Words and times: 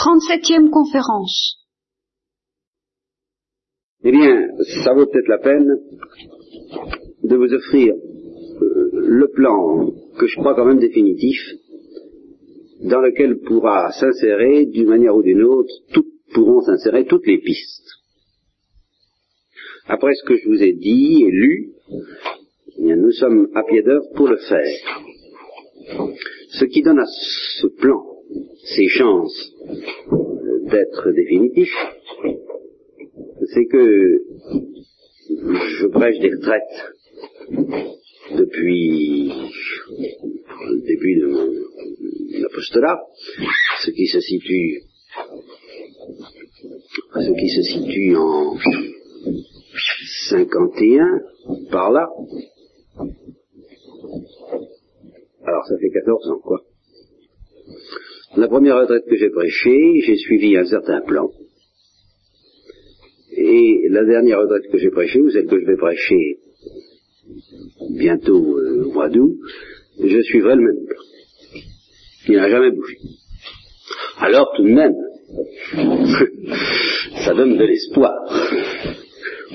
37e 0.00 0.70
conférence. 0.70 1.58
Eh 4.02 4.10
bien, 4.10 4.48
ça 4.82 4.94
vaut 4.94 5.04
peut-être 5.04 5.28
la 5.28 5.38
peine 5.38 5.76
de 7.22 7.36
vous 7.36 7.52
offrir 7.52 7.92
euh, 7.92 8.90
le 8.94 9.28
plan 9.28 9.90
que 10.18 10.26
je 10.26 10.36
crois 10.36 10.54
quand 10.54 10.64
même 10.64 10.78
définitif, 10.78 11.38
dans 12.80 13.00
lequel 13.00 13.40
pourra 13.40 13.92
s'insérer, 13.92 14.64
d'une 14.64 14.88
manière 14.88 15.14
ou 15.14 15.22
d'une 15.22 15.42
autre, 15.42 15.72
tout, 15.92 16.06
pourront 16.32 16.62
s'insérer 16.62 17.04
toutes 17.04 17.26
les 17.26 17.38
pistes. 17.38 17.90
Après 19.86 20.14
ce 20.14 20.24
que 20.24 20.36
je 20.38 20.48
vous 20.48 20.62
ai 20.62 20.72
dit 20.72 21.24
et 21.26 21.30
lu, 21.30 21.72
eh 22.78 22.96
nous 22.96 23.12
sommes 23.12 23.48
à 23.54 23.64
pied 23.64 23.82
d'œuvre 23.82 24.06
pour 24.14 24.28
le 24.28 24.38
faire. 24.38 25.04
Ce 26.52 26.64
qui 26.64 26.80
donne 26.80 27.00
à 27.00 27.06
ce 27.06 27.66
plan 27.66 28.09
ses 28.64 28.88
chances 28.88 29.52
d'être 30.70 31.10
définitif, 31.12 31.72
c'est 33.52 33.66
que 33.66 34.22
je 35.28 35.86
prêche 35.86 36.18
des 36.18 36.30
retraites 36.30 36.94
depuis 38.36 39.32
le 40.68 40.80
début 40.86 41.20
de 41.20 41.26
mon 41.26 42.44
apostolat, 42.44 43.00
ce 43.80 43.90
qui 43.90 44.06
se 44.06 44.20
situe 44.20 44.82
ce 47.14 47.32
qui 47.32 47.48
se 47.48 47.62
situe 47.62 48.16
en 48.16 48.56
51, 50.30 51.20
par 51.70 51.90
là. 51.90 52.08
Alors 55.44 55.64
ça 55.66 55.78
fait 55.78 55.90
14 55.90 56.30
ans, 56.30 56.40
quoi. 56.42 56.62
La 58.36 58.46
première 58.46 58.76
retraite 58.76 59.06
que 59.10 59.16
j'ai 59.16 59.30
prêchée, 59.30 60.00
j'ai 60.06 60.16
suivi 60.16 60.56
un 60.56 60.64
certain 60.64 61.00
plan. 61.00 61.30
Et 63.36 63.88
la 63.90 64.04
dernière 64.04 64.38
retraite 64.38 64.70
que 64.70 64.78
j'ai 64.78 64.90
prêchée, 64.90 65.20
ou 65.20 65.30
celle 65.30 65.46
que 65.46 65.60
je 65.60 65.66
vais 65.66 65.76
prêcher 65.76 66.38
bientôt 67.90 68.56
euh, 68.56 68.84
au 68.84 68.92
mois 68.92 69.08
d'août, 69.08 69.36
je 70.02 70.22
suivrai 70.22 70.54
le 70.54 70.62
même 70.62 70.86
plan. 70.86 71.02
Il 72.28 72.36
n'a 72.36 72.48
jamais 72.48 72.70
bougé. 72.70 72.98
Alors 74.18 74.52
tout 74.56 74.62
de 74.62 74.74
même, 74.74 74.94
ça 77.24 77.34
donne 77.34 77.56
de 77.56 77.64
l'espoir 77.64 78.14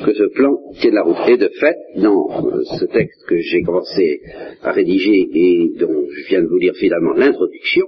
que 0.03 0.13
ce 0.13 0.33
plan 0.33 0.57
tienne 0.81 0.95
la 0.95 1.03
route. 1.03 1.29
Et 1.29 1.37
de 1.37 1.47
fait, 1.47 1.77
dans 1.95 2.45
euh, 2.45 2.61
ce 2.77 2.85
texte 2.85 3.25
que 3.25 3.37
j'ai 3.37 3.61
commencé 3.61 4.19
à 4.61 4.73
rédiger 4.73 5.29
et 5.33 5.71
dont 5.79 6.07
je 6.09 6.27
viens 6.27 6.41
de 6.41 6.47
vous 6.47 6.57
lire 6.57 6.73
finalement 6.75 7.13
l'introduction, 7.13 7.85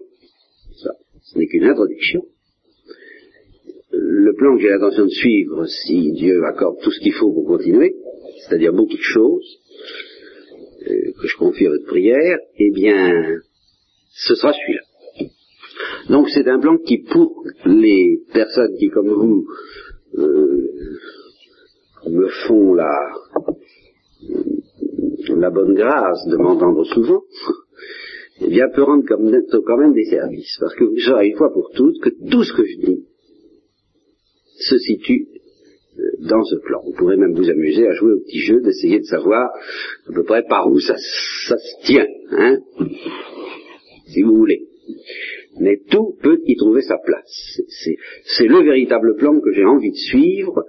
ce 1.27 1.37
n'est 1.37 1.47
qu'une 1.47 1.65
introduction, 1.65 2.23
le 3.91 4.33
plan 4.33 4.55
que 4.55 4.61
j'ai 4.61 4.69
l'intention 4.69 5.05
de 5.05 5.09
suivre, 5.09 5.65
si 5.65 6.11
Dieu 6.13 6.43
accorde 6.45 6.79
tout 6.81 6.91
ce 6.91 6.99
qu'il 6.99 7.13
faut 7.13 7.31
pour 7.33 7.45
continuer, 7.45 7.95
c'est-à-dire 8.41 8.73
beaucoup 8.73 8.95
de 8.95 9.01
choses, 9.01 9.59
euh, 10.87 11.11
que 11.19 11.27
je 11.27 11.37
confie 11.37 11.67
à 11.67 11.69
votre 11.69 11.87
prière, 11.87 12.37
eh 12.57 12.71
bien, 12.71 13.39
ce 14.11 14.35
sera 14.35 14.53
celui-là. 14.53 14.81
Donc 16.09 16.29
c'est 16.29 16.47
un 16.47 16.59
plan 16.59 16.77
qui, 16.77 16.99
pour 16.99 17.43
les 17.65 18.21
personnes 18.33 18.75
qui, 18.77 18.87
comme 18.89 19.09
vous, 19.09 19.45
euh, 20.17 20.71
me 22.09 22.27
font 22.47 22.73
la, 22.73 23.11
la 25.35 25.49
bonne 25.49 25.73
grâce 25.73 26.25
de 26.27 26.37
m'entendre 26.37 26.85
souvent, 26.85 27.21
eh 28.41 28.49
bien, 28.49 28.69
peut 28.69 28.83
rendre 28.83 29.03
quand 29.07 29.77
même 29.77 29.93
des 29.93 30.05
services. 30.05 30.57
Parce 30.59 30.75
que 30.75 30.83
vous 30.83 30.99
saurez 30.99 31.27
une 31.27 31.37
fois 31.37 31.51
pour 31.51 31.71
toutes 31.75 31.99
que 32.01 32.09
tout 32.29 32.43
ce 32.43 32.53
que 32.53 32.65
je 32.65 32.85
dis 32.85 33.05
se 34.59 34.77
situe 34.77 35.27
euh, 35.97 36.27
dans 36.27 36.43
ce 36.43 36.55
plan. 36.57 36.81
Vous 36.85 36.93
pourrez 36.93 37.17
même 37.17 37.33
vous 37.33 37.49
amuser 37.49 37.87
à 37.87 37.93
jouer 37.93 38.13
au 38.13 38.19
petit 38.19 38.39
jeu 38.39 38.61
d'essayer 38.61 38.99
de 38.99 39.05
savoir 39.05 39.49
à 40.07 40.13
peu 40.13 40.23
près 40.23 40.43
par 40.43 40.67
où 40.69 40.79
ça, 40.79 40.95
se 40.97 41.85
tient, 41.85 42.07
hein, 42.31 42.57
si 44.07 44.21
vous 44.21 44.35
voulez. 44.35 44.67
Mais 45.59 45.79
tout 45.89 46.15
peut 46.21 46.39
y 46.45 46.55
trouver 46.55 46.81
sa 46.81 46.97
place. 46.97 47.61
C'est 48.37 48.47
le 48.47 48.63
véritable 48.63 49.15
plan 49.15 49.39
que 49.39 49.51
j'ai 49.53 49.65
envie 49.65 49.91
de 49.91 49.95
suivre, 49.95 50.63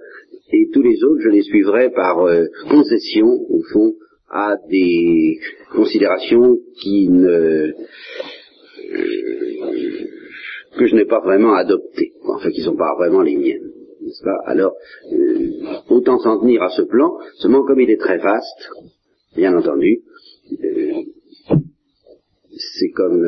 et 0.51 0.69
tous 0.73 0.81
les 0.81 1.03
autres, 1.03 1.21
je 1.21 1.29
les 1.29 1.43
suivrai 1.43 1.91
par 1.91 2.25
euh, 2.25 2.45
concession, 2.69 3.27
au 3.27 3.61
fond, 3.71 3.93
à 4.31 4.55
des 4.69 5.39
considérations 5.71 6.57
qui 6.81 7.09
ne 7.09 7.29
euh, 7.29 7.73
que 10.77 10.85
je 10.85 10.95
n'ai 10.95 11.05
pas 11.05 11.19
vraiment 11.19 11.53
adoptées, 11.53 12.13
enfin 12.25 12.49
qui 12.51 12.59
ne 12.59 12.65
sont 12.65 12.75
pas 12.75 12.95
vraiment 12.95 13.21
les 13.21 13.35
miennes. 13.35 13.71
N'est-ce 14.01 14.23
pas? 14.23 14.37
Alors, 14.45 14.73
euh, 15.11 15.49
autant 15.89 16.19
s'en 16.19 16.39
tenir 16.39 16.61
à 16.63 16.69
ce 16.69 16.83
plan, 16.83 17.17
seulement 17.37 17.65
comme 17.65 17.81
il 17.81 17.89
est 17.89 17.99
très 17.99 18.17
vaste, 18.17 18.69
bien 19.35 19.55
entendu, 19.57 20.03
c'est 22.57 22.89
comme 22.95 23.25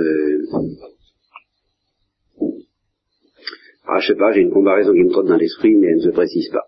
ah, 3.94 4.00
je 4.00 4.07
sais 4.07 4.16
pas, 4.16 4.31
j'ai 4.31 4.39
une 4.39 4.51
comparaison 4.51 4.94
qui 4.94 5.03
me 5.03 5.09
trotte 5.09 5.28
dans 5.28 5.35
l'esprit, 5.35 5.75
mais 5.75 5.88
elle 5.88 5.97
ne 5.97 6.03
se 6.03 6.09
précise 6.12 6.50
pas. 6.50 6.66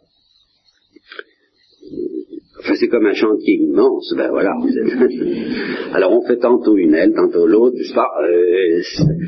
Enfin, 2.64 2.76
c'est 2.80 2.88
comme 2.88 3.06
un 3.06 3.14
chantier 3.14 3.56
immense, 3.56 4.14
ben 4.16 4.30
voilà. 4.30 4.52
Alors 5.94 6.14
on 6.14 6.26
fait 6.26 6.38
tantôt 6.38 6.78
une 6.78 6.94
aile, 6.94 7.14
tantôt 7.14 7.46
l'autre, 7.46 7.76
pas. 7.94 8.08
Euh, 8.24 8.82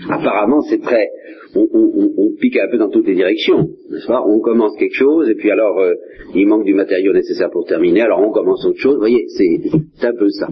apparemment 0.09 0.61
c'est 0.61 0.81
très, 0.81 1.09
on, 1.53 1.67
on, 1.73 2.11
on, 2.17 2.35
pique 2.39 2.57
un 2.57 2.69
peu 2.71 2.77
dans 2.77 2.89
toutes 2.89 3.07
les 3.07 3.15
directions, 3.15 3.67
n'est-ce 3.89 4.07
pas? 4.07 4.23
On 4.25 4.39
commence 4.39 4.77
quelque 4.77 4.95
chose 4.95 5.29
et 5.29 5.35
puis 5.35 5.51
alors 5.51 5.77
euh, 5.79 5.95
il 6.33 6.47
manque 6.47 6.63
du 6.63 6.73
matériau 6.73 7.11
nécessaire 7.11 7.49
pour 7.51 7.65
terminer, 7.65 8.01
alors 8.01 8.21
on 8.21 8.31
commence 8.31 8.65
autre 8.65 8.79
chose. 8.79 8.93
Vous 8.93 8.99
voyez, 9.01 9.25
c'est 9.27 10.07
un 10.07 10.15
peu 10.17 10.29
ça. 10.29 10.47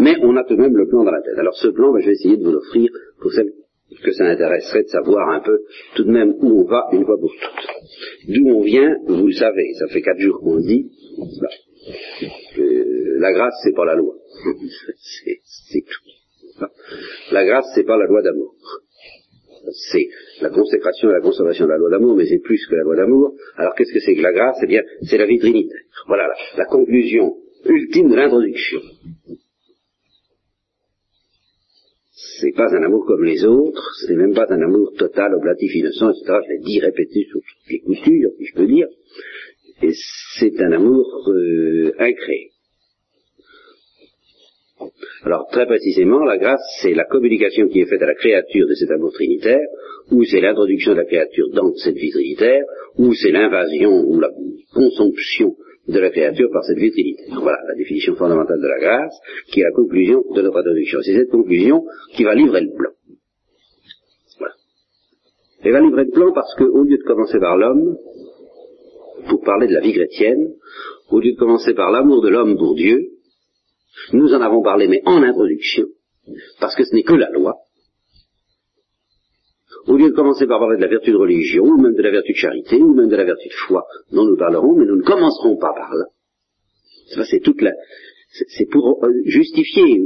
Mais 0.00 0.16
on 0.22 0.36
a 0.36 0.42
tout 0.42 0.56
de 0.56 0.60
même 0.60 0.76
le 0.76 0.88
plan 0.88 1.04
dans 1.04 1.12
la 1.12 1.22
tête. 1.22 1.38
Alors 1.38 1.54
ce 1.56 1.68
plan, 1.68 1.92
ben, 1.92 2.00
je 2.00 2.06
vais 2.06 2.12
essayer 2.14 2.36
de 2.36 2.42
vous 2.42 2.52
l'offrir 2.52 2.90
pour 3.20 3.32
celles 3.32 3.52
que 4.02 4.12
ça 4.12 4.24
intéresserait 4.24 4.82
de 4.82 4.88
savoir 4.88 5.30
un 5.30 5.40
peu 5.40 5.58
tout 5.94 6.04
de 6.04 6.10
même 6.10 6.34
où 6.40 6.62
on 6.62 6.64
va 6.64 6.86
une 6.92 7.04
fois 7.04 7.16
pour 7.18 7.30
toutes. 7.30 8.34
D'où 8.34 8.48
on 8.48 8.62
vient, 8.62 8.96
vous 9.06 9.26
le 9.26 9.32
savez, 9.32 9.72
ça 9.78 9.86
fait 9.88 10.02
quatre 10.02 10.20
jours 10.20 10.40
qu'on 10.40 10.56
le 10.56 10.62
dit. 10.62 10.90
Euh, 11.18 11.67
la 13.18 13.32
grâce, 13.32 13.54
c'est 13.62 13.74
pas 13.74 13.84
la 13.84 13.94
loi. 13.94 14.14
c'est 15.70 15.82
tout. 15.82 16.66
La 17.32 17.44
grâce, 17.44 17.66
c'est 17.74 17.84
pas 17.84 17.96
la 17.96 18.06
loi 18.06 18.22
d'amour. 18.22 18.54
C'est 19.90 20.08
la 20.40 20.50
consécration 20.50 21.10
et 21.10 21.12
la 21.12 21.20
conservation 21.20 21.66
de 21.66 21.70
la 21.70 21.76
loi 21.78 21.90
d'amour, 21.90 22.16
mais 22.16 22.26
c'est 22.26 22.38
plus 22.38 22.64
que 22.66 22.74
la 22.74 22.82
loi 22.82 22.96
d'amour. 22.96 23.34
Alors 23.56 23.74
qu'est-ce 23.74 23.92
que 23.92 24.00
c'est 24.00 24.14
que 24.14 24.22
la 24.22 24.32
grâce? 24.32 24.58
Eh 24.62 24.66
bien, 24.66 24.82
c'est 25.02 25.18
la 25.18 25.26
vie 25.26 25.38
trinitaire. 25.38 25.82
Voilà 26.06 26.28
la, 26.28 26.34
la 26.58 26.64
conclusion 26.64 27.36
ultime 27.64 28.08
de 28.08 28.16
l'introduction. 28.16 28.80
c'est 32.40 32.52
pas 32.52 32.72
un 32.74 32.82
amour 32.82 33.04
comme 33.06 33.24
les 33.24 33.44
autres, 33.44 33.94
c'est 34.06 34.14
même 34.14 34.34
pas 34.34 34.46
un 34.48 34.62
amour 34.62 34.92
total, 34.96 35.34
oblatif, 35.34 35.74
innocent, 35.74 36.10
etc. 36.10 36.38
Je 36.46 36.52
l'ai 36.52 36.58
dit, 36.60 36.80
répété 36.80 37.24
sur 37.28 37.40
toutes 37.40 37.70
les 37.70 37.80
coutures, 37.80 38.30
si 38.38 38.44
je 38.46 38.54
peux 38.54 38.66
dire. 38.66 38.86
Et 39.82 39.92
c'est 40.38 40.60
un 40.60 40.72
amour 40.72 41.06
euh, 41.28 41.92
incréé. 41.98 42.50
Alors 45.24 45.48
très 45.50 45.66
précisément, 45.66 46.24
la 46.24 46.38
grâce, 46.38 46.62
c'est 46.80 46.94
la 46.94 47.04
communication 47.04 47.68
qui 47.68 47.80
est 47.80 47.86
faite 47.86 48.02
à 48.02 48.06
la 48.06 48.14
créature 48.14 48.66
de 48.66 48.74
cet 48.74 48.90
amour 48.90 49.12
trinitaire, 49.12 49.66
ou 50.10 50.24
c'est 50.24 50.40
l'introduction 50.40 50.92
de 50.92 50.98
la 50.98 51.04
créature 51.04 51.48
dans 51.52 51.74
cette 51.74 51.96
vie 51.96 52.10
trinitaire, 52.10 52.62
ou 52.96 53.12
c'est 53.14 53.30
l'invasion 53.30 53.90
ou 53.90 54.20
la 54.20 54.30
consomption 54.72 55.56
de 55.88 55.98
la 55.98 56.10
créature 56.10 56.50
par 56.52 56.64
cette 56.64 56.78
vie 56.78 56.90
trinitaire. 56.90 57.40
Voilà 57.40 57.58
la 57.66 57.74
définition 57.74 58.14
fondamentale 58.14 58.60
de 58.60 58.68
la 58.68 58.78
grâce, 58.78 59.14
qui 59.50 59.60
est 59.60 59.64
la 59.64 59.72
conclusion 59.72 60.22
de 60.34 60.42
notre 60.42 60.58
introduction. 60.58 61.00
C'est 61.02 61.14
cette 61.14 61.30
conclusion 61.30 61.84
qui 62.14 62.24
va 62.24 62.34
livrer 62.34 62.60
le 62.60 62.76
plan. 62.76 62.90
Voilà. 64.38 64.54
Elle 65.62 65.72
va 65.72 65.80
livrer 65.80 66.04
le 66.04 66.10
plan 66.10 66.32
parce 66.32 66.54
qu'au 66.56 66.84
lieu 66.84 66.98
de 66.98 67.04
commencer 67.04 67.38
par 67.38 67.56
l'homme, 67.56 67.96
pour 69.28 69.42
parler 69.42 69.66
de 69.66 69.74
la 69.74 69.80
vie 69.80 69.92
chrétienne, 69.92 70.54
au 71.10 71.20
lieu 71.20 71.32
de 71.32 71.38
commencer 71.38 71.74
par 71.74 71.90
l'amour 71.90 72.22
de 72.22 72.28
l'homme 72.28 72.56
pour 72.56 72.74
Dieu, 72.74 72.98
nous 74.12 74.32
en 74.32 74.40
avons 74.40 74.62
parlé, 74.62 74.88
mais 74.88 75.02
en 75.04 75.22
introduction, 75.22 75.86
parce 76.60 76.74
que 76.74 76.84
ce 76.84 76.94
n'est 76.94 77.02
que 77.02 77.14
la 77.14 77.30
loi, 77.30 77.54
au 79.86 79.96
lieu 79.96 80.10
de 80.10 80.14
commencer 80.14 80.46
par 80.46 80.60
parler 80.60 80.76
de 80.76 80.82
la 80.82 80.88
vertu 80.88 81.10
de 81.12 81.16
religion, 81.16 81.64
ou 81.64 81.80
même 81.80 81.94
de 81.94 82.02
la 82.02 82.10
vertu 82.10 82.32
de 82.32 82.36
charité, 82.36 82.76
ou 82.76 82.94
même 82.94 83.08
de 83.08 83.16
la 83.16 83.24
vertu 83.24 83.48
de 83.48 83.54
foi, 83.54 83.84
dont 84.12 84.24
nous 84.24 84.36
parlerons, 84.36 84.76
mais 84.76 84.84
nous 84.84 84.96
ne 84.96 85.02
commencerons 85.02 85.56
pas 85.56 85.72
par 85.74 85.94
là. 85.94 86.04
C'est 87.24 87.40
toute 87.40 87.62
la, 87.62 87.72
c'est 88.30 88.66
pour 88.70 89.02
euh, 89.02 89.12
justifier 89.24 90.04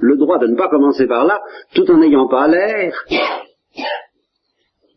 le 0.00 0.16
droit 0.16 0.38
de 0.38 0.46
ne 0.46 0.56
pas 0.56 0.68
commencer 0.68 1.06
par 1.06 1.26
là, 1.26 1.40
tout 1.74 1.90
en 1.90 1.98
n'ayant 1.98 2.28
pas 2.28 2.46
l'air 2.46 2.94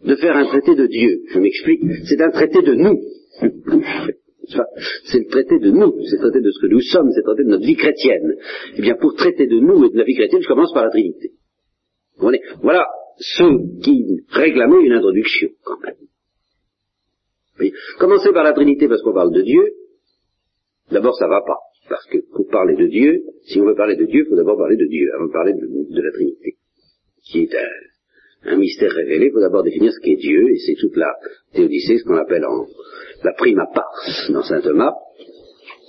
de 0.03 0.15
faire 0.15 0.35
un 0.35 0.45
traité 0.45 0.75
de 0.75 0.87
Dieu. 0.87 1.21
Je 1.29 1.39
m'explique. 1.39 1.81
C'est 2.05 2.21
un 2.21 2.31
traité 2.31 2.61
de 2.61 2.73
nous. 2.73 2.99
C'est 3.39 5.19
le 5.19 5.27
traité 5.29 5.59
de 5.59 5.71
nous, 5.71 6.03
c'est 6.05 6.17
le 6.17 6.21
traité 6.21 6.41
de 6.41 6.51
ce 6.51 6.61
que 6.61 6.67
nous 6.67 6.81
sommes, 6.81 7.11
c'est 7.11 7.21
le 7.21 7.25
traité 7.25 7.43
de 7.43 7.49
notre 7.49 7.65
vie 7.65 7.75
chrétienne. 7.75 8.35
Eh 8.75 8.81
bien, 8.81 8.95
pour 8.95 9.15
traiter 9.15 9.47
de 9.47 9.59
nous 9.59 9.85
et 9.85 9.89
de 9.89 9.97
la 9.97 10.03
vie 10.03 10.15
chrétienne, 10.15 10.41
je 10.41 10.47
commence 10.47 10.73
par 10.73 10.83
la 10.83 10.89
Trinité. 10.89 11.31
Voilà 12.61 12.85
ceux 13.17 13.79
qui 13.83 14.25
réclamaient 14.29 14.83
une 14.83 14.93
introduction, 14.93 15.49
quand 15.63 15.79
même. 15.81 15.95
Commencer 17.99 18.31
par 18.33 18.43
la 18.43 18.53
Trinité 18.53 18.87
parce 18.87 19.01
qu'on 19.03 19.13
parle 19.13 19.33
de 19.33 19.41
Dieu, 19.41 19.61
d'abord 20.91 21.15
ça 21.15 21.27
va 21.27 21.41
pas. 21.41 21.59
Parce 21.89 22.05
que 22.07 22.17
pour 22.33 22.47
parler 22.47 22.75
de 22.75 22.87
Dieu, 22.87 23.21
si 23.43 23.59
on 23.59 23.65
veut 23.65 23.75
parler 23.75 23.95
de 23.95 24.05
Dieu, 24.05 24.23
il 24.25 24.29
faut 24.29 24.35
d'abord 24.35 24.57
parler 24.57 24.77
de 24.77 24.85
Dieu, 24.85 25.11
avant 25.15 25.27
de 25.27 25.31
parler 25.31 25.53
de, 25.53 25.59
de 25.93 26.01
la 26.01 26.11
Trinité, 26.11 26.55
qui 27.23 27.43
est 27.43 27.55
un, 27.55 27.90
un 28.43 28.57
mystère 28.57 28.91
révélé. 28.91 29.27
Il 29.27 29.31
faut 29.31 29.39
d'abord 29.39 29.63
définir 29.63 29.91
ce 29.91 29.99
qu'est 29.99 30.15
Dieu, 30.15 30.49
et 30.49 30.57
c'est 30.57 30.75
toute 30.75 30.95
la 30.95 31.13
théodicée, 31.53 31.97
ce 31.97 32.03
qu'on 32.03 32.17
appelle 32.17 32.45
en, 32.45 32.65
la 33.23 33.33
prima 33.33 33.67
pars 33.73 34.29
dans 34.29 34.43
saint 34.43 34.61
Thomas. 34.61 34.93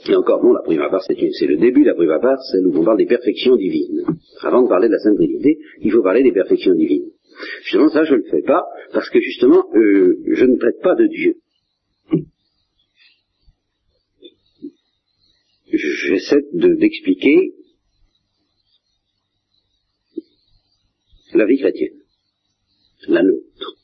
Et 0.09 0.17
encore 0.17 0.43
non, 0.43 0.53
la 0.53 0.63
prima 0.63 0.89
pars, 0.91 1.03
c'est 1.03 1.47
le 1.47 1.57
début 1.57 1.85
la 1.85 1.95
prima 1.95 2.19
pars, 2.19 2.43
c'est 2.51 2.59
où 2.59 2.77
on 2.77 2.85
parle 2.85 2.99
des 2.99 3.07
perfections 3.07 3.57
divines. 3.57 4.05
Avant 4.41 4.63
de 4.63 4.69
parler 4.69 4.89
de 4.89 4.93
la 4.93 4.99
Sainte 4.99 5.17
Trinité, 5.17 5.59
il 5.81 5.93
faut 5.93 6.03
parler 6.03 6.23
des 6.23 6.33
perfections 6.33 6.75
divines. 6.75 7.11
Justement, 7.63 7.89
ça, 7.89 8.05
je 8.05 8.13
ne 8.13 8.19
le 8.19 8.25
fais 8.31 8.43
pas, 8.43 8.65
parce 8.93 9.09
que 9.11 9.21
justement, 9.21 9.65
euh, 9.75 10.19
je 10.27 10.45
ne 10.45 10.59
traite 10.59 10.81
pas 10.83 10.95
de 10.95 11.07
Dieu. 11.07 11.37
J'essaie 15.73 16.43
d'expliquer 16.53 17.55
la 21.33 21.47
vie 21.47 21.59
chrétienne, 21.59 22.02
la 23.09 23.23
nôtre, 23.23 23.77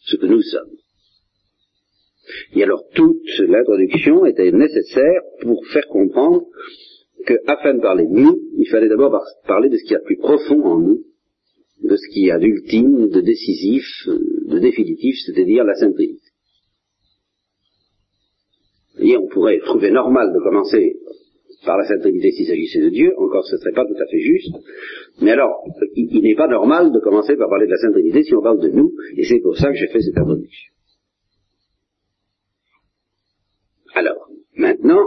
ce 0.00 0.16
que 0.16 0.26
nous 0.26 0.42
sommes. 0.42 0.76
Et 2.54 2.62
alors 2.62 2.82
toute 2.94 3.38
l'introduction 3.38 4.26
était 4.26 4.50
nécessaire 4.50 5.22
pour 5.42 5.64
faire 5.66 5.86
comprendre 5.88 6.46
qu'afin 7.24 7.74
de 7.74 7.80
parler 7.80 8.04
de 8.04 8.12
nous, 8.12 8.40
il 8.56 8.68
fallait 8.68 8.88
d'abord 8.88 9.22
parler 9.46 9.68
de 9.68 9.76
ce 9.76 9.82
qu'il 9.82 9.92
y 9.92 9.96
a 9.96 10.00
de 10.00 10.04
plus 10.04 10.16
profond 10.16 10.62
en 10.64 10.78
nous, 10.80 11.04
de 11.82 11.96
ce 11.96 12.08
qu'il 12.12 12.26
y 12.26 12.30
a 12.30 12.38
d'ultime, 12.38 13.08
de 13.08 13.20
décisif, 13.20 13.84
de 14.06 14.58
définitif, 14.58 15.16
c'est-à-dire 15.24 15.64
la 15.64 15.74
Sainte 15.74 15.94
Trinité. 15.94 16.20
Et 18.98 19.16
on 19.16 19.28
pourrait 19.28 19.60
trouver 19.60 19.90
normal 19.90 20.32
de 20.32 20.38
commencer 20.42 20.95
par 21.66 21.76
la 21.76 21.84
Sainte 21.84 22.00
Trinité 22.00 22.30
s'il 22.30 22.46
s'agissait 22.46 22.80
de 22.80 22.88
Dieu, 22.88 23.12
encore 23.18 23.44
ce 23.44 23.56
ne 23.56 23.60
serait 23.60 23.72
pas 23.72 23.84
tout 23.84 24.00
à 24.00 24.06
fait 24.06 24.20
juste, 24.20 24.54
mais 25.20 25.32
alors, 25.32 25.64
il, 25.94 26.22
n'est 26.22 26.34
pas 26.34 26.48
normal 26.48 26.92
de 26.92 27.00
commencer 27.00 27.36
par 27.36 27.48
parler 27.50 27.66
de 27.66 27.72
la 27.72 27.76
Sainte 27.76 27.92
Trinité 27.92 28.22
si 28.22 28.34
on 28.34 28.42
parle 28.42 28.60
de 28.60 28.68
nous, 28.68 28.92
et 29.16 29.24
c'est 29.24 29.40
pour 29.40 29.56
ça 29.56 29.68
que 29.68 29.76
j'ai 29.76 29.88
fait 29.88 30.00
cette 30.00 30.16
introduction. 30.16 30.72
Alors, 33.94 34.28
maintenant, 34.56 35.04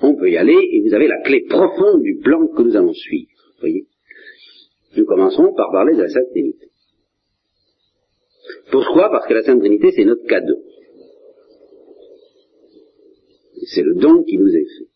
on 0.00 0.14
peut 0.14 0.30
y 0.30 0.36
aller, 0.36 0.56
et 0.56 0.80
vous 0.86 0.94
avez 0.94 1.08
la 1.08 1.20
clé 1.22 1.44
profonde 1.48 2.02
du 2.02 2.18
plan 2.22 2.46
que 2.46 2.62
nous 2.62 2.76
allons 2.76 2.94
suivre. 2.94 3.30
Voyez? 3.60 3.86
Nous 4.96 5.04
commencerons 5.04 5.54
par 5.54 5.70
parler 5.72 5.94
de 5.94 6.02
la 6.02 6.08
Sainte 6.08 6.30
Trinité. 6.30 6.66
Pourquoi? 8.70 9.10
Parce 9.10 9.26
que 9.26 9.34
la 9.34 9.42
Sainte 9.42 9.60
Trinité, 9.60 9.90
c'est 9.94 10.04
notre 10.04 10.26
cadeau. 10.26 10.56
C'est 13.66 13.82
le 13.82 13.94
don 13.94 14.22
qui 14.22 14.38
nous 14.38 14.48
est 14.48 14.64
fait. 14.64 14.95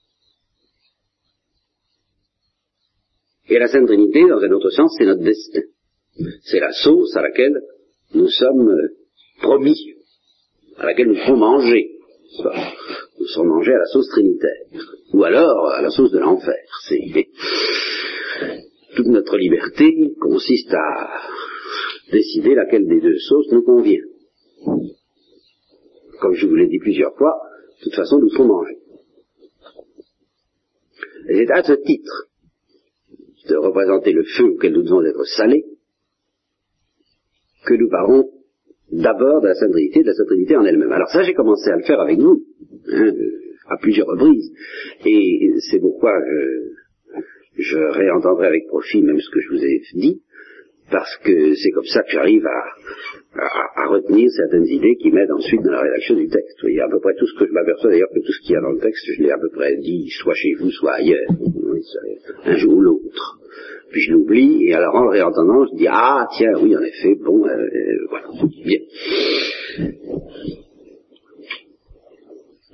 Et 3.50 3.58
la 3.58 3.68
Sainte 3.68 3.86
Trinité, 3.86 4.26
dans 4.28 4.40
un 4.40 4.52
autre 4.52 4.70
sens, 4.70 4.94
c'est 4.96 5.04
notre 5.04 5.22
destin. 5.22 5.62
C'est 6.42 6.60
la 6.60 6.72
sauce 6.72 7.14
à 7.16 7.22
laquelle 7.22 7.60
nous 8.14 8.28
sommes 8.28 8.68
euh, 8.68 8.88
promis, 9.42 9.94
à 10.78 10.86
laquelle 10.86 11.08
nous 11.08 11.16
ferons 11.16 11.36
manger 11.36 12.00
nous 13.18 13.26
sommes 13.26 13.48
mangés 13.48 13.74
à 13.74 13.78
la 13.78 13.86
sauce 13.86 14.08
trinitaire, 14.08 14.66
ou 15.12 15.24
alors 15.24 15.70
à 15.72 15.82
la 15.82 15.90
sauce 15.90 16.12
de 16.12 16.18
l'enfer. 16.18 16.54
Toute 18.96 19.06
notre 19.06 19.36
liberté 19.36 20.14
consiste 20.20 20.72
à 20.72 21.10
décider 22.10 22.54
laquelle 22.54 22.86
des 22.86 23.00
deux 23.00 23.18
sauces 23.18 23.50
nous 23.52 23.62
convient. 23.62 24.02
Comme 26.20 26.34
je 26.34 26.46
vous 26.46 26.54
l'ai 26.54 26.68
dit 26.68 26.78
plusieurs 26.78 27.16
fois, 27.16 27.34
de 27.78 27.84
toute 27.84 27.94
façon, 27.94 28.18
nous 28.18 28.28
serons 28.30 28.46
mangés. 28.46 28.78
Et 31.28 31.36
c'est 31.36 31.50
à 31.52 31.62
ce 31.62 31.72
titre 31.72 32.29
de 33.48 33.56
représenter 33.56 34.12
le 34.12 34.24
feu 34.24 34.50
auquel 34.54 34.72
nous 34.72 34.82
devons 34.82 35.04
être 35.04 35.24
salés 35.24 35.64
que 37.66 37.74
nous 37.74 37.88
parlons 37.88 38.30
d'abord 38.90 39.40
de 39.40 39.48
la 39.48 39.54
Sainte 39.54 39.70
de 39.70 40.06
la 40.06 40.14
Sainte 40.14 40.56
en 40.58 40.64
elle-même. 40.64 40.92
Alors 40.92 41.08
ça, 41.10 41.22
j'ai 41.22 41.34
commencé 41.34 41.70
à 41.70 41.76
le 41.76 41.82
faire 41.82 42.00
avec 42.00 42.18
vous, 42.18 42.44
hein, 42.92 43.12
à 43.68 43.76
plusieurs 43.76 44.06
reprises, 44.06 44.52
et 45.06 45.52
c'est 45.70 45.78
pourquoi 45.78 46.12
je, 46.26 47.22
je, 47.62 47.78
réentendrai 47.78 48.48
avec 48.48 48.66
profit 48.66 49.02
même 49.02 49.20
ce 49.20 49.30
que 49.30 49.40
je 49.40 49.48
vous 49.50 49.64
ai 49.64 49.82
dit, 49.94 50.22
parce 50.90 51.16
que 51.24 51.54
c'est 51.54 51.70
comme 51.70 51.86
ça 51.86 52.02
que 52.02 52.10
j'arrive 52.12 52.44
à, 52.46 53.82
à, 53.82 53.88
retenir 53.88 54.28
certaines 54.30 54.66
idées 54.66 54.96
qui 54.96 55.10
m'aident 55.10 55.32
ensuite 55.32 55.62
dans 55.62 55.72
la 55.72 55.82
rédaction 55.82 56.16
du 56.16 56.28
texte. 56.28 56.56
Vous 56.58 56.68
voyez, 56.68 56.80
à 56.80 56.88
peu 56.88 57.00
près 57.00 57.14
tout 57.18 57.26
ce 57.26 57.38
que 57.38 57.46
je 57.46 57.52
m'aperçois 57.52 57.90
d'ailleurs 57.90 58.10
que 58.14 58.20
tout 58.20 58.32
ce 58.32 58.40
qu'il 58.42 58.52
y 58.52 58.56
a 58.56 58.60
dans 58.60 58.72
le 58.72 58.80
texte, 58.80 59.04
je 59.16 59.22
l'ai 59.22 59.30
à 59.30 59.38
peu 59.38 59.48
près 59.50 59.76
dit, 59.76 60.08
soit 60.10 60.34
chez 60.34 60.54
vous, 60.58 60.70
soit 60.70 60.94
ailleurs, 60.94 61.30
un 62.44 62.56
jour 62.56 62.74
ou 62.74 62.80
l'autre 62.80 63.40
puis 63.90 64.02
je 64.02 64.12
l'oublie, 64.12 64.66
et 64.68 64.74
alors 64.74 64.94
en 64.94 65.04
le 65.04 65.10
réentendant, 65.10 65.66
je 65.66 65.76
dis, 65.76 65.86
ah 65.88 66.26
tiens, 66.36 66.52
oui, 66.62 66.76
en 66.76 66.80
effet, 66.80 67.16
bon, 67.16 67.44
euh, 67.44 67.50
euh, 67.50 68.06
voilà, 68.08 68.28
bien. 68.64 68.78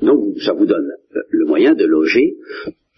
Donc 0.03 0.39
ça 0.45 0.53
vous 0.53 0.67
donne 0.67 0.91
le 1.31 1.47
moyen 1.47 1.75
de 1.75 1.87
loger 1.87 2.37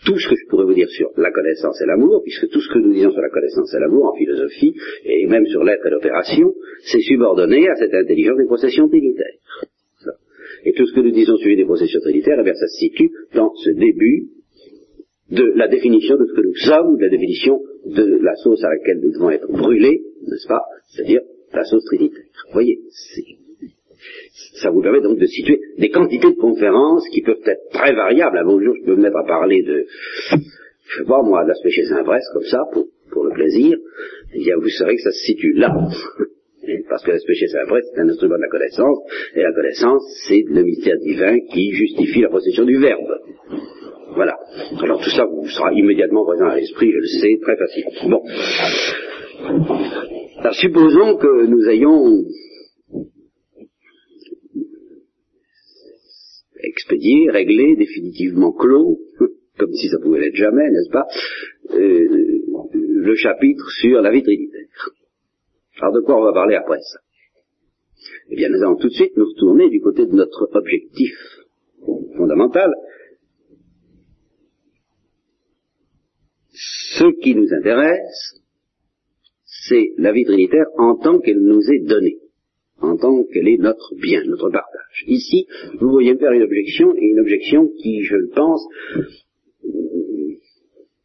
tout 0.05 0.19
ce 0.19 0.29
que 0.29 0.37
je 0.37 0.47
pourrais 0.49 0.65
vous 0.65 0.75
dire 0.75 0.89
sur 0.89 1.11
la 1.17 1.31
connaissance 1.31 1.81
et 1.83 1.87
l'amour, 1.87 2.23
puisque 2.23 2.49
tout 2.49 2.61
ce 2.61 2.73
que 2.73 2.79
nous 2.79 2.93
disons 2.93 3.11
sur 3.11 3.21
la 3.21 3.31
connaissance 3.31 3.75
et 3.75 3.81
l'amour 3.81 4.07
en 4.07 4.17
philosophie, 4.17 4.75
et 5.05 5.27
même 5.27 5.47
sur 5.47 5.65
l'être 5.65 5.87
et 5.87 5.91
l'opération, 5.91 6.55
c'est 6.85 7.01
subordonné 7.01 7.69
à 7.69 7.75
cette 7.77 7.95
intelligence 7.95 8.39
des 8.39 8.47
processions 8.47 8.89
trinitaires. 8.89 9.39
Et 10.65 10.73
tout 10.73 10.87
ce 10.87 10.95
que 10.95 11.01
nous 11.01 11.11
disons 11.11 11.37
sur 11.37 11.49
les 11.49 11.65
processions 11.65 12.01
trinitaires, 12.01 12.39
eh 12.41 12.45
bien, 12.45 12.55
ça 12.55 12.67
se 12.67 12.79
situe 12.79 13.11
dans 13.35 13.53
ce 13.55 13.71
début 13.71 14.29
de 15.31 15.45
la 15.55 15.69
définition 15.69 16.17
de 16.17 16.27
ce 16.27 16.33
que 16.33 16.47
nous 16.47 16.55
sommes, 16.55 16.97
de 16.97 17.03
la 17.03 17.11
définition 17.11 17.61
de 17.85 18.19
la 18.23 18.35
sauce 18.37 18.63
à 18.65 18.71
laquelle 18.71 19.01
nous 19.03 19.13
devons 19.13 19.31
être 19.31 19.51
brûlés, 19.51 20.03
n'est-ce 20.23 20.49
pas? 20.49 20.63
C'est-à-dire 20.89 21.21
la 21.53 21.65
sauce 21.65 21.85
trinitaire. 21.85 22.25
Vous 22.47 22.53
voyez, 22.53 22.81
ça 24.61 24.71
vous 24.71 24.83
permet 24.83 25.01
donc 25.01 25.19
de 25.19 25.27
situer 25.27 25.61
des 25.79 25.91
quantités 25.91 26.31
de 26.31 26.37
conférences 26.37 27.09
qui 27.09 27.23
peuvent 27.23 27.43
être 27.45 27.71
très 27.73 27.93
variables. 27.95 28.39
Un 28.39 28.45
bon 28.45 28.61
jour, 28.61 28.75
je 28.81 28.85
peux 28.85 28.97
me 28.97 29.03
mettre 29.03 29.17
à 29.17 29.27
parler 29.27 29.63
de, 29.63 29.87
je 30.31 30.99
sais 30.99 31.09
pas 31.09 31.23
moi, 31.23 31.45
de 31.45 31.49
l'aspect 31.49 31.71
chez 31.71 31.85
Saint-Brest, 31.85 32.27
comme 32.33 32.45
ça, 32.45 32.65
pour, 32.73 32.87
pour 33.11 33.25
le 33.25 33.33
plaisir. 33.33 33.77
Eh 34.35 34.39
bien, 34.39 34.55
vous 34.61 34.69
saurez 34.69 34.97
que 34.97 35.03
ça 35.03 35.13
se 35.13 35.25
situe 35.25 35.53
là. 35.55 35.73
Parce 36.89 37.03
que 37.03 37.13
l'aspect 37.13 37.35
chez 37.35 37.49
Saint-Brest, 37.49 37.89
c'est 37.95 38.01
un 38.01 38.09
instrument 38.09 38.37
de 38.37 38.43
la 38.43 38.49
connaissance, 38.49 38.99
et 39.35 39.43
la 39.43 39.53
connaissance, 39.53 40.03
c'est 40.29 40.45
le 40.47 40.63
mystère 40.63 40.99
divin 40.99 41.39
qui 41.53 41.73
justifie 41.73 42.21
la 42.21 42.29
possession 42.29 42.65
du 42.65 42.79
Verbe. 42.79 43.19
Voilà. 44.15 44.37
Alors 44.83 45.01
tout 45.01 45.11
ça 45.11 45.25
vous 45.27 45.47
sera 45.49 45.73
immédiatement 45.73 46.25
présent 46.25 46.47
à 46.47 46.57
l'esprit, 46.57 46.91
je 46.91 46.99
le 46.99 47.07
sais, 47.07 47.39
très 47.41 47.57
facile. 47.57 47.85
Bon. 48.11 48.23
Alors 50.41 50.55
supposons 50.55 51.17
que 51.17 51.47
nous 51.47 51.69
ayons 51.69 52.25
expédié, 56.69 57.31
réglé, 57.31 57.77
définitivement 57.77 58.53
clos, 58.53 58.99
comme 59.59 59.73
si 59.73 59.89
ça 59.89 59.99
pouvait 59.99 60.21
l'être 60.21 60.37
jamais, 60.37 60.71
n'est-ce 60.71 60.91
pas, 60.91 61.07
euh, 61.75 62.39
le 62.75 63.15
chapitre 63.15 63.69
sur 63.81 64.01
la 64.01 64.11
vie 64.11 64.23
trinitaire. 64.23 64.91
Alors 65.81 65.95
de 65.95 66.01
quoi 66.01 66.19
on 66.19 66.25
va 66.25 66.33
parler 66.33 66.57
après 66.57 66.81
ça? 66.81 66.99
Eh 68.31 68.37
bien 68.37 68.49
nous 68.49 68.63
allons 68.63 68.77
tout 68.77 68.89
de 68.89 68.95
suite 68.95 69.17
nous 69.17 69.27
retourner 69.27 69.69
du 69.71 69.81
côté 69.81 70.07
de 70.07 70.13
notre 70.13 70.49
objectif 70.53 71.15
fondamental, 72.17 72.73
ce 76.99 77.05
qui 77.21 77.35
nous 77.35 77.53
intéresse, 77.53 78.43
c'est 79.45 79.93
la 79.99 80.13
vie 80.13 80.25
trinitaire 80.25 80.67
en 80.77 80.97
tant 80.97 81.21
qu'elle 81.21 81.41
nous 81.41 81.63
est 81.71 81.87
donnée, 81.87 82.19
en 82.81 82.97
tant 82.97 83.25
qu'elle 83.25 83.49
est 83.49 83.59
notre 83.59 83.95
bien, 83.97 84.23
notre 84.25 84.51
partage. 84.51 85.05
Ici, 85.07 85.47
vous 85.81 85.91
voyez 85.91 86.15
me 86.15 86.19
faire 86.19 86.33
une 86.33 86.43
objection, 86.43 86.95
et 86.97 87.07
une 87.07 87.21
objection 87.21 87.69
qui, 87.79 88.03
je 88.03 88.17
le 88.17 88.29
pense, 88.29 88.67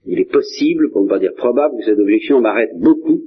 il 0.05 0.19
est 0.19 0.31
possible, 0.31 0.91
pour 0.91 1.03
ne 1.03 1.09
pas 1.09 1.19
dire 1.19 1.33
probable, 1.35 1.77
que 1.77 1.85
cette 1.85 1.99
objection 1.99 2.41
m'arrête 2.41 2.71
beaucoup, 2.79 3.21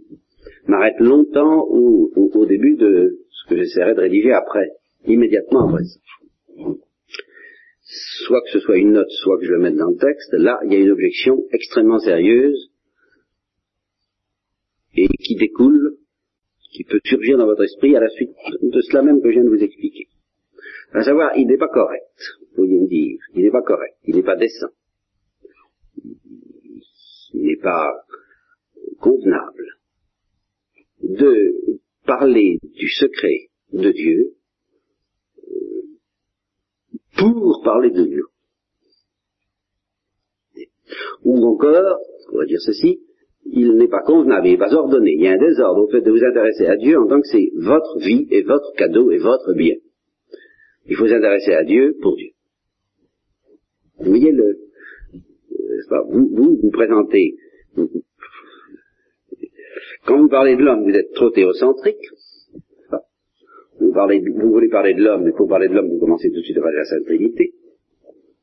m'arrête 0.67 0.99
longtemps 1.01 1.67
au, 1.69 2.13
au, 2.15 2.47
début 2.47 2.77
de 2.77 3.19
ce 3.31 3.49
que 3.49 3.57
j'essaierai 3.57 3.95
de 3.95 4.01
rédiger 4.01 4.33
après, 4.33 4.71
immédiatement 5.07 5.69
après 5.69 5.85
ça 5.85 5.99
soit 8.27 8.41
que 8.43 8.51
ce 8.51 8.61
soit 8.61 8.79
une 8.79 8.93
note, 8.93 9.11
soit 9.11 9.39
que 9.39 9.47
je 9.47 9.53
le 9.53 9.61
mette 9.61 9.77
dans 9.77 9.91
le 9.91 9.97
texte, 9.97 10.33
là, 10.33 10.59
il 10.65 10.73
y 10.73 10.77
a 10.77 10.81
une 10.81 10.91
objection 10.91 11.45
extrêmement 11.53 11.99
sérieuse 11.99 12.71
et 14.97 15.09
qui 15.09 15.37
découle, 15.37 15.96
qui 16.77 16.85
peut 16.85 17.01
surgir 17.05 17.39
dans 17.39 17.47
votre 17.47 17.65
esprit 17.65 17.97
à 17.97 18.01
la 18.01 18.11
suite 18.11 18.37
de 18.61 18.81
cela 18.83 19.03
même 19.03 19.23
que 19.23 19.29
je 19.31 19.35
viens 19.35 19.45
de 19.45 19.49
vous 19.49 19.63
expliquer. 19.63 20.09
À 20.93 21.03
savoir, 21.03 21.35
il 21.37 21.47
n'est 21.47 21.57
pas 21.57 21.69
correct, 21.69 22.21
vous 22.41 22.57
pourriez 22.57 22.79
me 22.79 22.87
dire, 22.87 23.19
il 23.35 23.45
n'est 23.45 23.51
pas 23.51 23.63
correct, 23.63 23.97
il 24.05 24.15
n'est 24.15 24.23
pas 24.23 24.37
décent, 24.37 24.69
il 27.33 27.43
n'est 27.43 27.57
pas 27.57 28.05
convenable 29.01 29.79
de 31.01 31.81
parler 32.05 32.59
du 32.63 32.89
secret 32.89 33.49
de 33.73 33.91
Dieu 33.91 34.35
euh, 35.49 35.83
pour 37.19 37.63
parler 37.65 37.91
de 37.91 38.05
Dieu. 38.05 38.25
Ou 41.25 41.45
encore, 41.47 42.01
on 42.33 42.39
va 42.39 42.45
dire 42.45 42.61
ceci, 42.61 43.01
il 43.53 43.77
n'est 43.77 43.89
pas 43.89 44.03
convenable, 44.03 44.47
il 44.47 44.53
n'est 44.53 44.59
pas 44.59 44.75
ordonné, 44.75 45.13
il 45.13 45.23
y 45.23 45.29
a 45.29 45.33
un 45.33 45.39
désordre 45.39 45.85
au 45.85 45.89
fait 45.89 46.01
de 46.01 46.11
vous 46.11 46.25
intéresser 46.25 46.67
à 46.67 46.77
Dieu 46.77 46.99
en 46.99 47.07
tant 47.07 47.21
que 47.21 47.29
c'est 47.29 47.51
votre 47.57 47.99
vie 47.99 48.27
et 48.31 48.43
votre 48.43 48.73
cadeau 48.77 49.11
et 49.11 49.19
votre 49.19 49.55
bien. 49.55 49.77
Il 50.89 50.97
faut 50.97 51.09
s'intéresser 51.09 51.53
à 51.55 51.65
Dieu 51.65 51.97
pour 52.01 52.17
Dieu. 52.17 52.31
Vous 53.99 54.11
voyez 54.11 54.31
le, 54.31 54.59
pas, 55.89 56.03
vous, 56.09 56.29
vous 56.33 56.59
vous 56.63 56.71
présentez, 56.71 57.37
quand 60.07 60.19
vous 60.19 60.29
parlez 60.29 60.57
de 60.57 60.63
l'homme, 60.63 60.85
vous 60.85 60.97
êtes 60.97 61.13
trop 61.13 61.31
théocentrique. 61.31 62.05
Vous, 63.81 63.93
parlez, 63.93 64.21
vous 64.21 64.51
voulez 64.51 64.69
parler 64.69 64.95
de 64.95 65.03
l'homme, 65.03 65.25
mais 65.25 65.33
pour 65.33 65.49
parler 65.49 65.69
de 65.69 65.75
l'homme, 65.75 65.89
vous 65.89 65.99
commencez 65.99 66.31
tout 66.31 66.37
de 66.37 66.43
suite 66.43 66.57
à 66.57 66.61
parler 66.61 66.77
de 66.77 66.81
la 66.81 66.85
Sainte 66.85 67.05
Trinité. 67.05 67.53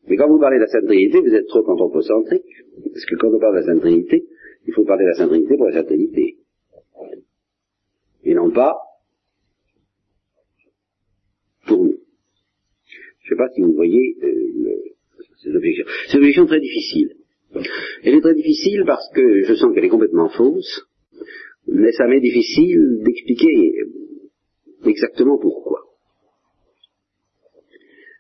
Mais 0.08 0.18
quand 0.18 0.28
vous 0.28 0.40
parlez 0.40 0.58
de 0.58 0.62
la 0.62 0.68
Sainte 0.68 0.86
Trinité, 0.86 1.22
vous 1.22 1.34
êtes 1.34 1.48
trop 1.48 1.68
anthropocentrique, 1.68 2.44
parce 2.92 3.06
que 3.06 3.16
quand 3.16 3.30
on 3.30 3.40
parle 3.40 3.56
de 3.56 3.60
la 3.62 3.66
Sainte 3.66 3.80
Trinité, 3.80 4.26
il 4.66 4.74
faut 4.74 4.86
parler 4.86 5.06
de 5.06 5.10
la 5.10 5.16
Sainte 5.16 5.58
pour 5.58 5.68
la 5.68 5.74
Sainte 5.74 5.88
Trinité. 5.88 6.38
Et 8.24 8.34
non 8.34 8.52
pas 8.52 8.76
pour 11.68 11.84
nous. 11.84 11.98
Je 13.22 13.26
ne 13.26 13.30
sais 13.30 13.36
pas 13.38 13.50
si 13.54 13.62
vous 13.62 13.74
voyez 13.74 14.18
euh, 14.24 14.94
ces 15.42 15.56
objections. 15.56 15.86
C'est 16.08 16.18
une 16.18 16.24
objection 16.24 16.46
très 16.46 16.60
difficile. 16.60 17.16
Elle 18.04 18.16
est 18.16 18.22
très 18.22 18.36
difficile 18.36 18.84
parce 18.86 19.10
que 19.14 19.44
je 19.44 19.54
sens 19.56 19.74
qu'elle 19.74 19.86
est 19.86 19.90
complètement 19.90 20.30
fausse, 20.30 20.88
mais 21.68 21.92
ça 21.92 22.08
m'est 22.08 22.22
difficile 22.22 23.02
d'expliquer 23.04 23.74
exactement 24.86 25.38
pourquoi. 25.38 25.82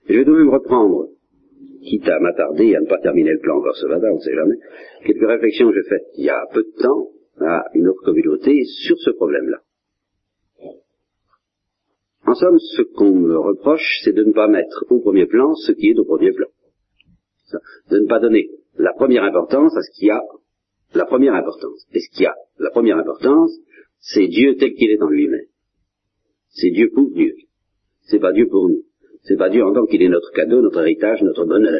Je 0.07 0.13
vais 0.13 0.25
tout 0.25 0.33
de 0.33 0.37
même 0.37 0.49
reprendre 0.49 1.09
quitte 1.83 2.07
à 2.07 2.19
m'attarder 2.19 2.67
et 2.67 2.75
à 2.75 2.81
ne 2.81 2.87
pas 2.87 2.99
terminer 2.99 3.31
le 3.31 3.39
plan 3.39 3.57
encore 3.57 3.75
ce 3.75 3.85
matin, 3.85 4.07
on 4.11 4.15
ne 4.15 4.21
sait 4.21 4.33
jamais, 4.33 4.55
quelques 5.05 5.27
réflexions 5.27 5.69
que 5.69 5.75
j'ai 5.75 5.89
faites 5.89 6.07
il 6.17 6.25
y 6.25 6.29
a 6.29 6.43
peu 6.53 6.63
de 6.63 6.81
temps 6.81 7.09
à 7.39 7.65
une 7.73 7.87
autre 7.87 8.03
communauté 8.03 8.63
sur 8.65 8.97
ce 8.97 9.11
problème-là. 9.11 9.59
En 12.25 12.35
somme, 12.35 12.57
ce 12.57 12.81
qu'on 12.83 13.11
me 13.11 13.37
reproche, 13.37 14.01
c'est 14.03 14.13
de 14.13 14.23
ne 14.23 14.31
pas 14.31 14.47
mettre 14.47 14.85
au 14.89 14.99
premier 15.01 15.25
plan 15.25 15.53
ce 15.55 15.73
qui 15.73 15.89
est 15.89 15.99
au 15.99 16.05
premier 16.05 16.31
plan. 16.31 16.47
De 17.89 17.99
ne 17.99 18.07
pas 18.07 18.19
donner 18.19 18.49
la 18.77 18.93
première 18.93 19.23
importance 19.23 19.75
à 19.75 19.81
ce 19.81 19.91
qui 19.91 20.09
a 20.09 20.21
la 20.93 21.05
première 21.05 21.33
importance. 21.33 21.85
Et 21.93 21.99
ce 21.99 22.09
qui 22.15 22.25
a 22.25 22.33
la 22.59 22.69
première 22.69 22.97
importance, 22.97 23.51
c'est 23.99 24.27
Dieu 24.27 24.55
tel 24.57 24.73
qu'il 24.73 24.91
est 24.91 24.97
dans 24.97 25.09
lui-même. 25.09 25.45
C'est 26.49 26.69
Dieu 26.69 26.89
pour 26.93 27.09
Dieu. 27.11 27.35
C'est 28.03 28.19
pas 28.19 28.31
Dieu 28.31 28.47
pour 28.47 28.69
nous. 28.69 28.83
C'est 29.23 29.37
pas 29.37 29.49
Dieu 29.49 29.63
en 29.63 29.73
tant 29.73 29.85
qu'il 29.85 30.01
est 30.01 30.09
notre 30.09 30.31
cadeau, 30.31 30.61
notre 30.61 30.81
héritage, 30.81 31.21
notre 31.21 31.45
bonheur. 31.45 31.79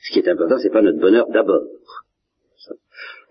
Ce 0.00 0.12
qui 0.12 0.18
est 0.18 0.28
important, 0.28 0.58
c'est 0.58 0.72
pas 0.72 0.82
notre 0.82 0.98
bonheur 0.98 1.26
d'abord. 1.30 1.64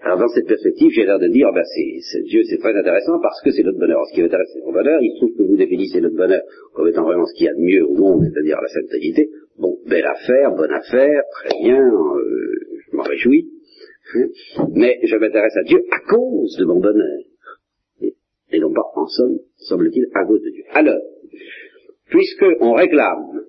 Alors 0.02 0.18
dans 0.18 0.28
cette 0.28 0.48
perspective, 0.48 0.92
j'ai 0.92 1.06
l'air 1.06 1.18
de 1.18 1.28
dire, 1.28 1.48
oh 1.50 1.54
ben 1.56 1.64
c'est, 1.64 2.22
Dieu 2.24 2.44
c'est 2.50 2.58
très 2.58 2.76
intéressant 2.78 3.20
parce 3.22 3.42
que 3.42 3.52
c'est 3.52 3.64
notre 3.64 3.80
bonheur. 3.80 4.02
Ce 4.10 4.14
qui 4.14 4.22
est 4.22 4.26
intéressant, 4.26 4.52
c'est 4.54 4.60
notre 4.60 4.74
bonheur. 4.74 5.02
Il 5.02 5.12
se 5.14 5.18
trouve 5.18 5.38
que 5.38 5.44
vous 5.44 5.56
définissez 5.56 6.02
notre 6.02 6.18
bonheur 6.18 6.42
comme 6.74 6.88
étant 6.90 7.04
vraiment 7.04 7.26
ce 7.26 7.34
qu'il 7.36 7.46
y 7.46 7.50
a 7.50 7.54
de 7.54 7.62
mieux 7.62 7.86
au 7.88 7.94
monde, 7.94 8.24
c'est-à-dire 8.24 8.60
la 8.62 8.68
sainteté. 8.68 9.30
Bon, 9.58 9.78
belle 9.88 10.06
affaire, 10.06 10.52
bonne 10.56 10.74
affaire, 10.74 11.22
très 11.32 11.58
bien, 11.64 11.80
euh, 11.80 12.56
je 12.92 12.98
m'en 12.98 13.04
réjouis. 13.04 13.50
Hein? 14.16 14.28
Mais 14.74 15.00
je 15.04 15.16
m'intéresse 15.16 15.56
à 15.56 15.64
Dieu 15.64 15.80
à 15.90 16.00
cause 16.00 16.58
de 16.58 16.66
mon 16.66 16.80
bonheur. 16.80 17.20
Et 18.52 18.60
non 18.60 18.74
pas, 18.74 18.84
en 18.96 19.08
somme, 19.08 19.40
semble-t-il, 19.56 20.06
à 20.14 20.26
cause 20.26 20.42
de 20.42 20.50
Dieu. 20.50 20.64
Alors, 20.74 21.00
puisqu'on 22.14 22.74
réclame 22.74 23.48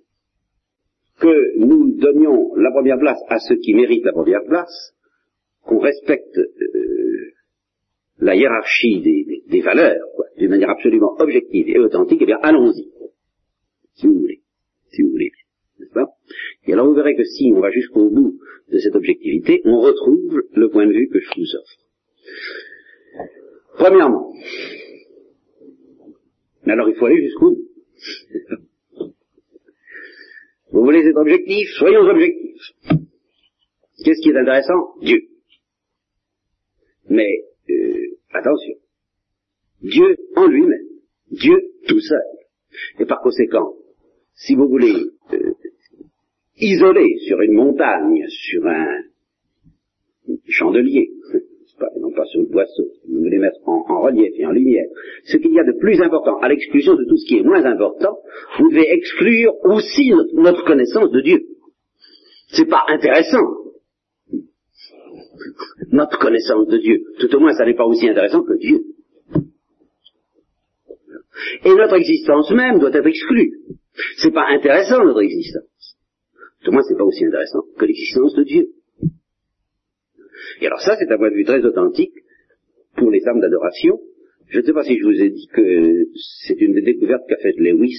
que 1.21 1.59
nous 1.59 1.99
donnions 1.99 2.55
la 2.57 2.71
première 2.71 2.99
place 2.99 3.21
à 3.29 3.39
ceux 3.39 3.57
qui 3.57 3.75
méritent 3.75 4.07
la 4.07 4.13
première 4.13 4.43
place, 4.49 4.95
qu'on 5.67 5.79
respecte 5.81 6.39
euh, 6.39 7.33
la 8.19 8.35
hiérarchie 8.35 9.03
des, 9.47 9.61
valeurs, 9.61 10.09
d'une 10.39 10.49
manière 10.49 10.71
absolument 10.71 11.15
objective 11.19 11.69
et 11.69 11.79
authentique, 11.79 12.21
eh 12.23 12.27
bien 12.27 12.39
allons-y, 12.43 12.91
si 13.97 14.07
vous 14.07 14.19
voulez, 14.19 14.41
si 14.93 15.03
vous 15.03 15.11
voulez, 15.11 15.31
n'est-ce 15.79 15.93
pas? 15.93 16.09
Et 16.67 16.73
alors 16.73 16.87
vous 16.87 16.95
verrez 16.95 17.15
que 17.17 17.25
si 17.25 17.53
on 17.55 17.61
va 17.61 17.71
jusqu'au 17.71 18.09
bout 18.09 18.41
de 18.73 18.79
cette 18.79 18.97
objectivité, 18.97 19.61
on 19.67 19.79
retrouve 19.81 20.43
le 20.55 20.71
point 20.71 20.87
de 20.87 20.93
vue 20.93 21.09
que 21.09 21.21
je 21.21 21.29
vous 21.37 21.57
offre. 21.61 21.77
Premièrement, 23.77 24.33
alors 26.67 26.89
il 26.89 26.95
faut 26.97 27.05
aller 27.05 27.23
jusqu'au 27.23 27.51
bout. 27.51 27.64
Vous 30.73 30.83
voulez 30.85 31.07
être 31.07 31.19
objectif? 31.19 31.69
Soyons 31.79 32.01
objectifs. 32.01 32.73
Qu'est-ce 34.05 34.21
qui 34.21 34.31
est 34.31 34.37
intéressant? 34.37 34.95
Dieu. 35.01 35.21
Mais 37.09 37.45
euh, 37.71 38.19
attention, 38.33 38.75
Dieu 39.83 40.17
en 40.37 40.47
lui-même, 40.47 40.89
Dieu 41.31 41.73
tout 41.87 42.01
seul. 42.01 42.23
Et 42.99 43.07
par 43.07 43.21
conséquent, 43.21 43.75
si 44.35 44.55
vous 44.55 44.69
voulez 44.69 44.95
euh, 45.33 45.53
isoler 46.57 47.19
sur 47.27 47.41
une 47.41 47.55
montagne, 47.55 48.27
sur 48.29 48.67
un 48.67 49.03
chandelier, 50.49 51.11
non 52.01 52.13
pas 52.13 52.25
sur 52.27 52.41
le 52.41 52.47
boisseau, 52.47 52.85
vous 53.09 53.19
voulez 53.19 53.39
mettre 53.39 53.59
en, 53.67 53.85
en, 53.89 54.03
relief 54.03 54.33
et 54.37 54.47
en 54.47 54.53
lumière, 54.53 54.87
ce 55.25 55.37
qu'il 55.37 55.53
y 55.53 55.59
a 55.59 55.65
de 55.65 55.79
plus 55.79 56.01
important, 56.01 56.39
à 56.39 56.49
l'exclusion 56.49 56.95
de 56.95 57.05
tout 57.05 57.17
ce 57.17 57.27
qui 57.27 57.39
est 57.39 57.43
moins 57.43 57.65
important, 57.65 58.19
vous 58.59 58.71
devez 58.71 58.93
exclure 58.93 59.53
aussi 59.65 60.11
notre, 60.11 60.35
notre 60.35 60.65
connaissance 60.65 61.11
de 61.11 61.21
Dieu. 61.21 61.41
C'est 62.49 62.69
pas 62.69 62.85
intéressant. 62.89 63.45
Notre 65.91 66.19
connaissance 66.19 66.69
de 66.69 66.79
Dieu. 66.79 67.03
Tout 67.19 67.35
au 67.35 67.41
moins, 67.41 67.53
ça 67.53 67.65
n'est 67.65 67.75
pas 67.75 67.87
aussi 67.87 68.09
intéressant 68.09 68.43
que 68.43 68.57
Dieu. 68.59 68.81
Et 71.65 71.75
notre 71.75 71.95
existence 71.95 72.51
même 72.53 72.79
doit 72.79 72.95
être 72.95 73.07
exclue. 73.07 73.59
C'est 74.19 74.33
pas 74.33 74.47
intéressant, 74.49 75.05
notre 75.05 75.23
existence. 75.23 75.97
Tout 76.63 76.71
au 76.71 76.73
moins, 76.73 76.83
c'est 76.83 76.97
pas 76.97 77.05
aussi 77.05 77.25
intéressant 77.25 77.63
que 77.77 77.85
l'existence 77.85 78.35
de 78.35 78.45
Dieu. 78.45 78.69
Et 80.61 80.67
alors 80.67 80.81
ça, 80.81 80.97
c'est 80.99 81.11
un 81.11 81.17
point 81.17 81.31
de 81.31 81.35
vue 81.35 81.45
très 81.45 81.65
authentique 81.65 82.15
pour 82.97 83.11
les 83.11 83.27
âmes 83.27 83.41
d'adoration. 83.41 84.01
Je 84.49 84.59
ne 84.59 84.65
sais 84.65 84.73
pas 84.73 84.85
si 84.85 84.99
je 84.99 85.05
vous 85.05 85.21
ai 85.21 85.31
dit 85.31 85.49
que 85.53 86.07
c'est 86.47 86.61
une 86.61 86.75
des 86.75 86.83
découvertes 86.83 87.27
qu'a 87.29 87.37
faite 87.39 87.57
Lewis 87.59 87.99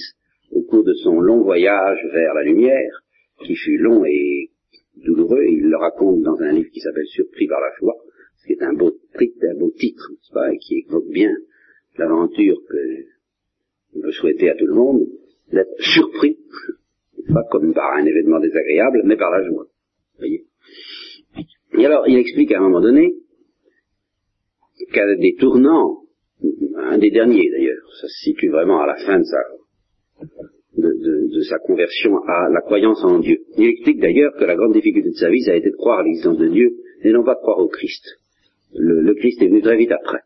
au 0.52 0.62
cours 0.62 0.84
de 0.84 0.94
son 0.94 1.20
long 1.20 1.42
voyage 1.42 1.98
vers 2.12 2.34
la 2.34 2.44
lumière, 2.44 3.02
qui 3.44 3.56
fut 3.56 3.78
long 3.78 4.04
et 4.04 4.50
douloureux, 5.04 5.44
il 5.44 5.68
le 5.68 5.76
raconte 5.76 6.22
dans 6.22 6.40
un 6.40 6.52
livre 6.52 6.70
qui 6.70 6.80
s'appelle 6.80 7.06
Surpris 7.06 7.46
par 7.46 7.60
la 7.60 7.70
joie, 7.78 7.96
ce 8.38 8.46
qui 8.46 8.52
est 8.52 8.62
un 8.62 8.72
beau, 8.72 8.92
un 9.18 9.58
beau 9.58 9.70
titre, 9.76 10.10
pas, 10.32 10.52
et 10.52 10.58
qui 10.58 10.84
évoque 10.86 11.08
bien 11.08 11.34
l'aventure 11.98 12.56
que 12.68 12.76
on 13.94 14.00
peut 14.02 14.12
souhaiter 14.12 14.50
à 14.50 14.54
tout 14.54 14.66
le 14.66 14.74
monde, 14.74 15.06
d'être 15.52 15.74
surpris, 15.78 16.38
pas 17.32 17.44
comme 17.50 17.72
par 17.72 17.96
un 17.96 18.04
événement 18.04 18.40
désagréable, 18.40 19.02
mais 19.04 19.16
par 19.16 19.30
la 19.30 19.46
joie. 19.46 19.66
Voyez? 20.18 20.44
Et 21.78 21.86
alors, 21.86 22.08
il 22.08 22.18
explique 22.18 22.52
à 22.52 22.58
un 22.58 22.62
moment 22.62 22.80
donné 22.80 23.14
qu'à 24.92 25.14
des 25.16 25.34
tournants, 25.38 26.02
un 26.76 26.98
des 26.98 27.10
derniers 27.10 27.50
d'ailleurs, 27.50 27.82
ça 28.00 28.08
se 28.08 28.24
situe 28.24 28.48
vraiment 28.48 28.80
à 28.80 28.86
la 28.86 28.96
fin 28.96 29.18
de 29.18 29.24
sa, 29.24 29.38
de, 30.76 31.40
sa 31.42 31.58
conversion 31.58 32.18
à 32.26 32.48
la 32.50 32.60
croyance 32.60 33.02
en 33.04 33.18
Dieu. 33.18 33.38
Il 33.56 33.68
explique 33.68 34.00
d'ailleurs 34.00 34.32
que 34.38 34.44
la 34.44 34.54
grande 34.54 34.72
difficulté 34.72 35.10
de 35.10 35.14
sa 35.14 35.30
vie, 35.30 35.42
ça 35.42 35.52
a 35.52 35.56
été 35.56 35.70
de 35.70 35.76
croire 35.76 36.00
à 36.00 36.02
l'existence 36.02 36.38
de 36.38 36.48
Dieu 36.48 36.76
et 37.02 37.12
non 37.12 37.24
pas 37.24 37.34
de 37.34 37.40
croire 37.40 37.58
au 37.58 37.68
Christ. 37.68 38.04
Le, 38.74 39.14
Christ 39.14 39.42
est 39.42 39.48
venu 39.48 39.62
très 39.62 39.76
vite 39.76 39.92
après. 39.92 40.20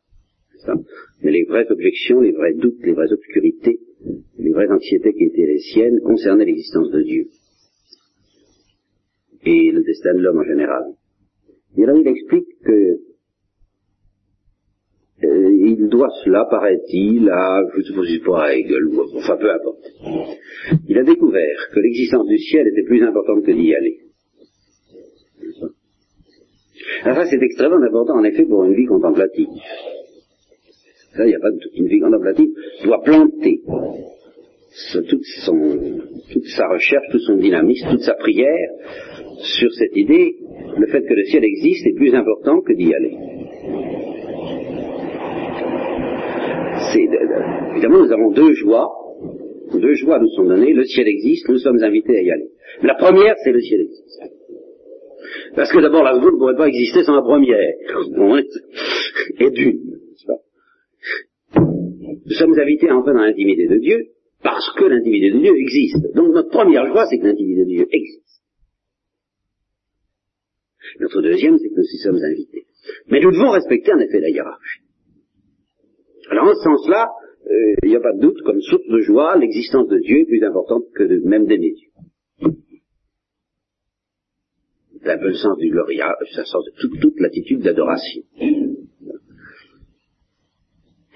Mais 1.23 1.31
les 1.31 1.45
vraies 1.45 1.71
objections, 1.71 2.21
les 2.21 2.33
vrais 2.33 2.55
doutes, 2.55 2.83
les 2.83 2.93
vraies 2.93 3.13
obscurités, 3.13 3.81
les 4.39 4.53
vraies 4.53 4.71
anxiétés 4.71 5.13
qui 5.15 5.25
étaient 5.25 5.47
les 5.47 5.59
siennes 5.59 6.01
concernaient 6.01 6.45
l'existence 6.45 6.91
de 6.91 7.03
Dieu 7.03 7.27
et 9.45 9.71
le 9.71 9.83
destin 9.83 10.15
de 10.15 10.21
l'homme 10.21 10.39
en 10.39 10.45
général. 10.45 10.85
Et 11.77 11.87
là, 11.87 11.93
il 11.97 12.07
explique 12.09 12.49
que 12.65 12.99
euh, 15.23 15.53
il 15.53 15.89
doit 15.89 16.09
cela, 16.25 16.47
paraît-il, 16.51 17.29
à, 17.31 17.63
je 17.75 17.93
ne 17.93 18.05
sais 18.07 18.21
pas, 18.25 18.45
à 18.45 18.55
Hegel, 18.55 18.87
ou 18.87 19.03
enfin 19.17 19.37
peu 19.37 19.51
importe. 19.51 19.85
Il 20.89 20.99
a 20.99 21.03
découvert 21.03 21.69
que 21.73 21.81
l'existence 21.81 22.27
du 22.27 22.39
ciel 22.39 22.67
était 22.69 22.85
plus 22.85 23.03
importante 23.05 23.45
que 23.45 23.53
d'y 23.53 23.75
aller. 23.75 23.99
Alors 27.03 27.17
ça, 27.17 27.25
c'est 27.27 27.43
extrêmement 27.43 27.83
important, 27.83 28.15
en 28.15 28.25
effet, 28.25 28.45
pour 28.45 28.65
une 28.65 28.75
vie 28.75 28.87
contemplative. 28.87 29.49
Ça, 31.15 31.25
il 31.25 31.29
n'y 31.29 31.35
a 31.35 31.41
pas 31.41 31.51
de 31.51 31.59
Une 31.75 31.89
vie 31.89 32.01
contemplative 32.01 32.49
doit 32.85 33.03
planter 33.03 33.63
toute, 35.09 35.25
sa 36.47 36.69
recherche, 36.69 37.07
tout 37.11 37.19
son 37.19 37.37
dynamisme, 37.37 37.91
toute 37.91 38.03
sa 38.03 38.15
prière 38.15 38.71
sur 39.43 39.73
cette 39.73 39.97
idée, 39.97 40.37
le 40.77 40.87
fait 40.87 41.03
que 41.03 41.15
le 41.15 41.25
ciel 41.25 41.45
existe 41.45 41.87
est 41.87 41.95
plus 41.95 42.15
important 42.15 42.61
que 42.61 42.73
d'y 42.73 42.95
aller. 42.95 43.17
évidemment, 47.73 48.05
nous 48.05 48.13
avons 48.13 48.31
deux 48.33 48.53
joies. 48.55 48.91
Deux 49.73 49.95
joies 49.95 50.19
nous 50.19 50.29
sont 50.31 50.45
données. 50.45 50.73
Le 50.73 50.85
ciel 50.85 51.07
existe, 51.09 51.49
nous 51.49 51.59
sommes 51.59 51.83
invités 51.83 52.17
à 52.19 52.23
y 52.23 52.31
aller. 52.31 52.51
La 52.83 52.95
première, 52.95 53.35
c'est 53.45 53.53
le 53.53 53.61
ciel 53.61 53.81
existe. 53.83 54.21
Parce 55.55 55.71
que 55.73 55.81
d'abord, 55.81 56.03
la 56.03 56.15
seconde 56.15 56.35
ne 56.35 56.39
pourrait 56.39 56.57
pas 56.57 56.69
exister 56.69 57.03
sans 57.05 57.15
la 57.15 57.23
première. 57.23 57.57
Et 59.41 59.51
d'une. 59.51 59.81
Nous 62.27 62.37
sommes 62.37 62.59
invités 62.59 62.89
à 62.89 62.97
entrer 62.97 63.13
dans 63.13 63.23
l'intimité 63.23 63.67
de 63.67 63.79
Dieu 63.79 63.99
parce 64.43 64.73
que 64.77 64.85
l'intimité 64.85 65.31
de 65.31 65.39
Dieu 65.39 65.57
existe. 65.57 66.15
Donc 66.15 66.33
notre 66.33 66.51
première 66.51 66.87
joie, 66.87 67.07
c'est 67.07 67.19
que 67.19 67.27
l'intimité 67.27 67.61
de 67.61 67.69
Dieu 67.69 67.87
existe. 67.91 68.40
Notre 71.01 71.23
deuxième, 71.23 71.59
c'est 71.59 71.69
que 71.69 71.75
nous 71.75 71.83
y 71.83 71.99
sommes 71.99 72.23
invités. 72.23 72.67
Mais 73.09 73.21
nous 73.21 73.31
devons 73.31 73.51
respecter 73.51 73.93
en 73.93 73.99
effet 73.99 74.21
la 74.21 74.31
hiérarchie. 74.31 74.83
Alors 76.31 76.45
en 76.45 76.55
ce 76.55 76.63
sens-là, 76.63 77.09
euh, 77.47 77.75
il 77.83 77.89
n'y 77.91 77.97
a 77.97 78.01
pas 78.01 78.13
de 78.13 78.21
doute, 78.21 78.41
comme 78.45 78.61
source 78.61 78.87
de 78.87 79.01
joie, 79.01 79.37
l'existence 79.37 79.89
de 79.89 79.99
Dieu 79.99 80.21
est 80.21 80.27
plus 80.27 80.45
importante 80.45 80.85
que 80.95 81.05
de 81.05 81.21
même 81.27 81.47
d'aimer 81.47 81.73
Dieu. 81.73 81.89
C'est 85.03 85.11
un 85.11 85.19
peu 85.19 85.29
le 85.29 85.35
sens 85.35 85.57
du 85.57 85.71
gloria, 85.71 86.15
ça 86.35 86.45
sort 86.45 86.63
de 86.63 86.73
toute, 86.79 87.01
toute 87.01 87.21
l'attitude 87.21 87.61
d'adoration. 87.61 88.23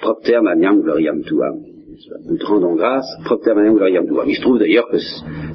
Propter 0.01 0.41
maniam 0.43 0.81
gloriam 0.81 1.23
tuam. 1.23 1.74
Te 1.95 2.47
rendons 2.47 2.75
grâce, 2.75 3.07
gloriam. 3.25 4.07
Il 4.27 4.37
se 4.37 4.41
trouve 4.41 4.59
d'ailleurs 4.59 4.89
que 4.89 4.99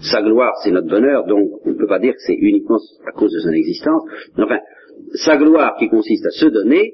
sa 0.01 0.21
gloire, 0.21 0.53
c'est 0.63 0.71
notre 0.71 0.87
bonheur, 0.87 1.25
donc 1.25 1.49
on 1.65 1.69
ne 1.69 1.75
peut 1.75 1.87
pas 1.87 1.99
dire 1.99 2.13
que 2.13 2.21
c'est 2.25 2.35
uniquement 2.35 2.79
à 3.05 3.11
cause 3.11 3.31
de 3.33 3.39
son 3.39 3.51
existence. 3.51 4.03
Mais 4.37 4.43
enfin, 4.43 4.59
sa 5.15 5.37
gloire 5.37 5.75
qui 5.77 5.89
consiste 5.89 6.25
à 6.25 6.31
se 6.31 6.45
donner 6.47 6.93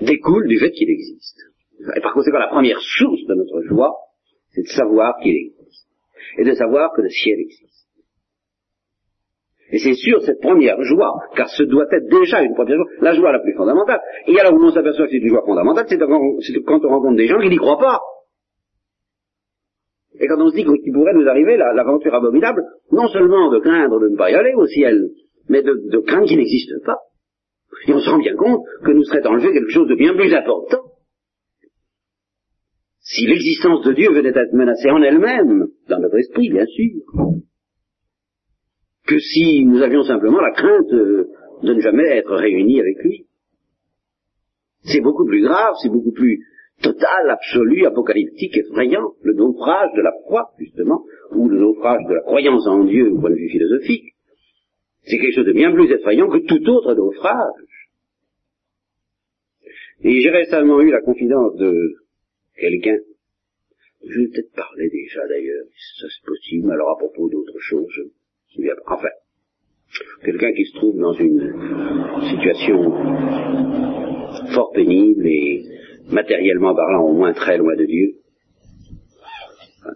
découle 0.00 0.48
du 0.48 0.58
fait 0.58 0.70
qu'il 0.70 0.90
existe. 0.90 1.38
Et 1.96 2.00
par 2.00 2.14
conséquent, 2.14 2.38
la 2.38 2.48
première 2.48 2.80
source 2.80 3.24
de 3.28 3.34
notre 3.34 3.62
joie, 3.62 3.94
c'est 4.50 4.62
de 4.62 4.68
savoir 4.68 5.18
qu'il 5.22 5.34
existe. 5.34 5.86
Et 6.38 6.44
de 6.44 6.54
savoir 6.54 6.92
que 6.94 7.02
le 7.02 7.10
ciel 7.10 7.40
existe. 7.40 7.68
Et 9.70 9.78
c'est 9.78 9.94
sûr 9.94 10.22
cette 10.22 10.40
première 10.40 10.80
joie, 10.82 11.12
car 11.36 11.48
ce 11.50 11.62
doit 11.64 11.86
être 11.92 12.08
déjà 12.08 12.42
une 12.42 12.54
première 12.54 12.76
joie, 12.76 12.86
la 13.02 13.12
joie 13.12 13.32
la 13.32 13.40
plus 13.40 13.54
fondamentale. 13.54 14.00
Et 14.26 14.38
alors 14.40 14.54
où 14.54 14.64
on 14.64 14.70
s'aperçoit 14.70 15.06
que 15.06 15.10
c'est 15.10 15.18
une 15.18 15.28
joie 15.28 15.44
fondamentale, 15.44 15.84
c'est 15.88 15.98
quand 15.98 16.84
on 16.84 16.88
rencontre 16.88 17.16
des 17.16 17.26
gens 17.26 17.38
qui 17.38 17.50
n'y 17.50 17.58
croient 17.58 17.78
pas. 17.78 18.00
Et 20.20 20.26
quand 20.26 20.40
on 20.40 20.50
se 20.50 20.56
dit 20.56 20.64
qu'il 20.64 20.92
pourrait 20.92 21.14
nous 21.14 21.28
arriver 21.28 21.56
l'aventure 21.56 22.14
abominable, 22.14 22.62
non 22.92 23.08
seulement 23.08 23.50
de 23.50 23.60
craindre 23.60 24.00
de 24.00 24.08
ne 24.08 24.16
pas 24.16 24.30
y 24.30 24.34
aller 24.34 24.54
au 24.54 24.66
ciel, 24.66 25.10
mais 25.48 25.62
de, 25.62 25.74
de 25.90 25.98
craindre 25.98 26.26
qu'il 26.26 26.38
n'existe 26.38 26.84
pas. 26.84 26.98
Et 27.86 27.92
on 27.92 28.00
se 28.00 28.10
rend 28.10 28.18
bien 28.18 28.34
compte 28.34 28.62
que 28.84 28.90
nous 28.90 29.04
serait 29.04 29.26
enlevé 29.26 29.52
quelque 29.52 29.70
chose 29.70 29.88
de 29.88 29.94
bien 29.94 30.14
plus 30.14 30.32
important. 30.34 30.82
Si 33.00 33.26
l'existence 33.26 33.84
de 33.84 33.92
Dieu 33.92 34.12
venait 34.12 34.36
à 34.36 34.42
être 34.42 34.52
menacée 34.52 34.90
en 34.90 35.02
elle-même, 35.02 35.68
dans 35.88 35.98
notre 35.98 36.18
esprit, 36.18 36.50
bien 36.50 36.66
sûr, 36.66 37.00
que 39.06 39.18
si 39.18 39.64
nous 39.64 39.80
avions 39.80 40.02
simplement 40.02 40.40
la 40.40 40.52
crainte 40.52 40.92
de 41.62 41.74
ne 41.74 41.80
jamais 41.80 42.04
être 42.18 42.34
réunis 42.34 42.80
avec 42.80 42.98
lui. 43.02 43.26
C'est 44.82 45.00
beaucoup 45.00 45.26
plus 45.26 45.42
grave, 45.42 45.74
c'est 45.82 45.88
beaucoup 45.88 46.12
plus 46.12 46.44
total, 46.82 47.30
absolu, 47.30 47.86
apocalyptique, 47.86 48.56
effrayant, 48.56 49.14
le 49.22 49.34
naufrage 49.34 49.90
de 49.96 50.02
la 50.02 50.12
foi, 50.28 50.50
justement, 50.58 51.04
ou 51.32 51.48
le 51.48 51.58
naufrage 51.58 52.04
de 52.08 52.14
la 52.14 52.20
croyance 52.20 52.66
en 52.66 52.84
Dieu 52.84 53.10
au 53.10 53.20
point 53.20 53.30
de 53.30 53.36
vue 53.36 53.50
philosophique. 53.50 54.14
C'est 55.02 55.18
quelque 55.18 55.34
chose 55.34 55.46
de 55.46 55.52
bien 55.52 55.72
plus 55.72 55.90
effrayant 55.90 56.28
que 56.28 56.38
tout 56.38 56.70
autre 56.70 56.94
naufrage. 56.94 57.68
Et 60.02 60.20
j'ai 60.20 60.30
récemment 60.30 60.80
eu 60.80 60.90
la 60.90 61.00
confidence 61.00 61.56
de 61.56 61.74
quelqu'un, 62.56 62.98
je 64.06 64.20
vais 64.20 64.28
peut-être 64.28 64.54
parler 64.54 64.88
déjà 64.90 65.26
d'ailleurs, 65.26 65.64
ça 65.98 66.06
c'est 66.08 66.24
possible, 66.24 66.70
alors 66.70 66.90
à 66.90 66.98
propos 66.98 67.28
d'autre 67.28 67.58
chose, 67.58 68.12
enfin, 68.86 69.08
quelqu'un 70.24 70.52
qui 70.52 70.64
se 70.66 70.76
trouve 70.76 70.98
dans 70.98 71.14
une 71.14 71.52
situation 72.30 72.92
fort 74.54 74.70
pénible 74.72 75.26
et 75.26 75.64
matériellement 76.10 76.74
parlant 76.74 77.04
au 77.04 77.14
moins 77.14 77.32
très 77.32 77.58
loin 77.58 77.76
de 77.76 77.84
Dieu, 77.84 78.14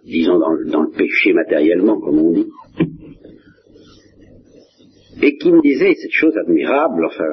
disons 0.05 0.39
dans, 0.39 0.55
dans, 0.71 0.81
le 0.81 0.91
péché 0.91 1.33
matériellement, 1.33 1.99
comme 1.99 2.19
on 2.19 2.31
dit, 2.31 2.47
et 5.21 5.37
qui 5.37 5.51
me 5.51 5.61
disait 5.61 5.93
cette 5.95 6.11
chose 6.11 6.35
admirable, 6.37 7.05
enfin, 7.05 7.25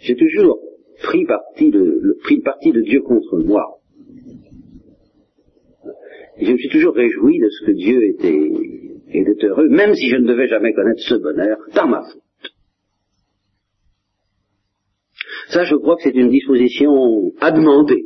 j'ai 0.00 0.16
toujours 0.16 0.60
pris 1.02 1.26
parti 1.26 1.70
de, 1.70 2.16
pris 2.22 2.40
parti 2.40 2.72
de 2.72 2.80
Dieu 2.80 3.00
contre 3.02 3.38
moi. 3.38 3.64
Je 6.40 6.52
me 6.52 6.56
suis 6.56 6.70
toujours 6.70 6.94
réjoui 6.94 7.38
de 7.38 7.48
ce 7.50 7.66
que 7.66 7.72
Dieu 7.72 8.02
était, 8.04 8.50
était 9.12 9.46
heureux, 9.46 9.68
même 9.68 9.94
si 9.94 10.08
je 10.08 10.16
ne 10.16 10.26
devais 10.26 10.48
jamais 10.48 10.72
connaître 10.72 11.02
ce 11.02 11.14
bonheur, 11.16 11.58
par 11.74 11.86
ma 11.86 12.02
faute. 12.02 12.19
Ça, 15.50 15.64
je 15.64 15.74
crois 15.74 15.96
que 15.96 16.02
c'est 16.02 16.14
une 16.14 16.30
disposition 16.30 17.32
à 17.40 17.50
demander, 17.50 18.04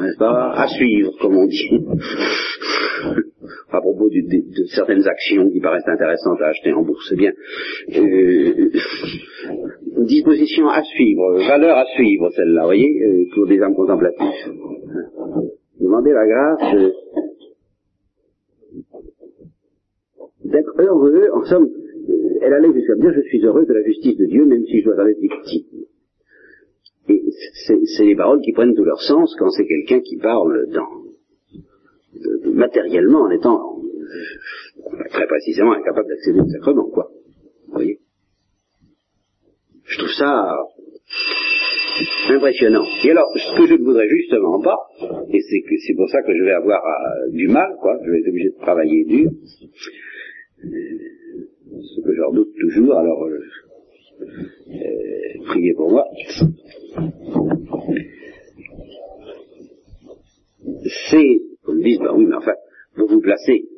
n'est-ce 0.00 0.18
pas, 0.18 0.52
à 0.52 0.68
suivre, 0.68 1.12
comme 1.18 1.34
on 1.34 1.46
dit, 1.46 1.70
à 3.70 3.80
propos 3.80 4.10
de, 4.10 4.66
certaines 4.74 5.06
actions 5.06 5.48
qui 5.50 5.60
paraissent 5.60 5.88
intéressantes 5.88 6.40
à 6.42 6.48
acheter 6.48 6.74
en 6.74 6.82
bourse. 6.82 7.06
C'est 7.08 7.16
bien. 7.16 7.32
Euh, 7.96 8.70
disposition 10.04 10.68
à 10.68 10.82
suivre, 10.82 11.38
valeur 11.38 11.78
à 11.78 11.86
suivre, 11.94 12.28
celle-là, 12.36 12.62
vous 12.62 12.68
voyez, 12.68 13.02
euh, 13.02 13.24
pour 13.34 13.46
des 13.46 13.60
âmes 13.62 13.74
contemplatifs. 13.74 14.50
Demandez 15.80 16.12
la 16.12 16.26
grâce 16.26 16.92
d'être 20.44 20.74
heureux, 20.78 21.28
en 21.32 21.44
somme, 21.44 21.68
elle 22.42 22.52
allait 22.52 22.74
jusqu'à 22.74 22.94
dire 22.96 23.12
je 23.14 23.22
suis 23.22 23.44
heureux 23.44 23.64
de 23.64 23.72
la 23.72 23.82
justice 23.84 24.18
de 24.18 24.26
Dieu, 24.26 24.44
même 24.44 24.64
si 24.66 24.80
je 24.80 24.84
dois 24.84 25.02
en 25.02 25.06
être 25.06 25.18
victime. 25.18 25.86
Et 27.08 27.22
c'est 27.66 28.04
les 28.04 28.16
paroles 28.16 28.40
qui 28.40 28.52
prennent 28.52 28.74
tout 28.74 28.84
leur 28.84 29.00
sens 29.00 29.34
quand 29.38 29.50
c'est 29.50 29.66
quelqu'un 29.66 30.00
qui 30.00 30.16
parle 30.16 30.66
dans, 30.72 30.88
matériellement 32.52 33.22
en 33.22 33.30
étant 33.30 33.76
très 35.10 35.26
précisément 35.26 35.72
incapable 35.72 36.08
d'accéder 36.08 36.40
au 36.40 36.48
sacrement, 36.48 36.88
quoi. 36.90 37.10
Vous 37.66 37.74
voyez? 37.74 37.98
Je 39.84 39.98
trouve 39.98 40.12
ça 40.18 40.56
impressionnant. 42.28 42.84
Et 43.04 43.10
alors, 43.10 43.30
ce 43.34 43.56
que 43.58 43.66
je 43.66 43.74
ne 43.74 43.84
voudrais 43.84 44.08
justement 44.08 44.60
pas, 44.60 44.76
et 45.32 45.40
c'est 45.40 45.94
pour 45.94 46.08
ça 46.10 46.22
que 46.22 46.36
je 46.36 46.42
vais 46.42 46.52
avoir 46.52 46.82
euh, 46.84 47.30
du 47.30 47.48
mal, 47.48 47.76
quoi, 47.80 47.98
je 48.04 48.10
vais 48.10 48.20
être 48.20 48.28
obligé 48.28 48.50
de 48.50 48.58
travailler 48.60 49.04
dur, 49.04 49.30
ce 50.62 52.00
que 52.00 52.14
je 52.14 52.22
redoute 52.22 52.54
toujours, 52.60 52.96
alors 52.96 53.24
euh, 53.24 53.40
euh, 54.20 55.44
priez 55.46 55.74
pour 55.74 55.90
moi. 55.90 56.04
C'est, 61.10 61.40
comme 61.64 61.82
disent, 61.82 61.98
bah 61.98 62.12
oui, 62.14 62.26
mais 62.26 62.36
enfin, 62.36 62.54
vous 62.96 63.06
vous 63.06 63.20
placez, 63.20 63.68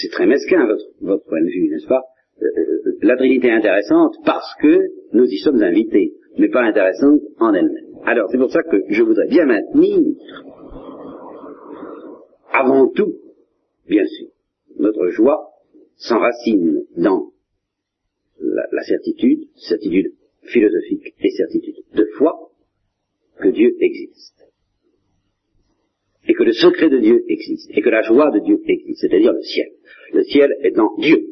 c'est 0.00 0.10
très 0.10 0.26
mesquin 0.26 0.66
votre, 0.66 0.84
votre 1.00 1.24
point 1.26 1.40
de 1.40 1.46
vue, 1.46 1.68
n'est-ce 1.70 1.86
pas? 1.86 2.02
Euh, 2.42 2.46
La 3.02 3.16
Trinité 3.16 3.48
est 3.48 3.52
intéressante 3.52 4.14
parce 4.24 4.54
que 4.60 4.88
nous 5.12 5.24
y 5.24 5.38
sommes 5.38 5.62
invités, 5.62 6.14
mais 6.38 6.48
pas 6.48 6.62
intéressante 6.62 7.20
en 7.38 7.54
elle-même. 7.54 7.86
Alors, 8.04 8.28
c'est 8.30 8.38
pour 8.38 8.50
ça 8.50 8.62
que 8.62 8.82
je 8.88 9.02
voudrais 9.02 9.28
bien 9.28 9.46
maintenir, 9.46 9.98
avant 12.52 12.88
tout, 12.88 13.14
bien 13.88 14.04
sûr, 14.04 14.28
notre 14.78 15.08
joie 15.08 15.50
s'enracine 15.96 16.84
dans 16.96 17.30
la, 18.40 18.82
certitude, 18.82 19.48
certitude 19.56 20.12
philosophique 20.42 21.14
et 21.20 21.30
certitude 21.30 21.76
de 21.94 22.04
foi, 22.16 22.50
que 23.40 23.48
Dieu 23.48 23.76
existe. 23.80 24.34
Et 26.28 26.34
que 26.34 26.42
le 26.42 26.52
secret 26.52 26.90
de 26.90 26.98
Dieu 26.98 27.24
existe. 27.28 27.70
Et 27.76 27.82
que 27.82 27.88
la 27.88 28.02
joie 28.02 28.30
de 28.30 28.40
Dieu 28.40 28.60
existe, 28.66 29.00
c'est-à-dire 29.00 29.32
le 29.32 29.42
ciel. 29.42 29.68
Le 30.12 30.22
ciel 30.24 30.54
étant 30.62 30.96
Dieu. 30.98 31.26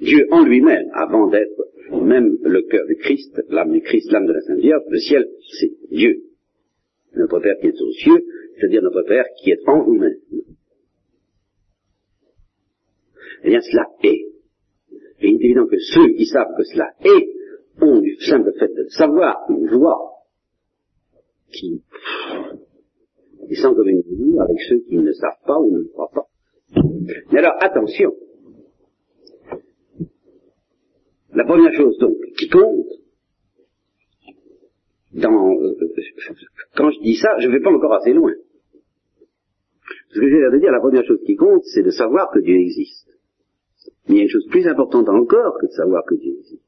Dieu 0.00 0.26
en 0.30 0.44
lui-même, 0.44 0.88
avant 0.94 1.28
d'être 1.28 1.62
même 1.90 2.38
le 2.42 2.62
cœur 2.62 2.86
du 2.86 2.96
Christ, 2.96 3.40
l'âme 3.48 3.72
du 3.72 3.80
Christ, 3.82 4.10
l'âme 4.10 4.26
de 4.26 4.32
la 4.32 4.40
Sainte 4.40 4.58
Vierge, 4.58 4.82
le 4.88 4.98
ciel, 4.98 5.28
c'est 5.60 5.72
Dieu. 5.90 6.22
Notre 7.14 7.40
Père 7.40 7.56
qui 7.60 7.66
est 7.68 7.80
aux 7.80 7.92
cieux, 7.92 8.24
c'est-à-dire 8.56 8.82
notre 8.82 9.02
Père 9.02 9.26
qui 9.38 9.50
est 9.50 9.68
en 9.68 9.82
vous-même. 9.82 10.16
Eh 13.44 13.50
bien, 13.50 13.60
cela 13.60 13.86
est. 14.02 14.31
Et 15.22 15.28
il 15.28 15.40
est 15.40 15.44
évident 15.44 15.66
que 15.66 15.78
ceux 15.78 16.08
qui 16.16 16.26
savent 16.26 16.54
que 16.56 16.64
cela 16.64 16.90
est 17.04 17.28
ont 17.80 18.00
du 18.00 18.16
simple 18.16 18.52
fait 18.58 18.74
de 18.74 18.88
savoir 18.88 19.46
une 19.48 19.68
joie 19.68 20.12
qui 21.52 21.82
descend 23.48 23.76
comme 23.76 23.88
une 23.88 24.40
avec 24.40 24.60
ceux 24.68 24.80
qui 24.80 24.96
ne 24.96 25.12
savent 25.12 25.42
pas 25.46 25.58
ou 25.58 25.70
ne 25.70 25.84
croient 25.84 26.10
pas. 26.12 26.26
Mais 27.30 27.38
alors, 27.38 27.54
attention. 27.60 28.12
La 31.34 31.44
première 31.44 31.72
chose 31.74 31.96
donc 31.98 32.16
qui 32.36 32.48
compte, 32.48 32.86
dans, 35.14 35.52
euh, 35.60 35.76
quand 36.76 36.90
je 36.90 37.00
dis 37.00 37.16
ça, 37.16 37.38
je 37.38 37.48
ne 37.48 37.52
vais 37.52 37.60
pas 37.60 37.70
encore 37.70 37.94
assez 37.94 38.12
loin. 38.12 38.32
Ce 40.10 40.20
que 40.20 40.28
j'ai 40.28 40.40
l'air 40.40 40.50
de 40.50 40.58
dire, 40.58 40.72
la 40.72 40.80
première 40.80 41.04
chose 41.04 41.20
qui 41.24 41.36
compte, 41.36 41.62
c'est 41.64 41.82
de 41.82 41.90
savoir 41.90 42.30
que 42.32 42.40
Dieu 42.40 42.56
existe. 42.56 43.11
Mais 44.08 44.14
il 44.14 44.18
y 44.18 44.20
a 44.20 44.22
une 44.24 44.28
chose 44.28 44.46
plus 44.50 44.66
importante 44.66 45.08
encore 45.08 45.58
que 45.60 45.66
de 45.66 45.72
savoir 45.72 46.04
que 46.04 46.14
Dieu 46.14 46.32
existe. 46.38 46.62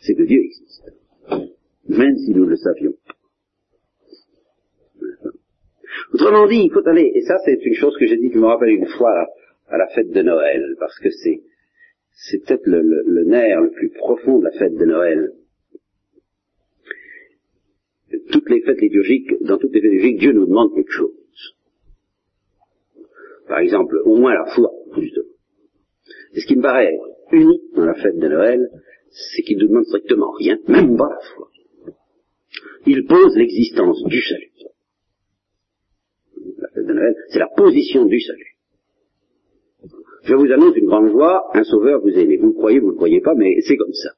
C'est 0.00 0.14
que 0.14 0.22
Dieu 0.22 0.40
existe. 0.40 0.92
Même 1.88 2.16
si 2.16 2.32
nous 2.32 2.46
le 2.46 2.56
savions. 2.56 2.94
Autrement 6.12 6.46
dit, 6.46 6.62
il 6.64 6.70
faut 6.72 6.86
aller, 6.88 7.12
et 7.14 7.22
ça 7.22 7.36
c'est 7.44 7.58
une 7.64 7.74
chose 7.74 7.96
que 7.98 8.06
j'ai 8.06 8.16
dit, 8.16 8.30
qui 8.30 8.38
me 8.38 8.46
rappelle 8.46 8.70
une 8.70 8.86
fois 8.86 9.26
à 9.68 9.76
la 9.76 9.88
fête 9.88 10.10
de 10.10 10.22
Noël, 10.22 10.76
parce 10.78 10.98
que 10.98 11.10
c'est, 11.10 11.42
c'est 12.12 12.38
peut-être 12.44 12.66
le, 12.66 12.80
le, 12.80 13.24
nerf 13.24 13.60
le 13.60 13.70
plus 13.70 13.90
profond 13.90 14.38
de 14.38 14.44
la 14.44 14.52
fête 14.52 14.74
de 14.74 14.84
Noël. 14.84 15.32
Toutes 18.32 18.48
les 18.48 18.62
fêtes 18.62 18.80
liturgiques, 18.80 19.42
dans 19.42 19.58
toutes 19.58 19.74
les 19.74 19.80
fêtes 19.80 19.90
liturgiques, 19.90 20.20
Dieu 20.20 20.32
nous 20.32 20.46
demande 20.46 20.74
quelque 20.74 20.92
chose. 20.92 21.12
Par 23.48 23.58
exemple, 23.58 23.96
au 24.04 24.16
moins 24.16 24.34
la 24.34 24.46
foi, 24.46 24.70
justement. 24.98 25.35
Et 26.36 26.40
ce 26.40 26.46
qui 26.46 26.56
me 26.56 26.62
paraît 26.62 26.94
unique 27.32 27.74
dans 27.74 27.86
la 27.86 27.94
fête 27.94 28.18
de 28.18 28.28
Noël, 28.28 28.68
c'est 29.10 29.42
qu'il 29.42 29.56
ne 29.56 29.66
demande 29.66 29.84
strictement 29.84 30.30
rien, 30.32 30.58
même 30.68 30.96
pas 30.96 31.08
la 31.08 31.20
foi. 31.34 31.48
Il 32.86 33.06
pose 33.06 33.34
l'existence 33.36 34.04
du 34.04 34.20
salut. 34.20 34.52
La 36.58 36.68
fête 36.68 36.86
de 36.86 36.92
Noël, 36.92 37.14
c'est 37.30 37.38
la 37.38 37.48
position 37.56 38.04
du 38.04 38.20
salut. 38.20 38.52
Je 40.24 40.34
vous 40.34 40.52
annonce 40.52 40.76
une 40.76 40.86
grande 40.86 41.10
joie, 41.10 41.46
un 41.54 41.64
sauveur 41.64 42.00
vous 42.02 42.10
est 42.10 42.26
né. 42.26 42.36
Vous 42.36 42.48
le 42.48 42.52
croyez, 42.52 42.80
vous 42.80 42.88
ne 42.88 42.92
le 42.92 42.96
croyez 42.96 43.20
pas, 43.22 43.34
mais 43.34 43.54
c'est 43.62 43.76
comme 43.76 43.94
ça. 43.94 44.10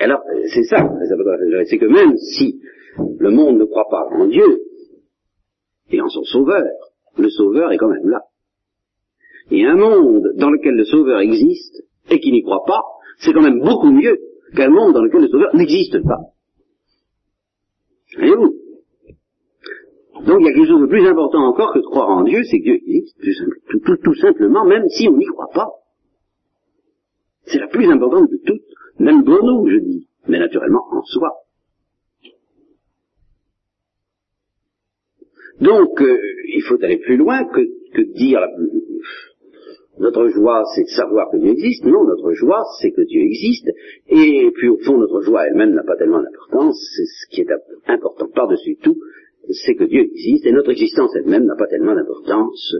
Et 0.00 0.04
alors, 0.04 0.22
c'est 0.46 0.62
ça, 0.62 0.88
c'est 1.66 1.78
que 1.78 1.86
même 1.86 2.16
si 2.16 2.60
le 3.18 3.30
monde 3.30 3.58
ne 3.58 3.64
croit 3.64 3.88
pas 3.90 4.06
en 4.12 4.26
Dieu 4.28 4.62
et 5.90 6.00
en 6.00 6.08
son 6.08 6.22
sauveur, 6.22 6.64
le 7.18 7.28
sauveur 7.28 7.70
est 7.72 7.76
quand 7.76 7.90
même 7.90 8.08
là. 8.08 8.22
Et 9.50 9.64
un 9.64 9.76
monde 9.76 10.32
dans 10.36 10.50
lequel 10.50 10.74
le 10.74 10.84
sauveur 10.84 11.20
existe 11.20 11.84
et 12.10 12.18
qui 12.20 12.32
n'y 12.32 12.42
croit 12.42 12.64
pas, 12.66 12.82
c'est 13.18 13.32
quand 13.32 13.42
même 13.42 13.60
beaucoup 13.60 13.90
mieux 13.90 14.18
qu'un 14.56 14.70
monde 14.70 14.94
dans 14.94 15.02
lequel 15.02 15.22
le 15.22 15.28
sauveur 15.28 15.54
n'existe 15.54 16.02
pas. 16.02 16.20
Voyez-vous? 18.16 18.54
Donc 20.26 20.40
il 20.40 20.46
y 20.46 20.48
a 20.48 20.52
quelque 20.52 20.68
chose 20.68 20.80
de 20.80 20.86
plus 20.86 21.06
important 21.06 21.44
encore 21.46 21.72
que 21.72 21.80
de 21.80 21.84
croire 21.84 22.08
en 22.08 22.22
Dieu, 22.22 22.42
c'est 22.44 22.58
que 22.58 22.64
Dieu 22.64 22.74
existe, 22.74 23.18
tout, 24.02 24.14
simplement, 24.14 24.64
même 24.64 24.88
si 24.88 25.08
on 25.08 25.16
n'y 25.16 25.26
croit 25.26 25.50
pas. 25.52 25.68
C'est 27.46 27.58
la 27.58 27.66
plus 27.66 27.86
importante 27.90 28.30
de 28.30 28.38
toutes, 28.46 28.62
même 28.98 29.24
pour 29.24 29.44
nous, 29.44 29.68
je 29.68 29.78
dis, 29.78 30.08
mais 30.28 30.38
naturellement 30.38 30.84
en 30.92 31.02
soi. 31.02 31.30
Donc, 35.60 36.00
euh, 36.00 36.18
il 36.48 36.62
faut 36.62 36.82
aller 36.82 36.98
plus 36.98 37.16
loin 37.16 37.44
que, 37.44 37.60
que 37.92 38.02
dire 38.14 38.40
la, 38.40 38.48
notre 39.98 40.28
joie, 40.28 40.64
c'est 40.74 40.82
de 40.82 40.88
savoir 40.88 41.30
que 41.30 41.36
Dieu 41.36 41.50
existe. 41.50 41.84
Non, 41.84 42.04
notre 42.04 42.32
joie, 42.32 42.62
c'est 42.80 42.90
que 42.90 43.02
Dieu 43.02 43.22
existe. 43.22 43.68
Et 44.08 44.50
puis, 44.54 44.68
au 44.68 44.78
fond, 44.78 44.98
notre 44.98 45.20
joie 45.22 45.46
elle-même 45.46 45.74
n'a 45.74 45.84
pas 45.84 45.96
tellement 45.96 46.20
d'importance. 46.20 46.76
Ce 46.96 47.34
qui 47.34 47.42
est 47.42 47.48
important 47.86 48.28
par-dessus 48.34 48.76
tout, 48.82 48.96
c'est 49.50 49.74
que 49.74 49.84
Dieu 49.84 50.02
existe, 50.02 50.46
et 50.46 50.52
notre 50.52 50.70
existence 50.70 51.14
elle-même 51.16 51.44
n'a 51.44 51.56
pas 51.56 51.66
tellement 51.66 51.94
d'importance, 51.94 52.74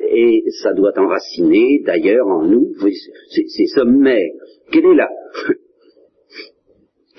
et 0.00 0.44
ça 0.62 0.72
doit 0.72 0.92
enraciner 0.96 1.82
d'ailleurs 1.84 2.26
en 2.26 2.44
nous 2.44 2.72
ces 3.30 3.66
sommets. 3.66 4.32
Quelle 4.70 4.86
est 4.86 4.94
la 4.94 5.08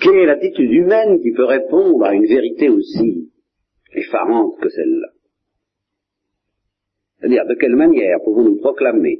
quelle 0.00 0.16
est 0.16 0.26
l'attitude 0.26 0.70
humaine 0.70 1.20
qui 1.20 1.32
peut 1.32 1.44
répondre 1.44 2.04
à 2.04 2.14
une 2.14 2.26
vérité 2.26 2.68
aussi 2.68 3.30
effarante 3.94 4.60
que 4.60 4.68
celle-là? 4.68 5.08
C'est-à-dire, 7.18 7.46
de 7.46 7.54
quelle 7.54 7.76
manière 7.76 8.18
pouvons-nous 8.22 8.58
proclamer 8.58 9.18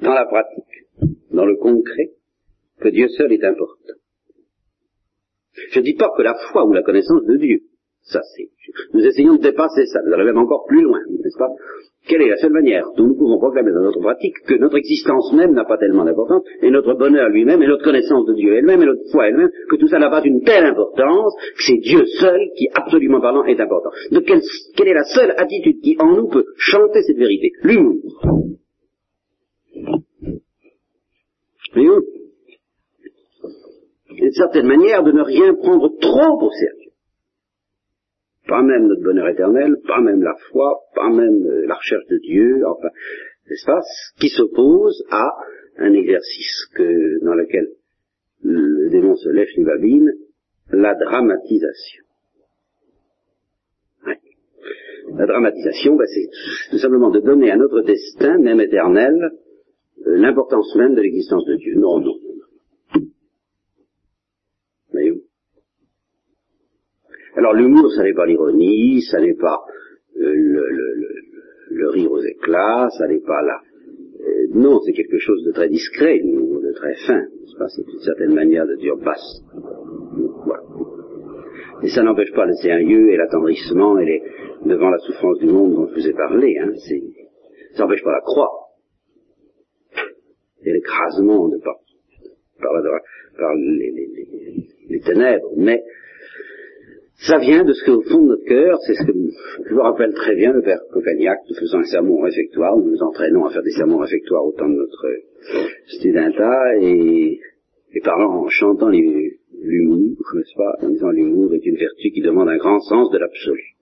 dans 0.00 0.14
la 0.14 0.26
pratique, 0.26 1.10
dans 1.30 1.46
le 1.46 1.56
concret, 1.56 2.10
que 2.80 2.88
Dieu 2.88 3.08
seul 3.08 3.32
est 3.32 3.44
important 3.44 3.94
Je 5.72 5.78
ne 5.78 5.84
dis 5.84 5.94
pas 5.94 6.10
que 6.16 6.22
la 6.22 6.34
foi 6.50 6.64
ou 6.66 6.72
la 6.72 6.82
connaissance 6.82 7.24
de 7.24 7.36
Dieu, 7.36 7.60
ça, 8.04 8.20
c'est. 8.36 8.50
Nous 8.92 9.00
essayons 9.00 9.36
de 9.36 9.40
dépasser 9.40 9.86
ça, 9.86 10.00
nous 10.04 10.12
allons 10.12 10.26
même 10.26 10.36
encore 10.36 10.66
plus 10.66 10.82
loin, 10.82 10.98
n'est-ce 11.08 11.38
pas? 11.38 11.48
Quelle 12.06 12.20
est 12.20 12.28
la 12.28 12.36
seule 12.36 12.52
manière 12.52 12.84
dont 12.98 13.04
nous 13.04 13.16
pouvons 13.16 13.38
proclamer 13.38 13.72
dans 13.72 13.80
notre 13.80 14.00
pratique 14.00 14.34
que 14.46 14.56
notre 14.56 14.76
existence 14.76 15.32
même 15.32 15.54
n'a 15.54 15.64
pas 15.64 15.78
tellement 15.78 16.04
d'importance, 16.04 16.42
et 16.60 16.70
notre 16.70 16.92
bonheur 16.94 17.30
lui-même, 17.30 17.62
et 17.62 17.66
notre 17.66 17.82
connaissance 17.82 18.26
de 18.26 18.34
Dieu 18.34 18.56
elle-même, 18.56 18.82
et 18.82 18.86
notre 18.86 19.10
foi 19.10 19.28
elle-même, 19.28 19.48
que 19.70 19.76
tout 19.76 19.88
ça 19.88 19.98
n'a 19.98 20.10
pas 20.10 20.22
une 20.22 20.42
telle 20.42 20.66
importance, 20.66 21.34
que 21.56 21.62
c'est 21.66 21.78
Dieu 21.78 22.04
seul 22.20 22.40
qui, 22.56 22.68
absolument 22.74 23.22
parlant, 23.22 23.44
est 23.44 23.58
important? 23.58 23.90
De 24.10 24.20
quelle, 24.20 24.42
quelle 24.76 24.88
est 24.88 24.94
la 24.94 25.04
seule 25.04 25.32
attitude 25.38 25.80
qui, 25.80 25.96
en 25.98 26.14
nous, 26.14 26.28
peut 26.28 26.44
chanter 26.58 27.02
cette 27.02 27.16
vérité? 27.16 27.52
L'humour. 27.62 28.02
Une 34.16 34.32
certaine 34.32 34.66
manière 34.66 35.02
de 35.02 35.12
ne 35.12 35.22
rien 35.22 35.54
prendre 35.54 35.88
trop 36.00 36.46
au 36.46 36.50
sérieux. 36.50 36.92
Pas 38.46 38.62
même 38.62 38.86
notre 38.86 39.02
bonheur 39.02 39.28
éternel, 39.28 39.76
pas 39.86 40.00
même 40.00 40.22
la 40.22 40.34
foi, 40.50 40.80
pas 40.94 41.08
même 41.08 41.46
euh, 41.46 41.66
la 41.66 41.74
recherche 41.74 42.06
de 42.10 42.18
Dieu, 42.18 42.62
enfin, 42.66 42.88
n'est-ce 43.48 43.64
pas, 43.64 43.80
qui 44.20 44.28
s'oppose 44.28 45.02
à 45.10 45.30
un 45.78 45.92
exercice 45.94 46.66
que, 46.74 47.24
dans 47.24 47.34
lequel 47.34 47.68
le 48.42 48.90
démon 48.90 49.16
se 49.16 49.30
lève 49.30 49.48
chez 49.48 49.64
Babine, 49.64 50.12
la 50.70 50.94
dramatisation. 50.94 52.04
La 55.16 55.26
dramatisation, 55.26 55.96
ben, 55.96 56.06
c'est 56.06 56.70
tout 56.70 56.78
simplement 56.78 57.10
de 57.10 57.20
donner 57.20 57.50
à 57.50 57.56
notre 57.56 57.82
destin, 57.82 58.38
même 58.38 58.60
éternel, 58.60 59.30
euh, 60.06 60.16
l'importance 60.16 60.74
même 60.76 60.94
de 60.94 61.00
l'existence 61.00 61.44
de 61.44 61.56
Dieu. 61.56 61.74
Non, 61.76 62.00
non, 62.00 62.14
Alors 67.36 67.52
l'humour, 67.52 67.90
ça 67.92 68.04
n'est 68.04 68.14
pas 68.14 68.26
l'ironie, 68.26 69.02
ça 69.02 69.20
n'est 69.20 69.34
pas 69.34 69.58
euh, 70.16 70.32
le, 70.34 70.70
le, 70.70 71.08
le, 71.70 71.88
rire 71.90 72.12
aux 72.12 72.22
éclats, 72.22 72.88
ça 72.96 73.08
n'est 73.08 73.20
pas 73.20 73.42
là. 73.42 73.60
Euh, 74.20 74.46
non, 74.54 74.80
c'est 74.82 74.92
quelque 74.92 75.18
chose 75.18 75.42
de 75.44 75.50
très 75.50 75.68
discret, 75.68 76.20
de 76.20 76.72
très 76.74 76.94
fin. 77.06 77.22
C'est 77.68 77.92
une 77.92 78.00
certaine 78.00 78.34
manière 78.34 78.66
de 78.66 78.76
dire 78.76 78.96
basse. 78.96 79.42
Voilà. 80.44 80.62
Et 81.82 81.88
ça 81.88 82.02
n'empêche 82.02 82.32
pas 82.32 82.46
le 82.46 82.54
sérieux 82.54 83.10
et 83.10 83.16
l'attendrissement 83.16 83.98
et 83.98 84.04
les, 84.06 84.22
devant 84.64 84.90
la 84.90 84.98
souffrance 84.98 85.38
du 85.38 85.46
monde 85.46 85.74
dont 85.74 85.88
je 85.88 85.94
vous 85.94 86.08
ai 86.08 86.12
parlé. 86.12 86.56
Hein, 86.58 86.70
ça 87.74 87.82
n'empêche 87.82 88.02
pas 88.04 88.12
la 88.12 88.20
croix 88.20 88.63
et 90.64 90.72
l'écrasement 90.72 91.48
de 91.48 91.58
par, 91.58 91.76
par, 92.60 92.72
par 93.38 93.54
les, 93.54 93.90
les, 93.90 94.66
les, 94.88 95.00
ténèbres. 95.00 95.50
Mais 95.56 95.82
ça 97.26 97.38
vient 97.38 97.64
de 97.64 97.72
ce 97.72 97.84
qu'au 97.84 98.02
fond 98.02 98.22
de 98.22 98.28
notre 98.28 98.44
cœur, 98.44 98.78
c'est 98.86 98.94
ce 98.94 99.04
que 99.04 99.12
je 99.68 99.74
me 99.74 99.80
rappelle 99.80 100.12
très 100.14 100.34
bien, 100.34 100.52
le 100.52 100.62
père 100.62 100.80
Cocagnac, 100.92 101.38
nous 101.48 101.56
faisons 101.56 101.78
un 101.78 101.84
sermon 101.84 102.20
réfectoire, 102.20 102.76
nous 102.76 102.90
nous 102.90 103.02
entraînons 103.02 103.44
à 103.46 103.50
faire 103.50 103.62
des 103.62 103.70
sermons 103.70 103.98
réfectoires 103.98 104.44
au 104.44 104.52
temps 104.52 104.68
de 104.68 104.74
notre 104.74 105.06
studenta, 105.86 106.76
et, 106.80 107.40
et 107.92 108.00
parlant, 108.00 108.44
en 108.44 108.48
chantant 108.48 108.88
l'humour, 108.88 110.16
n'est-ce 110.34 110.56
pas, 110.56 110.76
en 110.82 110.88
disant 110.90 111.10
l'humour 111.10 111.54
est 111.54 111.64
une 111.64 111.76
vertu 111.76 112.10
qui 112.10 112.20
demande 112.20 112.48
un 112.48 112.56
grand 112.56 112.80
sens 112.80 113.10
de 113.10 113.18
l'absolu. 113.18 113.74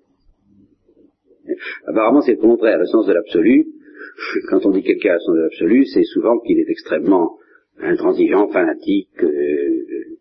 Apparemment, 1.86 2.20
c'est 2.20 2.32
le 2.32 2.40
contraire, 2.40 2.78
le 2.78 2.86
sens 2.86 3.06
de 3.06 3.12
l'absolu. 3.12 3.66
Quand 4.48 4.64
on 4.66 4.70
dit 4.70 4.82
quelqu'un 4.82 5.10
a 5.10 5.14
le 5.14 5.20
sens 5.20 5.34
de 5.34 5.40
l'absolu, 5.40 5.86
c'est 5.86 6.04
souvent 6.04 6.38
qu'il 6.40 6.58
est 6.58 6.68
extrêmement 6.68 7.38
intransigeant, 7.78 8.48
fanatique, 8.48 9.22
euh, 9.22 10.18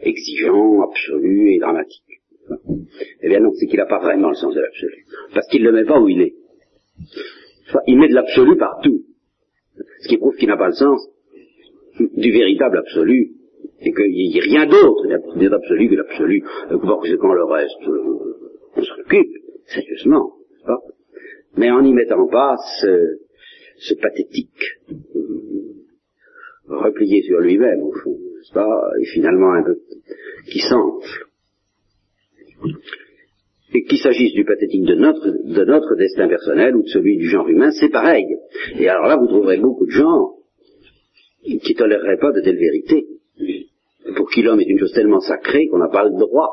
exigeant, 0.00 0.82
absolu 0.82 1.54
et 1.54 1.58
dramatique. 1.58 2.02
Eh 3.22 3.28
bien 3.28 3.40
non, 3.40 3.52
c'est 3.54 3.66
qu'il 3.66 3.78
n'a 3.78 3.86
pas 3.86 3.98
vraiment 3.98 4.28
le 4.28 4.34
sens 4.34 4.54
de 4.54 4.60
l'absolu. 4.60 5.04
Parce 5.34 5.48
qu'il 5.48 5.62
ne 5.62 5.70
le 5.70 5.74
met 5.74 5.84
pas 5.84 6.00
où 6.00 6.08
il 6.08 6.20
est. 6.20 6.34
Il 7.86 7.98
met 7.98 8.08
de 8.08 8.14
l'absolu 8.14 8.56
partout. 8.56 9.02
Ce 10.00 10.08
qui 10.08 10.16
prouve 10.16 10.36
qu'il 10.36 10.48
n'a 10.48 10.56
pas 10.56 10.68
le 10.68 10.74
sens 10.74 11.08
du 11.98 12.30
véritable 12.30 12.78
absolu. 12.78 13.32
Et 13.80 13.92
qu'il 13.92 14.30
n'y 14.30 14.40
a 14.40 14.42
rien 14.42 14.66
d'autre 14.66 15.06
d'absolu 15.06 15.88
que 15.88 15.96
l'absolu. 15.96 16.42
C'est 16.70 17.18
quand 17.18 17.34
le 17.34 17.44
reste, 17.44 17.82
on 18.76 18.82
s'occupe, 18.82 19.36
sérieusement. 19.66 20.32
Pas? 20.64 20.80
Mais 21.56 21.70
en 21.70 21.82
n'y 21.82 21.92
mettant 21.92 22.26
pas 22.26 22.56
ce, 22.80 23.18
ce 23.78 23.94
pathétique, 23.94 24.62
replié 26.68 27.22
sur 27.22 27.40
lui-même, 27.40 27.80
au 27.82 27.92
fond, 27.92 28.18
pas, 28.52 28.90
et 29.00 29.06
finalement 29.06 29.52
un 29.52 29.62
peu 29.62 29.78
qui 30.50 30.60
s'enfle 30.60 31.26
et 33.74 33.84
qu'il 33.84 33.98
s'agisse 33.98 34.32
du 34.32 34.44
pathétique 34.44 34.84
de 34.84 34.94
notre, 34.94 35.26
de 35.26 35.64
notre 35.64 35.96
destin 35.96 36.28
personnel 36.28 36.76
ou 36.76 36.82
de 36.82 36.88
celui 36.88 37.18
du 37.18 37.28
genre 37.28 37.48
humain, 37.48 37.70
c'est 37.72 37.90
pareil. 37.90 38.24
Et 38.78 38.88
alors 38.88 39.06
là, 39.06 39.16
vous 39.16 39.26
trouverez 39.26 39.58
beaucoup 39.58 39.84
de 39.86 39.90
gens 39.90 40.36
qui 41.42 41.74
toléreraient 41.74 42.18
pas 42.18 42.32
de 42.32 42.40
telles 42.40 42.56
vérités, 42.56 43.06
pour 44.16 44.30
qui 44.30 44.42
l'homme 44.42 44.60
est 44.60 44.68
une 44.68 44.78
chose 44.78 44.92
tellement 44.92 45.20
sacrée 45.20 45.68
qu'on 45.68 45.78
n'a 45.78 45.88
pas 45.88 46.04
le 46.04 46.18
droit 46.18 46.48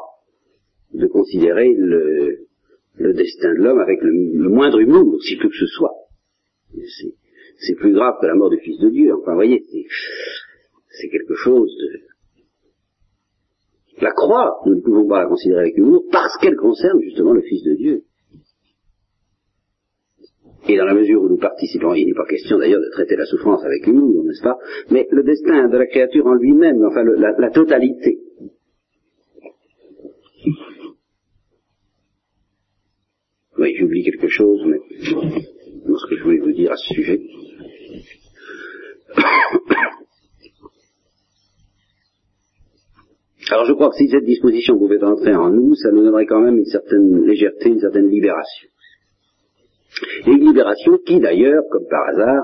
de 0.94 1.08
considérer 1.08 1.74
le, 1.76 2.48
le 2.96 3.14
destin 3.14 3.54
de 3.54 3.64
l'homme 3.64 3.80
avec 3.80 4.00
le, 4.02 4.50
moindre 4.50 4.80
humour, 4.80 5.22
si 5.22 5.38
peu 5.38 5.50
que 5.50 5.56
ce 5.56 5.68
soit. 5.68 5.94
C'est 7.58 7.76
plus 7.76 7.94
grave 7.94 8.16
que 8.22 8.28
la 8.28 8.36
mort 8.36 8.50
du 8.50 8.60
Fils 8.60 8.80
de 8.80 8.90
Dieu. 8.90 9.14
Enfin, 9.14 9.32
vous 9.32 9.38
voyez, 9.38 9.64
c'est 10.90 11.10
quelque 11.10 11.36
chose 11.36 11.76
de... 11.78 12.00
La 14.02 14.12
croix, 14.12 14.60
nous 14.66 14.76
ne 14.76 14.82
pouvons 14.82 15.08
pas 15.08 15.24
la 15.24 15.28
considérer 15.28 15.62
avec 15.62 15.78
humour 15.78 16.04
parce 16.12 16.36
qu'elle 16.42 16.56
concerne 16.56 17.00
justement 17.02 17.34
le 17.34 17.42
Fils 17.42 17.64
de 17.64 17.76
Dieu. 17.76 18.04
Et 20.68 20.78
dans 20.78 20.86
la 20.86 20.94
mesure 20.94 21.22
où 21.22 21.30
nous 21.30 21.38
participons, 21.38 21.94
il 21.94 22.08
n'est 22.08 22.14
pas 22.14 22.26
question 22.26 22.58
d'ailleurs 22.58 22.80
de 22.80 22.90
traiter 22.92 23.16
la 23.16 23.26
souffrance 23.26 23.64
avec 23.64 23.86
humour, 23.86 24.24
n'est-ce 24.24 24.42
pas? 24.42 24.58
Mais 24.92 25.08
le 25.12 25.24
destin 25.24 25.68
de 25.68 25.78
la 25.78 25.86
créature 25.86 26.26
en 26.26 26.36
lui-même, 26.36 26.84
enfin 26.86 27.04
la 27.04 27.50
totalité. 27.52 28.23
Oui, 33.64 33.74
j'oublie 33.80 34.04
quelque 34.04 34.28
chose, 34.28 34.62
mais 34.66 34.78
ce 35.00 36.10
que 36.10 36.18
je 36.18 36.24
voulais 36.24 36.40
vous 36.40 36.52
dire 36.52 36.70
à 36.70 36.76
ce 36.76 36.94
sujet. 36.96 37.22
Alors 43.50 43.66
je 43.66 43.72
crois 43.72 43.90
que 43.92 43.96
si 43.96 44.10
cette 44.10 44.26
disposition 44.26 44.78
pouvait 44.78 45.02
entrer 45.02 45.34
en 45.34 45.50
nous, 45.50 45.76
ça 45.76 45.92
nous 45.92 46.04
donnerait 46.04 46.26
quand 46.26 46.42
même 46.42 46.58
une 46.58 46.66
certaine 46.66 47.24
légèreté, 47.26 47.70
une 47.70 47.80
certaine 47.80 48.10
libération. 48.10 48.68
Et 50.28 50.32
une 50.32 50.46
libération 50.46 50.98
qui 51.06 51.22
d'ailleurs, 51.22 51.64
comme 51.72 51.88
par 51.90 52.06
hasard, 52.10 52.44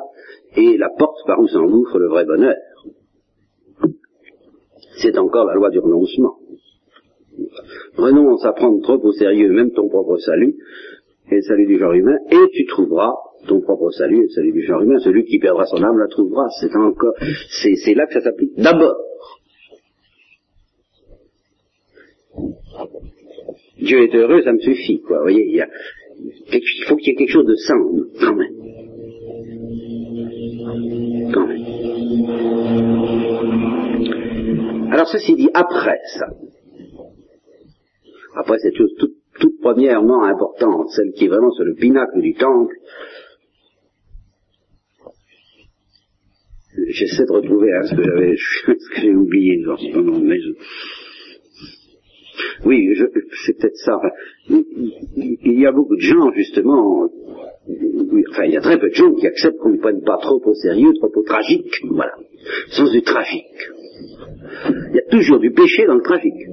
est 0.56 0.78
la 0.78 0.88
porte 0.98 1.18
par 1.28 1.42
où 1.42 1.50
s'engouffre 1.50 2.00
le 2.00 2.08
vrai 2.08 2.24
bonheur. 2.24 2.56
C'est 5.02 5.18
encore 5.18 5.48
la 5.48 5.56
loi 5.56 5.70
du 5.70 5.80
renoncement. 5.80 6.38
Renonce 7.98 8.46
à 8.46 8.54
prendre 8.54 8.82
trop 8.84 9.06
au 9.06 9.12
sérieux 9.12 9.52
même 9.52 9.72
ton 9.72 9.90
propre 9.90 10.18
salut 10.20 10.56
et 11.32 11.36
le 11.36 11.42
salut 11.42 11.68
du 11.68 11.78
genre 11.78 11.94
humain, 11.94 12.18
et 12.32 12.50
tu 12.54 12.66
trouveras 12.66 13.14
ton 13.48 13.62
propre 13.62 13.92
salut 13.92 14.18
et 14.18 14.24
le 14.24 14.30
salut 14.30 14.52
du 14.52 14.64
genre 14.64 14.82
humain. 14.82 15.00
Celui 15.00 15.26
qui 15.26 15.40
perdra 15.40 15.66
son 15.66 15.84
âme 15.84 15.98
la 15.98 16.08
trouvera. 16.08 16.48
C'est 16.60 16.76
encore, 16.76 17.14
c'est 17.50 17.94
là 17.94 18.06
que 18.08 18.14
ça 18.14 18.22
s'applique. 18.22 18.56
D'abord, 18.58 18.96
Dieu 23.78 24.04
est 24.04 24.16
heureux, 24.16 24.42
ça 24.44 24.52
me 24.54 24.60
suffit, 24.60 25.02
quoi. 25.02 25.18
Vous 25.18 25.24
voyez, 25.24 25.46
il, 25.46 25.56
y 25.56 25.64
faut 26.88 26.96
qu'il 26.98 27.10
y 27.10 27.12
ait 27.12 27.16
quelque 27.16 27.32
chose 27.32 27.46
de 27.46 27.56
sain, 27.56 27.76
quand 28.20 28.36
même. 28.36 28.54
Quand 31.34 31.48
même. 31.48 31.66
Alors 34.92 35.08
ceci 35.08 35.36
dit, 35.36 35.50
après 35.54 36.00
ça, 36.18 36.26
après 38.36 38.58
cette 38.60 38.76
chose 38.76 38.94
toute, 39.00 39.19
toute 39.40 39.60
premièrement 39.62 40.24
importante, 40.24 40.90
celle 40.90 41.12
qui 41.14 41.26
est 41.26 41.28
vraiment 41.28 41.52
sur 41.52 41.66
le 41.66 41.76
pinacle 41.76 42.22
du 42.22 42.34
temple, 42.34 42.76
j'essaie 46.88 47.26
de 47.26 47.34
retrouver 47.34 47.74
hein, 47.74 47.84
ce 47.84 47.96
que 47.96 48.04
j'avais, 48.04 48.36
ce 48.78 48.90
que 48.90 49.02
j'ai 49.02 49.16
oublié 49.16 49.64
moment, 49.94 50.20
mais 50.20 50.40
je, 50.40 50.52
oui, 52.66 52.94
c'est 53.46 53.58
peut-être 53.58 53.78
ça. 53.78 54.00
il 54.50 55.60
y 55.60 55.66
a 55.66 55.72
beaucoup 55.72 55.96
de 55.96 56.02
gens, 56.02 56.32
justement, 56.34 57.10
enfin, 58.32 58.44
il 58.46 58.52
y 58.52 58.58
a 58.58 58.62
très 58.62 58.80
peu 58.80 58.90
de 58.90 58.94
gens 58.94 59.14
qui 59.14 59.28
acceptent 59.28 59.58
qu'on 59.58 59.72
ne 59.72 59.78
prenne 59.78 60.02
pas 60.04 60.18
trop 60.22 60.42
au 60.44 60.54
sérieux, 60.54 60.94
trop 61.00 61.12
au 61.14 61.24
tragique. 61.24 61.74
Voilà. 61.90 62.14
Sens 62.70 62.92
du 62.92 63.02
tragique. 63.02 63.46
Il 64.90 64.96
y 64.96 65.00
a 65.00 65.10
toujours 65.10 65.40
du 65.40 65.52
péché 65.52 65.86
dans 65.86 65.96
le 65.96 66.02
tragique. 66.02 66.48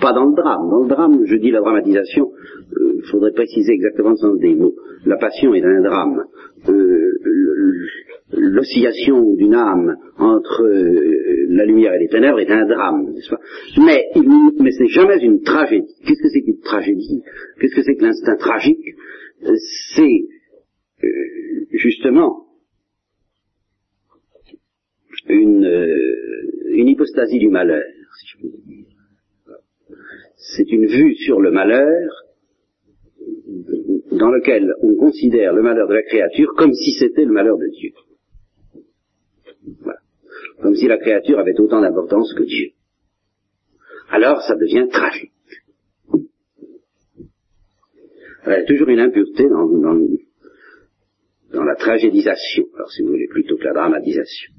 Pas 0.00 0.12
dans 0.12 0.26
le 0.26 0.34
drame. 0.34 0.70
Dans 0.70 0.82
le 0.82 0.88
drame, 0.88 1.24
je 1.24 1.36
dis 1.36 1.50
la 1.50 1.60
dramatisation, 1.60 2.30
il 2.70 2.78
euh, 2.78 3.02
faudrait 3.10 3.32
préciser 3.32 3.72
exactement 3.72 4.10
le 4.10 4.16
sens 4.16 4.38
des 4.38 4.54
mots. 4.54 4.74
La 5.06 5.16
passion 5.16 5.54
est 5.54 5.64
un 5.64 5.80
drame. 5.80 6.24
Euh, 6.68 7.12
l'oscillation 8.32 9.34
d'une 9.34 9.54
âme 9.54 9.96
entre 10.18 10.62
euh, 10.62 11.46
la 11.48 11.64
lumière 11.64 11.94
et 11.94 11.98
les 11.98 12.08
ténèbres 12.08 12.40
est 12.40 12.50
un 12.50 12.66
drame, 12.66 13.12
n'est-ce 13.12 13.30
pas? 13.30 13.40
Mais, 13.78 14.04
mais 14.60 14.70
c'est 14.70 14.88
jamais 14.88 15.18
une 15.22 15.42
tragédie. 15.42 15.94
Qu'est-ce 16.06 16.22
que 16.22 16.28
c'est 16.28 16.42
qu'une 16.42 16.60
tragédie? 16.60 17.22
Qu'est-ce 17.60 17.74
que 17.74 17.82
c'est 17.82 17.96
que 17.96 18.04
l'instinct 18.04 18.36
tragique? 18.36 18.94
C'est 19.94 20.24
euh, 21.04 21.08
justement 21.70 22.44
une, 25.28 25.64
euh, 25.64 26.70
une 26.70 26.88
hypostasie 26.88 27.38
du 27.38 27.48
malheur, 27.48 27.84
si 28.20 28.26
je 28.28 28.38
puis 28.38 28.50
dire. 28.66 28.87
C'est 30.38 30.70
une 30.70 30.86
vue 30.86 31.14
sur 31.16 31.40
le 31.40 31.50
malheur 31.50 32.10
dans 34.12 34.30
lequel 34.30 34.72
on 34.82 34.94
considère 34.94 35.52
le 35.52 35.62
malheur 35.62 35.88
de 35.88 35.94
la 35.94 36.02
créature 36.02 36.54
comme 36.56 36.72
si 36.72 36.92
c'était 36.92 37.24
le 37.24 37.32
malheur 37.32 37.58
de 37.58 37.66
Dieu. 37.66 37.90
Comme 40.62 40.76
si 40.76 40.86
la 40.86 40.98
créature 40.98 41.38
avait 41.40 41.58
autant 41.58 41.80
d'importance 41.80 42.32
que 42.34 42.44
Dieu. 42.44 42.70
Alors 44.10 44.40
ça 44.42 44.54
devient 44.54 44.86
tragique. 44.90 45.32
il 48.46 48.52
y 48.52 48.54
a 48.54 48.64
toujours 48.64 48.88
une 48.88 49.00
impureté 49.00 49.48
dans, 49.48 49.66
dans, 51.52 51.64
la 51.64 51.74
tragédisation, 51.74 52.64
alors 52.74 52.90
si 52.90 53.02
vous 53.02 53.08
voulez, 53.08 53.26
plutôt 53.28 53.56
que 53.56 53.64
la 53.64 53.74
dramatisation. 53.74 54.54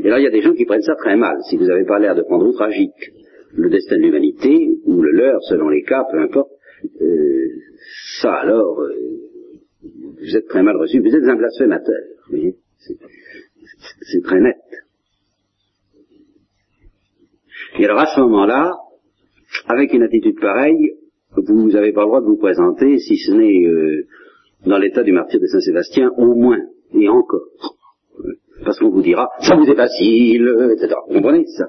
Et 0.00 0.08
là, 0.08 0.18
il 0.18 0.24
y 0.24 0.26
a 0.26 0.30
des 0.30 0.42
gens 0.42 0.52
qui 0.52 0.66
prennent 0.66 0.82
ça 0.82 0.94
très 0.96 1.16
mal. 1.16 1.38
Si 1.48 1.56
vous 1.56 1.64
n'avez 1.64 1.84
pas 1.84 1.98
l'air 1.98 2.14
de 2.14 2.22
prendre 2.22 2.46
au 2.46 2.52
tragique 2.52 3.12
le 3.54 3.70
destin 3.70 3.96
de 3.96 4.02
l'humanité, 4.02 4.78
ou 4.84 5.02
le 5.02 5.10
leur, 5.12 5.42
selon 5.42 5.68
les 5.68 5.82
cas, 5.82 6.04
peu 6.10 6.18
importe, 6.18 6.50
euh, 7.00 7.48
ça 8.20 8.32
alors, 8.34 8.80
euh, 8.80 8.92
vous 9.82 10.36
êtes 10.36 10.48
très 10.48 10.62
mal 10.62 10.76
reçu, 10.76 11.00
vous 11.00 11.14
êtes 11.14 11.24
un 11.24 11.36
blasphémateur. 11.36 11.98
Vous 12.28 12.36
voyez 12.36 12.56
c'est 14.00 14.22
très 14.22 14.40
net. 14.40 14.56
Et 17.78 17.84
alors 17.84 18.00
à 18.00 18.06
ce 18.06 18.20
moment-là, 18.20 18.72
avec 19.66 19.92
une 19.92 20.02
attitude 20.02 20.38
pareille, 20.40 20.92
vous 21.36 21.70
n'avez 21.70 21.92
pas 21.92 22.02
le 22.02 22.06
droit 22.06 22.20
de 22.20 22.26
vous 22.26 22.36
présenter, 22.36 22.98
si 22.98 23.16
ce 23.16 23.32
n'est 23.32 23.66
euh, 23.66 24.06
dans 24.66 24.78
l'état 24.78 25.02
du 25.02 25.12
martyr 25.12 25.40
de 25.40 25.46
Saint-Sébastien, 25.46 26.10
au 26.16 26.34
moins, 26.34 26.60
et 26.94 27.08
encore. 27.08 27.46
Parce 28.64 28.78
qu'on 28.78 28.90
vous 28.90 29.02
dira, 29.02 29.28
ça 29.40 29.56
vous 29.56 29.64
est 29.64 29.74
facile, 29.74 30.48
etc. 30.72 30.94
Vous 31.08 31.14
comprenez 31.14 31.46
ça? 31.46 31.68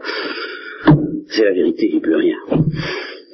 C'est 1.27 1.45
la 1.45 1.53
vérité, 1.53 1.91
a 1.95 1.99
plus 1.99 2.15
rien 2.15 2.37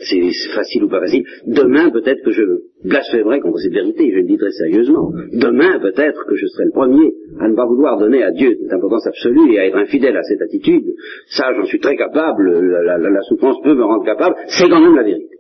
c'est 0.02 0.32
facile 0.56 0.84
ou 0.86 0.90
pas 0.90 1.00
facile. 1.00 1.24
Demain, 1.46 1.90
peut-être 1.92 2.24
que 2.24 2.32
je 2.32 2.44
blasphémerai 2.84 3.40
contre 3.42 3.60
cette 3.60 3.74
vérité, 3.74 4.12
je 4.12 4.18
le 4.18 4.24
dis 4.24 4.38
très 4.38 4.52
sérieusement. 4.52 5.12
Demain, 5.34 5.80
peut-être 5.80 6.26
que 6.26 6.36
je 6.36 6.46
serai 6.48 6.66
le 6.66 6.72
premier 6.72 7.14
à 7.40 7.48
ne 7.48 7.56
pas 7.56 7.66
vouloir 7.66 7.98
donner 7.98 8.24
à 8.24 8.32
Dieu 8.32 8.58
cette 8.62 8.74
importance 8.74 9.06
absolue 9.08 9.54
et 9.54 9.60
à 9.60 9.68
être 9.68 9.78
infidèle 9.78 10.16
à 10.16 10.24
cette 10.24 10.42
attitude. 10.42 10.86
Ça, 11.28 11.54
j'en 11.54 11.66
suis 11.66 11.80
très 11.80 11.96
capable, 11.96 12.50
la, 12.50 13.22
souffrance 13.24 13.58
peut 13.64 13.76
me 13.76 13.84
rendre 13.84 14.06
capable, 14.06 14.36
c'est 14.48 14.70
quand 14.70 14.82
même 14.82 14.96
la 14.96 15.04
vérité. 15.04 15.38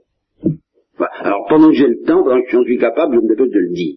Alors, 1.21 1.45
pendant 1.47 1.69
que 1.69 1.75
j'ai 1.75 1.87
le 1.87 2.01
temps, 2.05 2.23
pendant 2.23 2.41
que 2.41 2.49
j'en 2.49 2.63
suis 2.63 2.77
capable, 2.77 3.15
je 3.15 3.21
me 3.21 3.29
dépose 3.29 3.49
de 3.51 3.59
le 3.59 3.73
dire. 3.73 3.95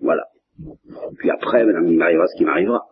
Voilà. 0.00 0.24
Puis 1.18 1.30
après, 1.30 1.62
il 1.62 1.96
m'arrivera 1.96 2.26
ce 2.26 2.36
qui 2.36 2.44
m'arrivera. 2.44 2.82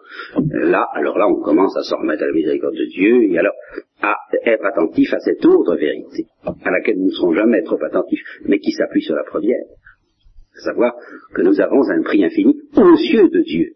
Là, 0.51 0.87
alors 0.93 1.19
là, 1.19 1.27
on 1.29 1.41
commence 1.41 1.77
à 1.77 1.83
s'en 1.83 1.97
remettre 1.99 2.23
à 2.23 2.27
la 2.27 2.33
miséricorde 2.33 2.75
de 2.75 2.85
Dieu, 2.85 3.25
et 3.25 3.39
alors 3.39 3.55
à 4.03 4.17
être 4.45 4.65
attentif 4.65 5.13
à 5.13 5.19
cette 5.21 5.45
autre 5.45 5.77
vérité, 5.77 6.27
à 6.45 6.71
laquelle 6.71 6.99
nous 6.99 7.07
ne 7.07 7.11
serons 7.11 7.35
jamais 7.35 7.63
trop 7.63 7.83
attentifs, 7.83 8.23
mais 8.45 8.59
qui 8.59 8.73
s'appuie 8.73 9.03
sur 9.03 9.15
la 9.15 9.25
première. 9.25 9.65
À 10.57 10.61
savoir 10.61 10.95
que 11.35 11.43
nous 11.43 11.61
avons 11.61 11.83
un 11.91 12.03
prix 12.03 12.25
infini 12.25 12.61
aux 12.77 12.97
yeux 12.97 13.29
de 13.29 13.43
Dieu. 13.43 13.73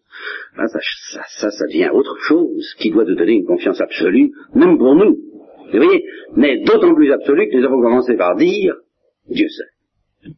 ça, 0.56 0.66
ça, 1.12 1.22
ça, 1.28 1.50
ça 1.50 1.66
devient 1.66 1.90
autre 1.92 2.16
chose 2.26 2.74
qui 2.78 2.90
doit 2.90 3.04
nous 3.04 3.16
donner 3.16 3.34
une 3.34 3.44
confiance 3.44 3.80
absolue, 3.80 4.30
même 4.54 4.78
pour 4.78 4.94
nous. 4.94 5.16
Vous 5.72 5.78
voyez 5.78 6.04
Mais 6.36 6.62
d'autant 6.64 6.94
plus 6.94 7.12
absolue 7.12 7.48
que 7.48 7.56
nous 7.56 7.64
avons 7.64 7.82
commencé 7.82 8.16
par 8.16 8.36
dire 8.36 8.76
Dieu 9.28 9.48
seul. 9.48 10.32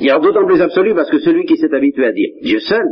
Il 0.00 0.10
a 0.10 0.18
d'autant 0.20 0.46
plus 0.46 0.60
absolu 0.60 0.94
parce 0.94 1.10
que 1.10 1.18
celui 1.18 1.44
qui 1.44 1.56
s'est 1.56 1.74
habitué 1.74 2.06
à 2.06 2.12
dire 2.12 2.30
Dieu 2.42 2.60
seul, 2.60 2.86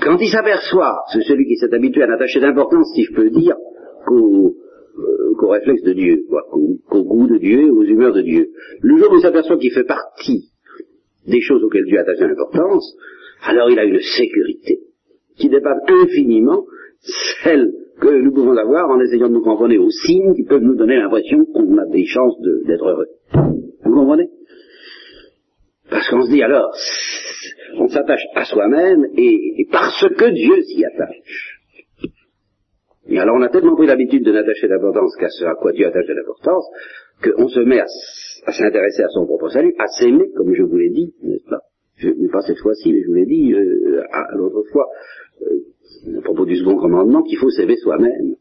quand 0.00 0.16
il 0.18 0.28
s'aperçoit, 0.28 0.94
c'est 1.12 1.22
celui 1.22 1.46
qui 1.46 1.56
s'est 1.56 1.72
habitué 1.74 2.02
à 2.02 2.06
n'attacher 2.06 2.40
d'importance, 2.40 2.90
si 2.94 3.04
je 3.04 3.12
peux 3.12 3.30
dire, 3.30 3.56
qu'au 4.06 4.56
euh, 4.98 5.48
réflexe 5.48 5.82
de 5.82 5.92
Dieu, 5.92 6.24
qu'au 6.88 7.04
goût 7.04 7.26
de 7.26 7.38
Dieu, 7.38 7.70
aux 7.70 7.82
humeurs 7.82 8.12
de 8.12 8.22
Dieu. 8.22 8.48
Le 8.80 8.96
jour 8.96 9.12
où 9.12 9.16
il 9.16 9.20
s'aperçoit 9.20 9.58
qu'il 9.58 9.72
fait 9.72 9.84
partie 9.84 10.50
des 11.26 11.40
choses 11.40 11.62
auxquelles 11.62 11.84
Dieu 11.84 11.98
attache 11.98 12.18
d'importance, 12.18 12.96
alors 13.44 13.70
il 13.70 13.78
a 13.78 13.84
une 13.84 14.00
sécurité 14.00 14.80
qui 15.36 15.48
dépasse 15.48 15.78
infiniment 15.88 16.64
celle 17.42 17.72
que 18.00 18.08
nous 18.08 18.32
pouvons 18.32 18.56
avoir 18.56 18.90
en 18.90 19.00
essayant 19.00 19.28
de 19.28 19.34
nous 19.34 19.42
comprendre 19.42 19.76
aux 19.76 19.90
signes 19.90 20.34
qui 20.34 20.44
peuvent 20.44 20.62
nous 20.62 20.76
donner 20.76 20.96
l'impression 20.96 21.44
qu'on 21.52 21.76
a 21.78 21.86
des 21.86 22.04
chances 22.06 22.36
d'être 22.66 22.86
heureux. 22.86 23.08
Vous 23.84 23.94
comprenez? 23.94 24.28
Parce 25.90 26.08
qu'on 26.08 26.22
se 26.22 26.30
dit 26.30 26.42
alors, 26.42 26.72
on 27.78 27.88
s'attache 27.88 28.24
à 28.34 28.44
soi-même 28.44 29.06
et, 29.16 29.66
parce 29.70 30.06
que 30.16 30.30
Dieu 30.30 30.62
s'y 30.62 30.84
attache. 30.84 31.60
Et 33.08 33.18
alors 33.18 33.36
on 33.36 33.42
a 33.42 33.48
tellement 33.48 33.76
pris 33.76 33.86
l'habitude 33.86 34.24
de 34.24 34.32
n'attacher 34.32 34.68
d'importance 34.68 35.16
qu'à 35.16 35.28
ce 35.28 35.44
à 35.44 35.54
quoi 35.54 35.72
Dieu 35.72 35.86
attache 35.86 36.06
de 36.06 36.14
l'importance, 36.14 36.64
qu'on 37.22 37.48
se 37.48 37.60
met 37.60 37.80
à, 37.80 37.86
s'intéresser 38.52 39.02
à 39.02 39.08
son 39.08 39.26
propre 39.26 39.48
salut, 39.48 39.74
à 39.78 39.86
s'aimer, 39.88 40.30
comme 40.36 40.54
je 40.54 40.62
vous 40.62 40.76
l'ai 40.76 40.90
dit, 40.90 41.14
n'est-ce 41.22 41.48
pas? 41.48 41.60
Je, 41.96 42.08
Pas 42.30 42.40
cette 42.42 42.58
fois-ci, 42.58 42.92
mais 42.92 43.02
je 43.02 43.08
vous 43.08 43.14
l'ai 43.14 43.26
dit 43.26 43.52
euh, 43.52 44.02
à, 44.12 44.34
l'autre 44.36 44.62
fois, 44.72 44.86
euh, 45.42 46.18
à 46.18 46.22
propos 46.22 46.46
du 46.46 46.56
second 46.56 46.76
commandement, 46.76 47.22
qu'il 47.22 47.38
faut 47.38 47.50
s'aimer 47.50 47.76
soi-même. 47.76 48.34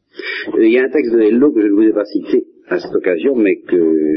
Euh, 0.56 0.66
il 0.66 0.72
y 0.72 0.80
a 0.80 0.84
un 0.84 0.90
texte 0.90 1.14
de 1.14 1.22
Hello 1.22 1.52
que 1.52 1.62
je 1.62 1.68
ne 1.68 1.74
vous 1.74 1.84
ai 1.84 1.94
pas 1.94 2.06
cité 2.06 2.46
à 2.68 2.80
cette 2.80 2.96
occasion, 2.96 3.36
mais 3.36 3.58
que 3.58 4.16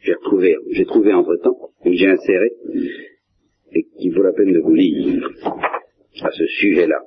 j'ai 0.00 0.14
retrouvé, 0.14 0.56
j'ai 0.70 0.84
trouvé 0.84 1.12
entre-temps, 1.12 1.56
et 1.84 1.90
que 1.90 1.96
j'ai 1.96 2.08
inséré, 2.08 2.52
et 3.74 3.86
qui 3.98 4.10
vaut 4.10 4.22
la 4.22 4.32
peine 4.32 4.52
de 4.52 4.60
vous 4.60 4.74
lire 4.74 5.28
à 6.22 6.30
ce 6.30 6.46
sujet-là. 6.46 7.00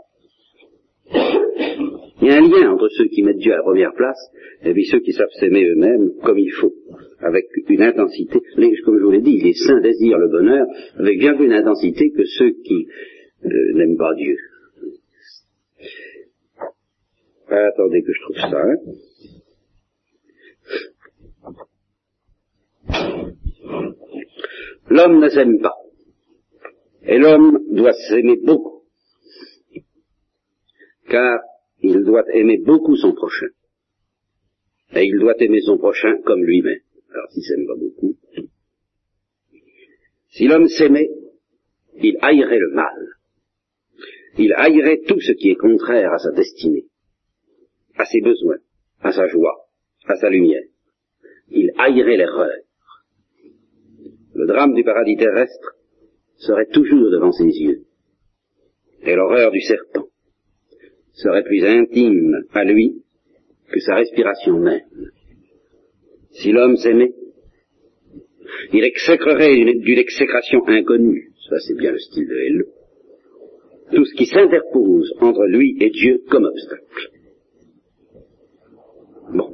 Il 2.21 2.27
y 2.27 2.31
a 2.31 2.37
un 2.37 2.41
lien 2.41 2.71
entre 2.73 2.89
ceux 2.89 3.05
qui 3.05 3.23
mettent 3.23 3.37
Dieu 3.37 3.53
à 3.53 3.57
la 3.57 3.63
première 3.63 3.93
place 3.93 4.19
et 4.63 4.73
puis 4.73 4.85
ceux 4.85 4.99
qui 4.99 5.13
savent 5.13 5.29
s'aimer 5.39 5.65
eux-mêmes 5.65 6.11
comme 6.23 6.37
il 6.37 6.51
faut, 6.51 6.73
avec 7.19 7.45
une 7.69 7.83
intensité. 7.83 8.39
comme 8.83 8.99
je 8.99 9.03
vous 9.03 9.11
l'ai 9.11 9.21
dit, 9.21 9.39
les 9.39 9.53
saints 9.53 9.79
désirent 9.81 10.17
le 10.17 10.29
bonheur 10.29 10.65
avec 10.97 11.19
bien 11.19 11.35
plus 11.35 11.47
d'intensité 11.47 12.11
que 12.11 12.25
ceux 12.25 12.51
qui 12.63 12.87
euh, 13.45 13.73
n'aiment 13.75 13.97
pas 13.97 14.13
Dieu. 14.15 14.35
Ah, 17.49 17.67
attendez 17.67 18.01
que 18.01 18.11
je 18.11 18.21
trouve 18.21 18.37
ça. 18.37 18.61
Hein. 18.61 18.75
L'homme 24.89 25.19
ne 25.19 25.29
s'aime 25.29 25.59
pas. 25.59 25.75
Et 27.07 27.17
l'homme 27.17 27.63
doit 27.71 27.93
s'aimer 27.93 28.37
beaucoup. 28.43 28.83
Car 31.09 31.39
il 31.81 32.03
doit 32.03 32.25
aimer 32.33 32.57
beaucoup 32.57 32.97
son 32.97 33.13
prochain. 33.13 33.47
Et 34.93 35.05
il 35.05 35.17
doit 35.19 35.41
aimer 35.41 35.61
son 35.61 35.77
prochain 35.77 36.21
comme 36.25 36.43
lui-même. 36.43 36.81
Alors 37.11 37.31
s'il 37.31 37.43
s'aime 37.43 37.65
pas 37.65 37.75
beaucoup. 37.75 38.17
Si 40.31 40.47
l'homme 40.47 40.67
s'aimait, 40.67 41.09
il 41.95 42.17
haïrait 42.21 42.59
le 42.59 42.71
mal. 42.71 43.07
Il 44.37 44.53
haïrait 44.53 45.01
tout 45.07 45.19
ce 45.19 45.31
qui 45.31 45.49
est 45.49 45.55
contraire 45.55 46.11
à 46.13 46.19
sa 46.19 46.31
destinée, 46.31 46.85
à 47.95 48.05
ses 48.05 48.21
besoins, 48.21 48.57
à 49.01 49.11
sa 49.11 49.27
joie, 49.27 49.65
à 50.05 50.15
sa 50.15 50.29
lumière. 50.29 50.63
Il 51.49 51.71
haïrait 51.77 52.17
l'erreur. 52.17 52.51
Le 54.35 54.45
drame 54.45 54.75
du 54.75 54.83
paradis 54.83 55.15
terrestre 55.15 55.76
serait 56.37 56.67
toujours 56.67 57.09
devant 57.11 57.31
ses 57.31 57.45
yeux. 57.45 57.83
Et 59.03 59.15
l'horreur 59.15 59.51
du 59.51 59.61
serpent 59.61 60.07
serait 61.13 61.43
plus 61.43 61.63
intime 61.63 62.43
à 62.53 62.63
lui 62.63 63.03
que 63.71 63.79
sa 63.79 63.95
respiration 63.95 64.59
même. 64.59 65.11
Si 66.31 66.51
l'homme 66.51 66.77
s'aimait, 66.77 67.13
il 68.73 68.83
exécrerait 68.83 69.55
d'une 69.55 69.97
exécration 69.97 70.61
inconnue, 70.67 71.31
ça 71.49 71.57
c'est 71.59 71.75
bien 71.75 71.91
le 71.91 71.99
style 71.99 72.27
de 72.27 72.35
Hello, 72.35 72.65
tout 73.93 74.05
ce 74.05 74.15
qui 74.15 74.25
s'interpose 74.25 75.13
entre 75.19 75.45
lui 75.47 75.77
et 75.79 75.89
Dieu 75.89 76.21
comme 76.29 76.45
obstacle. 76.45 77.11
Bon. 79.33 79.53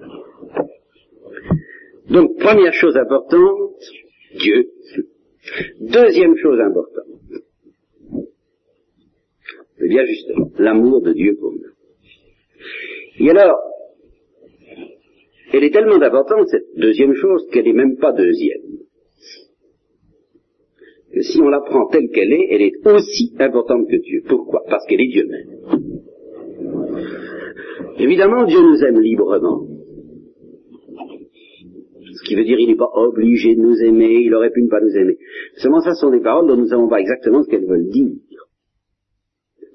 Donc, 2.10 2.38
première 2.38 2.74
chose 2.74 2.96
importante, 2.98 3.80
Dieu. 4.39 4.69
Deuxième 5.82 6.36
chose 6.38 6.60
importante, 6.60 7.03
eh 9.82 9.88
bien 9.89 10.06
justement, 10.06 10.49
l'amour 10.58 11.01
de 11.01 11.13
Dieu 11.13 11.36
pour 11.39 11.51
nous. 11.51 11.60
Et 13.19 13.29
alors, 13.29 13.60
elle 15.51 15.63
est 15.63 15.71
tellement 15.71 16.01
importante, 16.01 16.47
cette 16.47 16.75
deuxième 16.77 17.13
chose, 17.13 17.47
qu'elle 17.51 17.65
n'est 17.65 17.73
même 17.73 17.97
pas 17.97 18.13
deuxième. 18.13 18.62
Que 21.13 21.21
si 21.21 21.39
on 21.41 21.49
la 21.49 21.60
prend 21.60 21.88
telle 21.89 22.10
qu'elle 22.10 22.34
est, 22.34 22.47
elle 22.49 22.62
est 22.63 22.88
aussi 22.88 23.34
importante 23.38 23.88
que 23.88 23.97
Dieu. 23.97 24.23
Pourquoi? 24.27 24.63
Parce 24.67 24.84
qu'elle 24.88 25.01
est 25.01 25.12
Dieu 25.12 25.27
même. 25.27 26.01
Évidemment, 27.99 28.45
Dieu 28.45 28.60
nous 28.60 28.84
aime 28.84 28.99
librement. 28.99 29.67
Ce 32.23 32.29
qui 32.29 32.36
veut 32.36 32.45
dire 32.45 32.57
qu'il 32.57 32.69
n'est 32.69 32.77
pas 32.77 32.89
obligé 32.93 33.53
de 33.53 33.59
nous 33.59 33.75
aimer, 33.81 34.21
il 34.23 34.33
aurait 34.33 34.49
pu 34.49 34.63
ne 34.63 34.69
pas 34.69 34.79
nous 34.79 34.95
aimer. 34.95 35.17
Seulement 35.57 35.81
ça 35.81 35.93
sont 35.93 36.09
des 36.09 36.21
paroles 36.21 36.47
dont 36.47 36.55
nous 36.55 36.63
ne 36.63 36.69
savons 36.69 36.88
pas 36.88 37.01
exactement 37.01 37.43
ce 37.43 37.49
qu'elles 37.49 37.67
veulent 37.67 37.89
dire. 37.89 38.13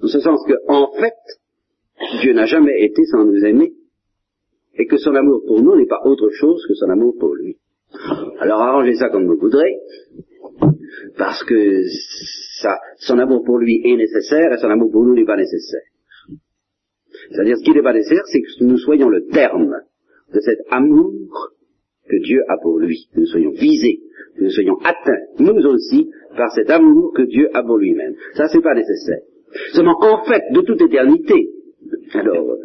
En 0.02 0.06
ce 0.06 0.18
sens 0.20 0.40
que, 0.48 0.54
en 0.66 0.90
fait, 0.92 1.12
Dieu 2.22 2.32
n'a 2.32 2.46
jamais 2.46 2.84
été 2.84 3.04
sans 3.04 3.26
nous 3.26 3.44
aimer, 3.44 3.74
et 4.78 4.86
que 4.86 4.96
son 4.96 5.14
amour 5.14 5.42
pour 5.46 5.60
nous 5.60 5.76
n'est 5.76 5.86
pas 5.86 6.00
autre 6.04 6.30
chose 6.30 6.64
que 6.66 6.72
son 6.72 6.88
amour 6.88 7.16
pour 7.18 7.34
lui. 7.34 7.58
Alors 8.38 8.62
arrangez 8.62 8.94
ça 8.94 9.10
comme 9.10 9.26
vous 9.26 9.38
voudrez, 9.38 9.76
parce 11.18 11.44
que 11.44 11.82
ça, 12.62 12.78
son 12.96 13.18
amour 13.18 13.44
pour 13.44 13.58
lui 13.58 13.82
est 13.84 13.96
nécessaire 13.96 14.52
et 14.54 14.58
son 14.58 14.70
amour 14.70 14.90
pour 14.90 15.04
nous 15.04 15.14
n'est 15.14 15.26
pas 15.26 15.36
nécessaire. 15.36 15.82
C'est-à-dire 17.30 17.58
ce 17.58 17.64
qui 17.64 17.72
n'est 17.72 17.82
pas 17.82 17.92
nécessaire, 17.92 18.24
c'est 18.26 18.40
que 18.40 18.64
nous 18.64 18.78
soyons 18.78 19.10
le 19.10 19.26
terme 19.26 19.74
de 20.32 20.40
cet 20.40 20.60
amour 20.70 21.12
que 22.08 22.16
Dieu 22.22 22.42
a 22.48 22.56
pour 22.62 22.78
lui, 22.78 23.08
que 23.14 23.20
nous 23.20 23.26
soyons 23.26 23.50
visés, 23.50 24.00
que 24.36 24.44
nous 24.44 24.50
soyons 24.50 24.78
atteints, 24.84 25.24
nous 25.38 25.66
aussi, 25.66 26.10
par 26.36 26.50
cet 26.52 26.70
amour 26.70 27.12
que 27.14 27.22
Dieu 27.22 27.48
a 27.54 27.62
pour 27.62 27.78
lui-même. 27.78 28.14
Ça, 28.34 28.48
c'est 28.48 28.62
pas 28.62 28.74
nécessaire. 28.74 29.20
Seulement, 29.72 29.96
en 30.00 30.24
fait, 30.24 30.42
de 30.52 30.60
toute 30.60 30.80
éternité, 30.80 31.50
alors, 32.12 32.56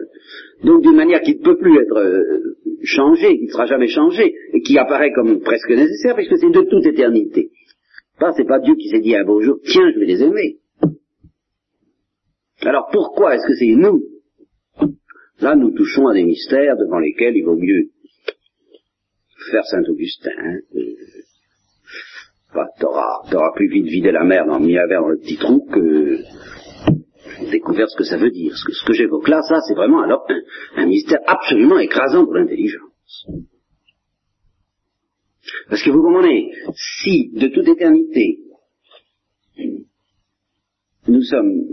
donc 0.63 0.81
d'une 0.81 0.95
manière 0.95 1.21
qui 1.21 1.35
ne 1.35 1.43
peut 1.43 1.57
plus 1.57 1.77
être 1.77 1.97
euh, 1.97 2.55
changée, 2.83 3.37
qui 3.37 3.45
ne 3.45 3.51
sera 3.51 3.65
jamais 3.65 3.87
changée, 3.87 4.33
et 4.53 4.61
qui 4.61 4.77
apparaît 4.77 5.11
comme 5.13 5.41
presque 5.41 5.69
nécessaire, 5.69 6.15
puisque 6.15 6.37
c'est 6.37 6.51
de 6.51 6.61
toute 6.61 6.85
éternité. 6.85 7.51
Pas, 8.19 8.31
c'est 8.33 8.47
pas 8.47 8.59
Dieu 8.59 8.75
qui 8.75 8.89
s'est 8.89 8.99
dit 8.99 9.15
un 9.15 9.25
beau 9.25 9.41
jour, 9.41 9.57
tiens, 9.65 9.91
je 9.93 9.99
vais 9.99 10.05
les 10.05 10.23
aimer. 10.23 10.57
Alors 12.61 12.87
pourquoi 12.91 13.35
est-ce 13.35 13.45
que 13.45 13.55
c'est 13.55 13.75
nous? 13.75 14.03
Là, 15.41 15.55
nous 15.55 15.71
touchons 15.71 16.07
à 16.07 16.13
des 16.13 16.23
mystères 16.23 16.77
devant 16.77 16.99
lesquels 16.99 17.35
il 17.35 17.43
vaut 17.43 17.57
mieux 17.57 17.89
faire 19.51 19.65
Saint-Augustin. 19.65 20.31
Hein. 20.37 20.59
Bah, 22.53 22.67
t'auras, 22.79 23.51
plus 23.55 23.67
vite 23.67 23.87
vidé 23.87 24.11
la 24.11 24.23
mer 24.23 24.45
dans, 24.45 24.59
mis 24.59 24.73
la 24.73 24.87
dans 24.87 25.07
le 25.07 25.17
petit 25.17 25.37
trou 25.37 25.65
que 25.71 26.19
découvert 27.49 27.89
ce 27.89 27.97
que 27.97 28.03
ça 28.03 28.17
veut 28.17 28.29
dire. 28.29 28.55
Ce 28.55 28.65
que, 28.65 28.73
ce 28.73 28.85
que 28.85 28.93
j'évoque 28.93 29.27
là, 29.27 29.41
ça, 29.41 29.59
c'est 29.67 29.73
vraiment 29.73 30.01
alors 30.01 30.25
un, 30.75 30.85
mystère 30.85 31.19
absolument 31.25 31.79
écrasant 31.79 32.25
pour 32.25 32.35
l'intelligence. 32.35 33.27
Parce 35.69 35.83
que 35.83 35.89
vous 35.89 36.01
comprenez, 36.01 36.51
si 36.75 37.31
de 37.33 37.47
toute 37.47 37.67
éternité, 37.67 38.39
nous 41.07 41.21
sommes 41.23 41.63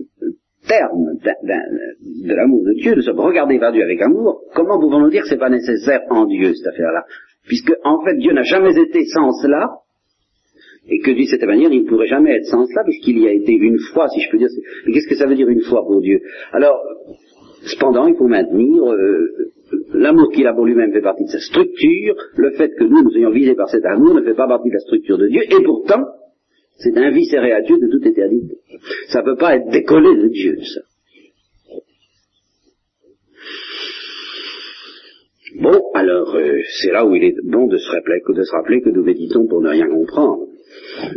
terme 0.66 1.16
de 1.16 2.34
l'amour 2.34 2.62
de 2.64 2.74
Dieu, 2.80 2.94
nous 2.94 3.02
sommes 3.02 3.20
regardés 3.20 3.58
par 3.58 3.72
Dieu 3.72 3.82
avec 3.82 4.00
amour, 4.02 4.42
comment 4.54 4.78
pouvons-nous 4.78 5.10
dire 5.10 5.22
que 5.22 5.28
c'est 5.28 5.38
pas 5.38 5.50
nécessaire 5.50 6.00
en 6.10 6.26
Dieu 6.26 6.54
cette 6.54 6.68
affaire-là? 6.68 7.04
Puisque 7.46 7.72
en 7.84 8.04
fait 8.04 8.16
Dieu 8.18 8.32
n'a 8.32 8.42
jamais 8.42 8.76
été 8.78 9.04
sans 9.06 9.32
cela, 9.42 9.70
et 10.88 10.98
que 11.00 11.10
d'une 11.10 11.26
certaine 11.26 11.48
manière, 11.48 11.72
il 11.72 11.84
ne 11.84 11.88
pourrait 11.88 12.06
jamais 12.06 12.36
être 12.36 12.46
sans 12.46 12.66
cela, 12.66 12.82
puisqu'il 12.84 13.18
y 13.18 13.28
a 13.28 13.32
été 13.32 13.52
une 13.52 13.78
fois, 13.92 14.08
si 14.08 14.20
je 14.20 14.30
peux 14.30 14.38
dire. 14.38 14.48
Mais 14.86 14.92
qu'est-ce 14.92 15.08
que 15.08 15.14
ça 15.14 15.26
veut 15.26 15.36
dire 15.36 15.48
une 15.48 15.62
fois 15.62 15.84
pour 15.86 16.00
Dieu? 16.00 16.20
Alors, 16.52 16.80
cependant, 17.64 18.06
il 18.06 18.16
faut 18.16 18.26
maintenir 18.26 18.82
euh, 18.84 19.52
l'amour 19.94 20.30
qu'il 20.32 20.46
a 20.46 20.54
pour 20.54 20.64
lui-même 20.64 20.92
fait 20.92 21.02
partie 21.02 21.24
de 21.24 21.30
sa 21.30 21.38
structure, 21.38 22.16
le 22.36 22.50
fait 22.52 22.70
que 22.76 22.84
nous 22.84 23.02
nous 23.02 23.10
soyons 23.10 23.30
visés 23.30 23.54
par 23.54 23.68
cet 23.68 23.84
amour 23.84 24.14
ne 24.14 24.22
fait 24.22 24.34
pas 24.34 24.48
partie 24.48 24.68
de 24.68 24.74
la 24.74 24.80
structure 24.80 25.18
de 25.18 25.28
Dieu, 25.28 25.42
et 25.44 25.62
pourtant, 25.62 26.04
c'est 26.78 26.96
un 26.96 27.10
viscéré 27.10 27.52
à 27.52 27.60
Dieu 27.60 27.78
de 27.78 27.88
toute 27.88 28.06
éternité. 28.06 28.56
Ça 29.08 29.20
ne 29.20 29.26
peut 29.26 29.36
pas 29.36 29.56
être 29.56 29.68
décollé 29.70 30.16
de 30.16 30.28
Dieu, 30.28 30.56
ça. 30.64 30.80
Bon, 35.58 35.90
alors 35.94 36.34
euh, 36.36 36.60
c'est 36.80 36.92
là 36.92 37.04
où 37.04 37.14
il 37.14 37.24
est 37.24 37.34
bon 37.42 37.66
de 37.66 37.76
se 37.76 37.90
rappeler, 37.90 38.20
de 38.28 38.42
se 38.42 38.52
rappeler 38.52 38.80
que 38.82 38.90
nous 38.90 39.02
méditons 39.02 39.46
pour 39.48 39.60
ne 39.60 39.68
rien 39.68 39.88
comprendre 39.88 40.46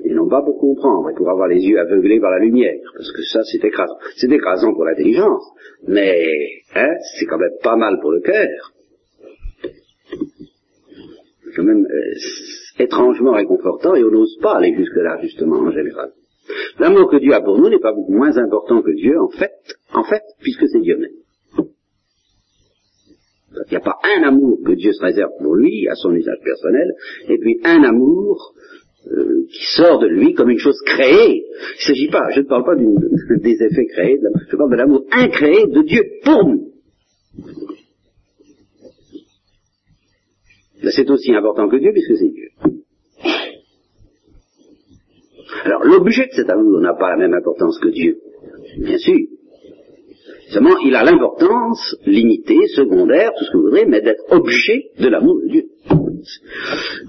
et 0.04 0.14
non 0.14 0.28
pas 0.28 0.42
pour 0.42 0.58
comprendre 0.60 1.10
et 1.12 1.14
pour 1.14 1.30
avoir 1.30 1.48
les 1.48 1.62
yeux 1.62 1.80
aveuglés 1.80 2.20
par 2.20 2.32
la 2.32 2.40
lumière, 2.40 2.80
parce 2.96 3.12
que 3.12 3.22
ça 3.24 3.44
c'est 3.44 3.64
écrasant. 3.64 3.98
C'est 4.16 4.32
écrasant 4.32 4.74
pour 4.74 4.86
l'intelligence, 4.86 5.44
mais 5.88 6.28
hein, 6.76 6.96
c'est 7.18 7.26
quand 7.26 7.38
même 7.38 7.58
pas 7.62 7.76
mal 7.76 8.00
pour 8.02 8.12
le 8.12 8.22
cœur. 8.22 8.74
C'est 11.46 11.56
quand 11.56 11.64
même 11.64 11.86
euh, 11.86 12.84
étrangement 12.84 13.34
réconfortant 13.34 13.94
et 13.96 14.04
on 14.04 14.10
n'ose 14.10 14.38
pas 14.42 14.56
aller 14.56 14.74
jusque-là 14.76 15.20
justement 15.22 15.58
en 15.58 15.72
général. 15.72 16.12
L'amour 16.80 17.10
que 17.10 17.18
Dieu 17.18 17.34
a 17.34 17.42
pour 17.42 17.60
nous 17.60 17.70
n'est 17.70 17.80
pas 17.80 17.94
moins 18.10 18.36
important 18.38 18.82
que 18.82 18.92
Dieu 18.92 19.20
en 19.20 19.30
fait, 19.30 19.54
en 19.94 20.04
fait, 20.04 20.24
puisque 20.42 20.68
c'est 20.68 20.82
Dieu 20.82 20.98
même. 20.98 21.23
Il 23.56 23.72
n'y 23.72 23.78
a 23.78 23.82
pas 23.82 23.98
un 24.18 24.24
amour 24.24 24.60
que 24.66 24.74
Dieu 24.74 24.92
se 24.94 25.04
réserve 25.04 25.32
pour 25.42 25.56
lui, 25.56 25.88
à 25.88 25.96
son 25.96 26.14
usage 26.14 26.40
personnel, 26.44 26.92
et 27.30 27.38
puis 27.38 27.60
un 27.64 27.84
amour 27.84 28.54
euh, 29.08 29.46
qui 29.52 29.64
sort 29.76 30.00
de 30.00 30.08
lui 30.08 30.34
comme 30.34 30.50
une 30.50 30.60
chose 30.60 30.80
créée. 30.86 31.44
Il 31.46 31.80
ne 31.80 31.86
s'agit 31.88 32.10
pas, 32.10 32.30
je 32.34 32.42
ne 32.42 32.46
parle 32.46 32.66
pas 32.66 32.76
des 33.42 33.64
effets 33.64 33.86
créés, 33.86 34.20
je 34.50 34.56
parle 34.56 34.72
de 34.72 34.76
l'amour 34.76 35.06
incréé 35.12 35.68
de 35.68 35.82
Dieu 35.84 36.04
pour 36.24 36.48
nous. 36.48 36.70
Ben, 40.84 40.92
c'est 40.92 41.10
aussi 41.10 41.34
important 41.34 41.70
que 41.70 41.78
Dieu 41.78 41.92
puisque 41.94 42.18
c'est 42.18 42.30
Dieu. 42.30 42.50
Alors 45.64 45.84
l'objet 45.84 46.28
de 46.28 46.34
cet 46.34 46.50
amour 46.50 46.82
n'a 46.82 46.94
pas 46.94 47.12
la 47.12 47.18
même 47.18 47.34
importance 47.34 47.80
que 47.80 47.90
Dieu, 47.90 48.18
bien 48.80 48.98
sûr. 48.98 49.20
Il 50.86 50.96
a 50.96 51.04
l'importance 51.04 51.96
limitée, 52.06 52.68
secondaire, 52.76 53.32
tout 53.38 53.46
ce 53.46 53.52
que 53.52 53.58
vous 53.58 53.64
voudrez, 53.64 53.86
mais 53.86 54.02
d'être 54.02 54.24
objet 54.30 54.92
de 55.00 55.08
l'amour 55.08 55.40
de 55.42 55.48
Dieu. 55.50 55.64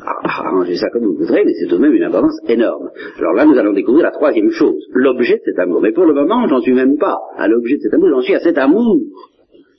Ah, 0.03 0.47
arrangez 0.49 0.77
ça 0.77 0.89
comme 0.91 1.05
vous 1.05 1.17
voudrez, 1.17 1.45
mais 1.45 1.53
c'est 1.55 1.67
tout 1.67 1.77
de 1.77 1.83
même 1.83 1.93
une 1.93 2.05
importance 2.05 2.39
énorme. 2.49 2.91
Alors 3.19 3.35
là, 3.35 3.45
nous 3.45 3.57
allons 3.57 3.73
découvrir 3.73 4.05
la 4.05 4.11
troisième 4.11 4.51
chose, 4.51 4.83
l'objet 4.93 5.35
de 5.35 5.43
cet 5.45 5.59
amour. 5.59 5.81
Mais 5.81 5.93
pour 5.93 6.05
le 6.05 6.15
moment, 6.15 6.47
j'en 6.49 6.61
suis 6.61 6.73
même 6.73 6.97
pas 6.99 7.19
à 7.37 7.47
l'objet 7.49 7.77
de 7.77 7.83
cet 7.83 7.95
amour, 7.95 8.09
j'en 8.11 8.23
suis 8.23 8.35
à 8.35 8.41
cet 8.41 8.59
amour 8.59 9.01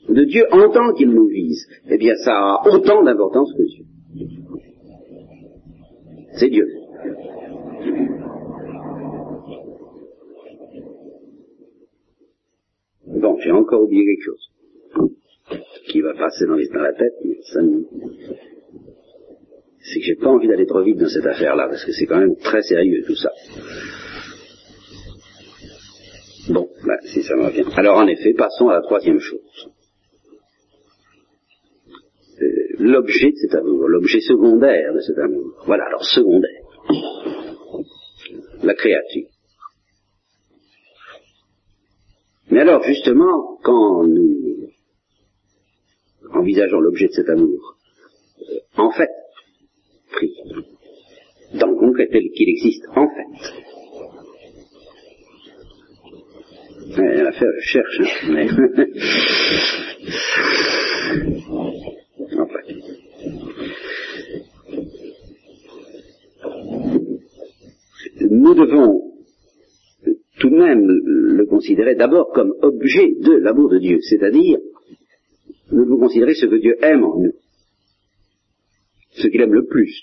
de 0.09 0.23
Dieu 0.23 0.45
en 0.51 0.69
tant 0.69 0.93
qu'il 0.93 1.09
nous 1.09 1.27
vise. 1.27 1.65
Eh 1.89 1.97
bien, 1.97 2.13
ça 2.23 2.31
a 2.31 2.69
autant 2.71 3.03
d'importance 3.03 3.51
que 3.57 3.63
Dieu. 3.63 3.85
C'est 6.37 6.49
Dieu. 6.49 6.65
Encore 13.55 13.83
oublié 13.83 14.05
quelque 14.05 14.25
chose 14.25 14.49
qui 15.87 16.01
va 16.01 16.13
passer 16.13 16.45
dans, 16.45 16.55
la 16.55 16.93
tête, 16.93 17.13
mais 17.23 17.37
ça 17.41 17.59
c'est 19.79 19.99
que 19.99 20.05
j'ai 20.05 20.15
pas 20.15 20.29
envie 20.29 20.47
d'aller 20.47 20.65
trop 20.65 20.81
vite 20.83 20.97
dans 20.97 21.07
cette 21.07 21.25
affaire-là, 21.25 21.67
parce 21.67 21.85
que 21.85 21.91
c'est 21.91 22.07
quand 22.07 22.17
même 22.17 22.35
très 22.37 22.61
sérieux 22.63 23.03
tout 23.05 23.15
ça. 23.15 23.31
Bon, 26.49 26.67
ben, 26.85 26.97
si 27.03 27.21
ça 27.21 27.35
me 27.35 27.45
revient. 27.45 27.65
Alors 27.75 27.97
en 27.97 28.07
effet, 28.07 28.33
passons 28.33 28.69
à 28.69 28.73
la 28.73 28.81
troisième 28.81 29.19
chose. 29.19 29.69
Euh, 32.41 32.45
l'objet 32.79 33.31
de 33.31 33.35
cet 33.35 33.55
amour, 33.55 33.87
l'objet 33.87 34.19
secondaire 34.21 34.93
de 34.93 34.99
cet 34.99 35.17
amour. 35.19 35.63
Voilà, 35.65 35.85
alors 35.85 36.03
secondaire. 36.03 36.61
La 38.63 38.73
créature. 38.73 39.27
Mais 42.55 42.61
alors, 42.61 42.81
justement, 42.83 43.59
quand 43.63 44.07
nous 44.07 44.69
envisageons 46.31 46.79
l'objet 46.79 47.07
de 47.07 47.11
cet 47.11 47.27
amour, 47.27 47.75
euh, 48.39 48.43
en 48.77 48.91
fait, 48.91 49.09
pris, 50.13 50.33
dans 51.55 51.67
le 51.67 51.75
concret 51.75 52.07
tel 52.09 52.31
qu'il 52.31 52.47
existe, 52.47 52.85
en 52.95 53.09
fait, 53.09 53.27
la 56.95 57.33
faire, 57.33 57.51
je 57.59 57.67
cherche, 57.67 57.99
hein, 57.99 58.07
mais... 58.29 58.49
en 62.39 62.47
fait. 62.47 62.73
Nous 68.31 68.55
devons 68.55 69.04
même 70.49 70.85
le 70.87 71.45
considérer 71.45 71.95
d'abord 71.95 72.31
comme 72.33 72.53
objet 72.61 73.13
de 73.19 73.33
l'amour 73.33 73.69
de 73.69 73.79
Dieu, 73.79 73.99
c'est-à-dire 74.01 74.59
nous 75.71 75.85
devons 75.85 75.99
considérer 75.99 76.33
ce 76.35 76.45
que 76.45 76.55
Dieu 76.55 76.75
aime 76.83 77.03
en 77.03 77.19
nous, 77.19 77.33
ce 79.11 79.27
qu'il 79.27 79.41
aime 79.41 79.53
le 79.53 79.65
plus. 79.65 80.01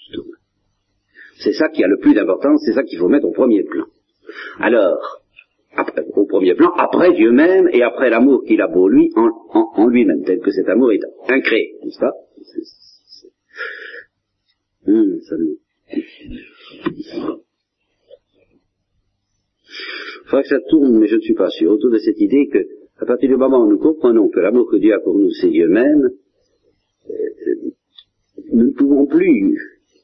C'est 1.38 1.52
ça 1.52 1.68
qui 1.68 1.82
a 1.82 1.88
le 1.88 1.98
plus 1.98 2.14
d'importance, 2.14 2.62
c'est 2.64 2.72
ça 2.72 2.82
qu'il 2.82 2.98
faut 2.98 3.08
mettre 3.08 3.26
au 3.26 3.32
premier 3.32 3.64
plan. 3.64 3.84
Alors, 4.58 5.22
au 6.14 6.26
premier 6.26 6.54
plan, 6.54 6.70
après 6.72 7.12
Dieu 7.14 7.32
même 7.32 7.68
et 7.72 7.82
après 7.82 8.10
l'amour 8.10 8.44
qu'il 8.44 8.60
a 8.60 8.68
pour 8.68 8.88
lui 8.88 9.10
en, 9.16 9.88
lui-même, 9.88 10.22
tel 10.24 10.40
que 10.40 10.50
cet 10.50 10.68
amour 10.68 10.92
est 10.92 11.00
incréé, 11.28 11.76
n'est-ce 11.82 11.98
pas 11.98 12.12
hum, 14.86 15.20
ça 15.20 15.36
il 20.24 20.28
faudrait 20.28 20.42
que 20.42 20.48
ça 20.48 20.60
tourne, 20.68 20.98
mais 20.98 21.08
je 21.08 21.16
ne 21.16 21.20
suis 21.20 21.34
pas 21.34 21.50
sûr, 21.50 21.72
autour 21.72 21.90
de 21.90 21.98
cette 21.98 22.20
idée 22.20 22.48
que, 22.48 22.58
à 22.98 23.06
partir 23.06 23.28
du 23.28 23.36
moment 23.36 23.64
où 23.64 23.68
nous 23.68 23.78
comprenons 23.78 24.28
que 24.28 24.40
l'amour 24.40 24.68
que 24.70 24.76
Dieu 24.76 24.94
a 24.94 25.00
pour 25.00 25.18
nous, 25.18 25.30
c'est 25.30 25.48
Dieu 25.48 25.68
même, 25.68 26.10
euh, 27.10 27.14
nous 28.52 28.66
ne 28.66 28.72
pouvons 28.72 29.06
plus 29.06 29.56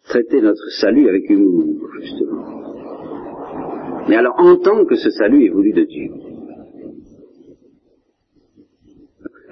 traiter 0.09 0.41
notre 0.41 0.69
salut 0.81 1.09
avec 1.09 1.29
humour, 1.29 1.89
justement. 2.01 2.59
Mais 4.09 4.17
alors, 4.17 4.35
entendre 4.39 4.87
que 4.87 4.97
ce 4.97 5.11
salut 5.11 5.45
est 5.45 5.51
voulu 5.51 5.73
de 5.73 5.85
Dieu. 5.85 6.11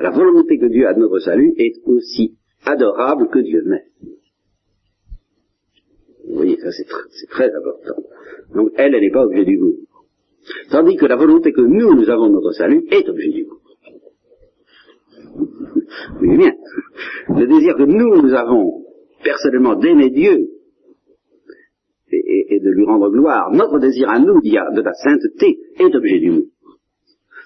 La 0.00 0.10
volonté 0.10 0.58
que 0.58 0.66
Dieu 0.66 0.86
a 0.86 0.94
de 0.94 1.00
notre 1.00 1.18
salut 1.20 1.54
est 1.58 1.74
aussi 1.84 2.36
adorable 2.64 3.28
que 3.28 3.38
Dieu 3.38 3.62
même. 3.64 3.80
Vous 6.28 6.34
voyez, 6.36 6.58
ça 6.58 6.70
c'est 6.72 7.28
très 7.28 7.50
important. 7.54 8.02
Donc, 8.54 8.72
elle, 8.76 8.94
elle 8.94 9.02
n'est 9.02 9.10
pas 9.10 9.24
objet 9.24 9.44
du 9.44 9.58
goût. 9.58 9.76
Tandis 10.70 10.96
que 10.96 11.06
la 11.06 11.16
volonté 11.16 11.52
que 11.52 11.60
nous, 11.60 11.94
nous 11.94 12.08
avons 12.08 12.28
de 12.28 12.34
notre 12.34 12.52
salut 12.52 12.84
est 12.90 13.08
objet 13.08 13.30
du 13.30 13.44
goût. 13.44 13.58
Oui, 16.20 16.36
bien. 16.36 16.52
Le 17.28 17.46
désir 17.46 17.74
que 17.76 17.82
nous, 17.82 18.22
nous 18.22 18.34
avons 18.34 18.84
personnellement 19.22 19.76
d'aimer 19.76 20.10
Dieu 20.10 20.48
et, 22.10 22.60
de 22.60 22.70
lui 22.70 22.84
rendre 22.84 23.10
gloire, 23.10 23.50
notre 23.52 23.78
désir 23.78 24.08
à 24.08 24.18
nous 24.18 24.40
de 24.40 24.80
la 24.80 24.92
sainteté 24.92 25.58
est 25.78 25.94
objet 25.94 26.20
du 26.20 26.30
goût. 26.30 26.46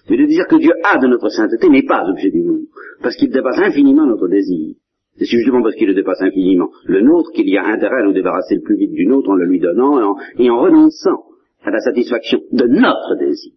Mais 0.08 0.16
le 0.16 0.26
désir 0.26 0.46
que 0.48 0.56
Dieu 0.56 0.72
a 0.84 0.98
de 0.98 1.06
notre 1.06 1.28
sainteté 1.28 1.68
n'est 1.68 1.86
pas 1.86 2.04
objet 2.08 2.30
du 2.30 2.42
goût, 2.42 2.66
parce 3.02 3.16
qu'il 3.16 3.30
dépasse 3.30 3.58
infiniment 3.58 4.06
notre 4.06 4.28
désir. 4.28 4.74
C'est 5.16 5.26
justement 5.26 5.62
parce 5.62 5.74
qu'il 5.74 5.88
le 5.88 5.94
dépasse 5.94 6.20
infiniment 6.20 6.70
le 6.86 7.00
nôtre 7.02 7.30
qu'il 7.32 7.48
y 7.48 7.56
a 7.56 7.66
intérêt 7.66 8.02
à 8.02 8.04
nous 8.04 8.12
débarrasser 8.12 8.56
le 8.56 8.62
plus 8.62 8.76
vite 8.76 8.92
du 8.92 9.06
nôtre 9.06 9.30
en 9.30 9.34
le 9.34 9.44
lui 9.44 9.60
donnant 9.60 10.16
et 10.38 10.50
en 10.50 10.60
renonçant 10.60 11.29
à 11.62 11.70
la 11.70 11.80
satisfaction 11.80 12.40
de 12.52 12.66
notre 12.66 13.16
désir, 13.18 13.52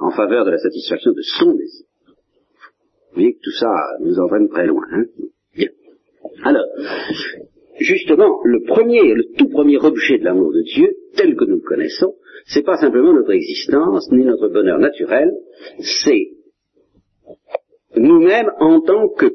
en 0.00 0.10
faveur 0.10 0.44
de 0.44 0.50
la 0.50 0.58
satisfaction 0.58 1.12
de 1.12 1.22
son 1.22 1.54
désir. 1.54 1.86
Vous 3.10 3.22
voyez 3.22 3.34
que 3.34 3.40
tout 3.42 3.56
ça 3.58 3.72
nous 4.00 4.18
entraîne 4.18 4.48
très 4.48 4.66
loin. 4.66 4.84
Hein 4.92 5.04
Bien. 5.54 5.68
Alors, 6.44 6.66
justement, 7.80 8.40
le 8.44 8.62
premier, 8.66 9.14
le 9.14 9.24
tout 9.38 9.48
premier 9.48 9.78
objet 9.78 10.18
de 10.18 10.24
l'amour 10.24 10.52
de 10.52 10.62
Dieu, 10.62 10.94
tel 11.16 11.34
que 11.34 11.44
nous 11.44 11.56
le 11.56 11.62
connaissons, 11.62 12.14
c'est 12.46 12.64
pas 12.64 12.76
simplement 12.76 13.12
notre 13.12 13.32
existence, 13.32 14.10
ni 14.12 14.24
notre 14.24 14.48
bonheur 14.48 14.78
naturel, 14.78 15.32
c'est 15.78 16.32
nous-mêmes 17.96 18.50
en 18.60 18.80
tant 18.80 19.08
que 19.08 19.32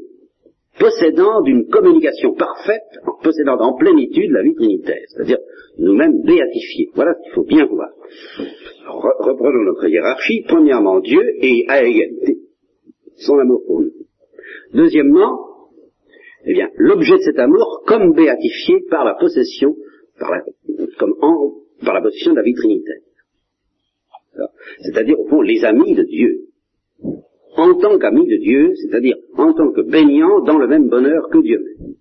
possédant 0.82 1.41
d'une 1.43 1.67
communication 1.67 2.34
parfaite, 2.34 2.82
possédant 3.21 3.57
en 3.59 3.77
plénitude 3.77 4.32
la 4.32 4.41
vie 4.41 4.55
trinitaire, 4.55 5.03
c'est-à-dire 5.09 5.38
nous-mêmes 5.77 6.23
béatifiés. 6.23 6.89
Voilà 6.95 7.13
ce 7.13 7.23
qu'il 7.23 7.34
faut 7.34 7.43
bien 7.43 7.65
voir. 7.65 7.89
reprenons 8.88 9.63
notre 9.63 9.88
hiérarchie. 9.88 10.43
Premièrement, 10.47 10.99
Dieu 10.99 11.21
est 11.39 11.69
à 11.69 11.84
égalité, 11.84 12.39
son 13.15 13.38
amour 13.38 13.61
pour 13.67 13.82
nous. 13.82 13.91
Deuxièmement, 14.73 15.39
eh 16.45 16.53
bien, 16.53 16.69
l'objet 16.77 17.17
de 17.17 17.21
cet 17.21 17.38
amour 17.38 17.84
comme 17.86 18.13
béatifié 18.13 18.79
par 18.89 19.05
la 19.05 19.13
possession, 19.13 19.75
par 20.19 20.32
la, 20.32 20.41
comme 20.97 21.13
par 21.86 21.93
la 21.93 22.01
possession 22.01 22.32
de 22.32 22.38
la 22.38 22.43
vie 22.43 22.55
trinitaire. 22.55 23.01
C'est-à-dire, 24.79 25.19
au 25.19 25.27
fond, 25.27 25.41
les 25.41 25.63
amis 25.63 25.93
de 25.93 26.03
Dieu 26.03 26.47
en 27.56 27.76
tant 27.76 27.97
qu'ami 27.99 28.28
de 28.28 28.38
Dieu, 28.38 28.74
c'est-à-dire 28.76 29.16
en 29.36 29.54
tant 29.54 29.72
que 29.72 29.82
baignant 29.82 30.41
dans 30.41 30.58
le 30.58 30.68
même 30.68 30.88
bonheur 30.88 31.30
que 31.30 31.41
Dieu 31.41 31.60
même. 31.60 31.95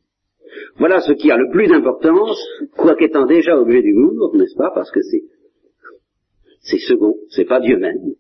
Voilà 0.79 1.01
ce 1.01 1.13
qui 1.13 1.31
a 1.31 1.37
le 1.37 1.51
plus 1.51 1.69
d'importance, 1.69 2.39
quoiqu'étant 2.77 3.27
déjà 3.27 3.59
objet 3.59 3.83
d'humour, 3.83 4.35
n'est-ce 4.35 4.57
pas, 4.57 4.71
parce 4.75 4.91
que 4.91 5.01
c'est, 5.03 5.25
c'est 6.61 6.79
second, 6.79 7.17
c'est 7.29 7.45
pas 7.45 7.61
Dieu 7.61 7.79
même. 7.79 8.15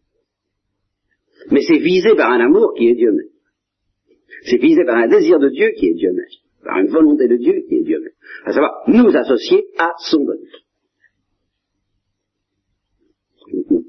Mais 1.51 1.62
c'est 1.66 1.78
visé 1.78 2.14
par 2.16 2.31
un 2.31 2.41
amour 2.41 2.74
qui 2.76 2.89
est 2.89 2.95
Dieu 2.95 3.12
même. 3.12 3.28
C'est 4.45 4.59
visé 4.59 4.85
par 4.85 4.97
un 4.97 5.09
désir 5.09 5.39
de 5.39 5.49
Dieu 5.49 5.70
qui 5.76 5.87
est 5.87 5.95
Dieu 5.95 6.12
même. 6.12 6.26
Par 6.64 6.78
une 6.78 6.89
volonté 6.89 7.28
de 7.28 7.37
Dieu 7.37 7.64
qui 7.68 7.76
est 7.76 7.83
Dieu 7.83 8.01
même. 8.01 8.12
À 8.45 8.53
savoir, 8.53 8.83
nous 8.89 9.14
associer 9.16 9.66
à 9.78 9.93
son 9.99 10.24
bonheur. 10.24 10.61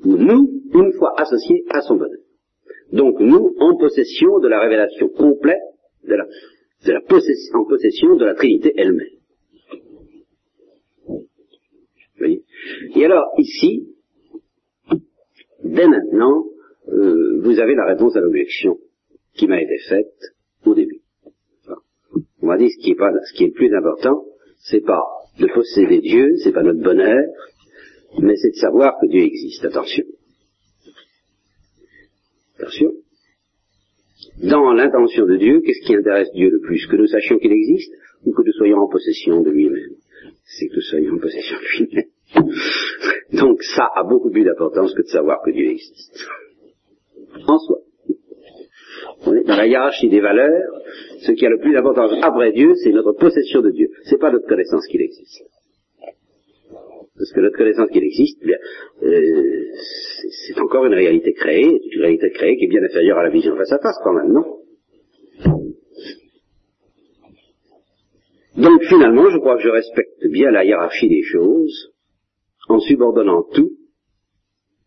Nous, 0.06 0.62
une 0.74 0.94
fois 0.94 1.14
associés 1.20 1.64
à 1.70 1.82
son 1.82 1.96
bonheur. 1.96 2.20
Donc 2.92 3.20
nous, 3.20 3.56
en 3.60 3.78
possession 3.78 4.40
de 4.40 4.48
la 4.48 4.60
révélation 4.60 5.10
complète, 5.10 5.62
de 6.08 6.16
la, 6.16 6.26
de 6.86 6.92
la 6.92 7.00
en 7.00 7.66
possession 7.66 8.16
de 8.16 8.26
la 8.26 8.34
Trinité 8.36 8.74
elle-même. 8.76 9.08
Et 12.96 13.06
alors, 13.06 13.32
ici, 13.38 13.88
dès 15.64 15.88
maintenant, 15.88 16.46
euh, 16.90 17.40
vous 17.42 17.60
avez 17.60 17.76
la 17.76 17.86
réponse 17.86 18.16
à 18.16 18.20
l'objection 18.20 18.78
qui 19.36 19.48
m'a 19.48 19.62
été 19.62 19.78
faite 19.90 20.36
au 20.66 20.76
début. 20.76 21.02
on 22.42 22.48
m'a 22.48 22.58
dit 22.58 22.70
ce 22.70 22.84
qui 22.84 22.92
est 22.92 22.96
pas, 22.96 23.12
ce 23.12 23.34
qui 23.34 23.46
est 23.46 23.48
le 23.48 23.54
plus 23.54 23.74
important, 23.74 24.26
c'est 24.60 24.86
pas 24.86 25.02
de 25.40 25.48
posséder 25.48 26.00
Dieu, 26.00 26.36
c'est 26.44 26.52
pas 26.52 26.64
notre 26.64 26.82
bonheur, 26.82 27.24
mais 28.20 28.36
c'est 28.36 28.52
de 28.52 28.56
savoir 28.56 29.00
que 29.02 29.08
Dieu 29.08 29.22
existe. 29.22 29.66
Attention. 29.66 30.06
Dans 34.44 34.74
l'intention 34.74 35.26
de 35.26 35.38
Dieu, 35.38 35.62
qu'est-ce 35.62 35.86
qui 35.86 35.96
intéresse 35.96 36.32
Dieu 36.34 36.50
le 36.50 36.60
plus? 36.60 36.86
Que 36.88 36.96
nous 36.96 37.08
sachions 37.08 37.38
qu'il 37.38 37.52
existe 37.52 37.94
ou 38.26 38.34
que 38.34 38.44
nous 38.44 38.54
soyons 38.54 38.78
en 38.78 38.88
possession 38.88 39.42
de 39.42 39.50
lui-même? 39.50 39.96
C'est 40.44 40.68
que 40.68 40.76
nous 40.76 40.82
soyons 40.82 41.16
en 41.16 41.20
possession 41.20 41.58
de 41.58 41.86
lui-même. 41.86 42.06
Donc 43.40 43.64
ça 43.64 43.90
a 43.96 44.04
beaucoup 44.04 44.30
plus 44.30 44.44
d'importance 44.44 44.94
que 44.94 45.02
de 45.02 45.08
savoir 45.08 45.42
que 45.44 45.52
Dieu 45.52 45.70
existe. 45.72 46.28
En 47.48 47.58
soi. 47.58 47.80
On 49.26 49.36
est 49.36 49.44
dans 49.44 49.56
la 49.56 49.68
hiérarchie 49.68 50.10
des 50.10 50.22
valeurs. 50.22 50.82
Ce 51.20 51.32
qui 51.32 51.46
a 51.46 51.50
le 51.50 51.60
plus 51.60 51.74
d'importance 51.74 52.12
après 52.22 52.52
Dieu, 52.52 52.74
c'est 52.84 52.92
notre 52.92 53.14
possession 53.14 53.62
de 53.62 53.72
Dieu. 53.72 53.90
C'est 54.06 54.20
pas 54.20 54.32
notre 54.32 54.48
connaissance 54.48 54.86
qu'il 54.88 55.02
existe. 55.02 55.44
Parce 57.22 57.34
que 57.34 57.42
notre 57.42 57.56
connaissance 57.56 57.92
qu'il 57.92 58.04
existe, 58.04 58.42
eh 58.44 59.06
euh, 59.06 59.64
c'est 60.48 60.60
encore 60.60 60.88
une 60.88 60.96
réalité 60.96 61.34
créée, 61.34 61.70
une 61.92 62.02
réalité 62.02 62.32
créée 62.32 62.58
qui 62.58 62.66
est 62.66 62.68
bien 62.68 62.82
inférieure 62.82 63.20
à 63.20 63.24
la 63.24 63.30
vision 63.30 63.56
face 63.56 63.72
à 63.72 63.78
face 63.78 64.00
quand 64.04 64.14
même, 64.14 64.34
non? 64.34 64.58
Donc 68.58 68.84
finalement, 68.86 69.30
je 69.30 69.38
crois 69.38 69.58
que 69.58 69.62
je 69.62 69.70
respecte 69.70 70.26
bien 70.32 70.50
la 70.50 70.66
hiérarchie 70.66 71.10
des 71.10 71.22
choses 71.22 71.94
en 72.68 72.80
subordonnant 72.80 73.44
tout 73.54 73.70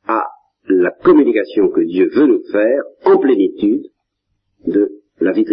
à 0.08 0.24
la 0.66 0.90
communication 0.90 1.68
que 1.68 1.82
Dieu 1.82 2.10
veut 2.12 2.26
nous 2.26 2.42
faire 2.50 2.82
en 3.04 3.16
plénitude 3.18 3.86
de 4.66 4.90
la 5.20 5.30
vie 5.30 5.44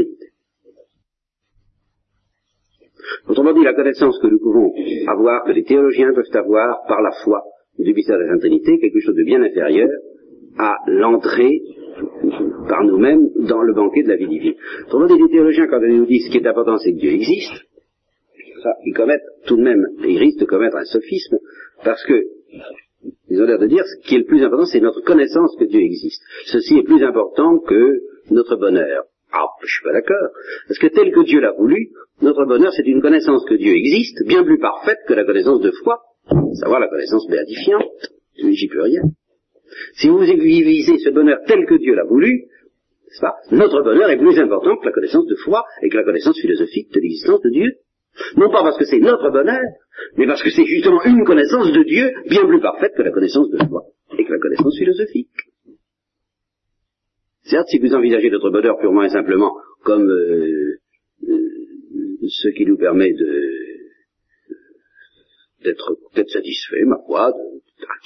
Autrement 3.28 3.54
dit, 3.54 3.64
la 3.64 3.74
connaissance 3.74 4.20
que 4.20 4.28
nous 4.28 4.40
pouvons 4.40 4.72
avoir, 5.08 5.44
que 5.44 5.52
les 5.52 5.64
théologiens 5.64 6.12
peuvent 6.14 6.26
avoir 6.34 6.82
par 6.88 7.02
la 7.02 7.12
foi 7.24 7.44
du 7.80 7.94
mystère 7.94 8.18
de 8.18 8.24
la 8.24 8.30
Sainte 8.32 8.42
Trinité, 8.42 8.80
quelque 8.80 9.00
chose 9.00 9.16
de 9.16 9.24
bien 9.24 9.42
inférieur 9.42 9.90
à 10.58 10.76
l'entrée 10.88 11.62
par 12.68 12.84
nous-mêmes 12.84 13.30
dans 13.48 13.62
le 13.62 13.74
banquet 13.74 14.04
de 14.04 14.10
la 14.10 14.16
vie 14.16 14.28
divine. 14.28 14.56
Autrement 14.88 15.08
dit, 15.08 15.22
les 15.22 15.30
théologiens, 15.30 15.68
quand 15.68 15.82
ils 15.82 15.98
nous 15.98 16.06
disent 16.06 16.26
ce 16.26 16.32
qui 16.32 16.38
est 16.38 16.48
important, 16.48 16.78
c'est 16.78 16.94
que 16.94 17.00
Dieu 17.00 17.12
existe, 17.12 17.66
ça, 18.64 18.74
ils 18.86 18.94
commettent 18.94 19.22
tout 19.48 19.58
de 19.58 19.64
même, 19.64 19.86
ils 20.06 20.20
risquent 20.20 20.40
de 20.40 20.46
commettre 20.46 20.78
un 20.78 20.86
sophisme, 20.86 21.38
parce 21.84 22.04
que 22.06 22.24
ils 23.30 23.42
ont 23.42 23.46
l'air 23.46 23.58
de 23.58 23.68
dire 23.68 23.84
ce 23.86 24.08
qui 24.08 24.16
est 24.16 24.20
le 24.20 24.26
plus 24.26 24.44
important, 24.44 24.66
c'est 24.66 24.80
notre 24.80 25.02
connaissance 25.02 25.56
que 25.58 25.66
Dieu 25.66 25.80
existe. 25.80 26.22
Ceci 26.46 26.78
est 26.78 26.84
plus 26.84 27.04
important 27.04 27.60
que 27.60 28.02
notre 28.30 28.58
bonheur. 28.58 29.06
Ah, 29.34 29.48
je 29.62 29.68
suis 29.68 29.84
pas 29.84 29.94
d'accord. 29.94 30.30
Parce 30.68 30.80
que 30.80 30.88
tel 30.88 31.12
que 31.12 31.24
Dieu 31.24 31.40
l'a 31.40 31.54
voulu, 31.54 31.92
notre 32.22 32.46
bonheur, 32.46 32.72
c'est 32.74 32.88
une 32.88 33.02
connaissance 33.02 33.46
que 33.46 33.56
Dieu 33.56 33.74
existe, 33.74 34.26
bien 34.28 34.44
plus 34.44 34.60
parfaite 34.60 35.00
que 35.08 35.14
la 35.14 35.24
connaissance 35.24 35.62
de 35.62 35.72
foi, 35.84 36.02
savoir 36.60 36.80
la 36.80 36.88
connaissance 36.88 37.28
béatifiante. 37.30 38.12
J'y 38.36 38.68
peux 38.68 38.82
rien. 38.82 39.04
Si 39.96 40.10
vous 40.10 40.20
visez 40.20 40.98
ce 41.00 41.10
bonheur 41.10 41.40
tel 41.48 41.66
que 41.66 41.76
Dieu 41.76 41.96
l'a 41.96 42.04
voulu, 42.04 42.48
pas, 43.20 43.36
notre 43.52 43.84
bonheur 43.84 44.10
est 44.10 44.18
plus 44.18 44.40
important 44.40 44.78
que 44.78 44.86
la 44.86 44.92
connaissance 44.92 45.26
de 45.26 45.36
foi 45.36 45.66
et 45.82 45.90
que 45.90 45.98
la 45.98 46.04
connaissance 46.04 46.40
philosophique 46.40 46.94
de 46.94 47.00
l'existence 47.00 47.42
de 47.42 47.50
Dieu. 47.50 47.72
Non 48.38 48.50
pas 48.52 48.64
parce 48.64 48.78
que 48.78 48.86
c'est 48.86 49.00
notre 49.00 49.30
bonheur, 49.32 49.60
mais 50.18 50.28
parce 50.28 50.44
que 50.44 50.50
c'est 50.50 50.66
justement 50.66 51.04
une 51.04 51.24
connaissance 51.26 51.72
de 51.72 51.84
Dieu 51.84 52.12
bien 52.30 52.46
plus 52.46 52.62
parfaite 52.62 52.94
que 52.96 53.02
la 53.02 53.12
connaissance 53.12 53.50
de 53.50 53.58
foi 53.68 53.84
et 54.18 54.26
que 54.26 54.32
la 54.32 54.40
connaissance 54.40 54.78
philosophique. 54.78 55.30
Certes, 57.52 57.68
si 57.68 57.80
vous 57.80 57.94
envisagez 57.94 58.30
notre 58.30 58.50
bonheur 58.50 58.78
purement 58.80 59.04
et 59.04 59.10
simplement 59.10 59.52
comme 59.84 60.10
euh, 60.10 60.80
euh, 61.28 62.28
ce 62.30 62.48
qui 62.56 62.66
nous 62.66 62.78
permet 62.78 63.12
de 63.12 63.42
d'être 65.62 65.98
peut-être 66.14 66.30
satisfait, 66.30 66.86
ma 66.86 66.96
foi, 67.06 67.34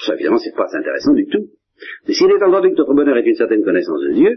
ça 0.03 0.15
évidemment 0.15 0.39
c'est 0.39 0.55
pas 0.55 0.65
intéressant 0.73 1.13
du 1.13 1.27
tout. 1.27 1.45
Mais 2.07 2.15
s'il 2.15 2.31
est 2.31 2.43
entendu 2.43 2.71
que 2.71 2.77
notre 2.77 2.95
bonheur 2.95 3.15
est 3.17 3.27
une 3.27 3.35
certaine 3.35 3.63
connaissance 3.63 4.01
de 4.01 4.13
Dieu, 4.13 4.35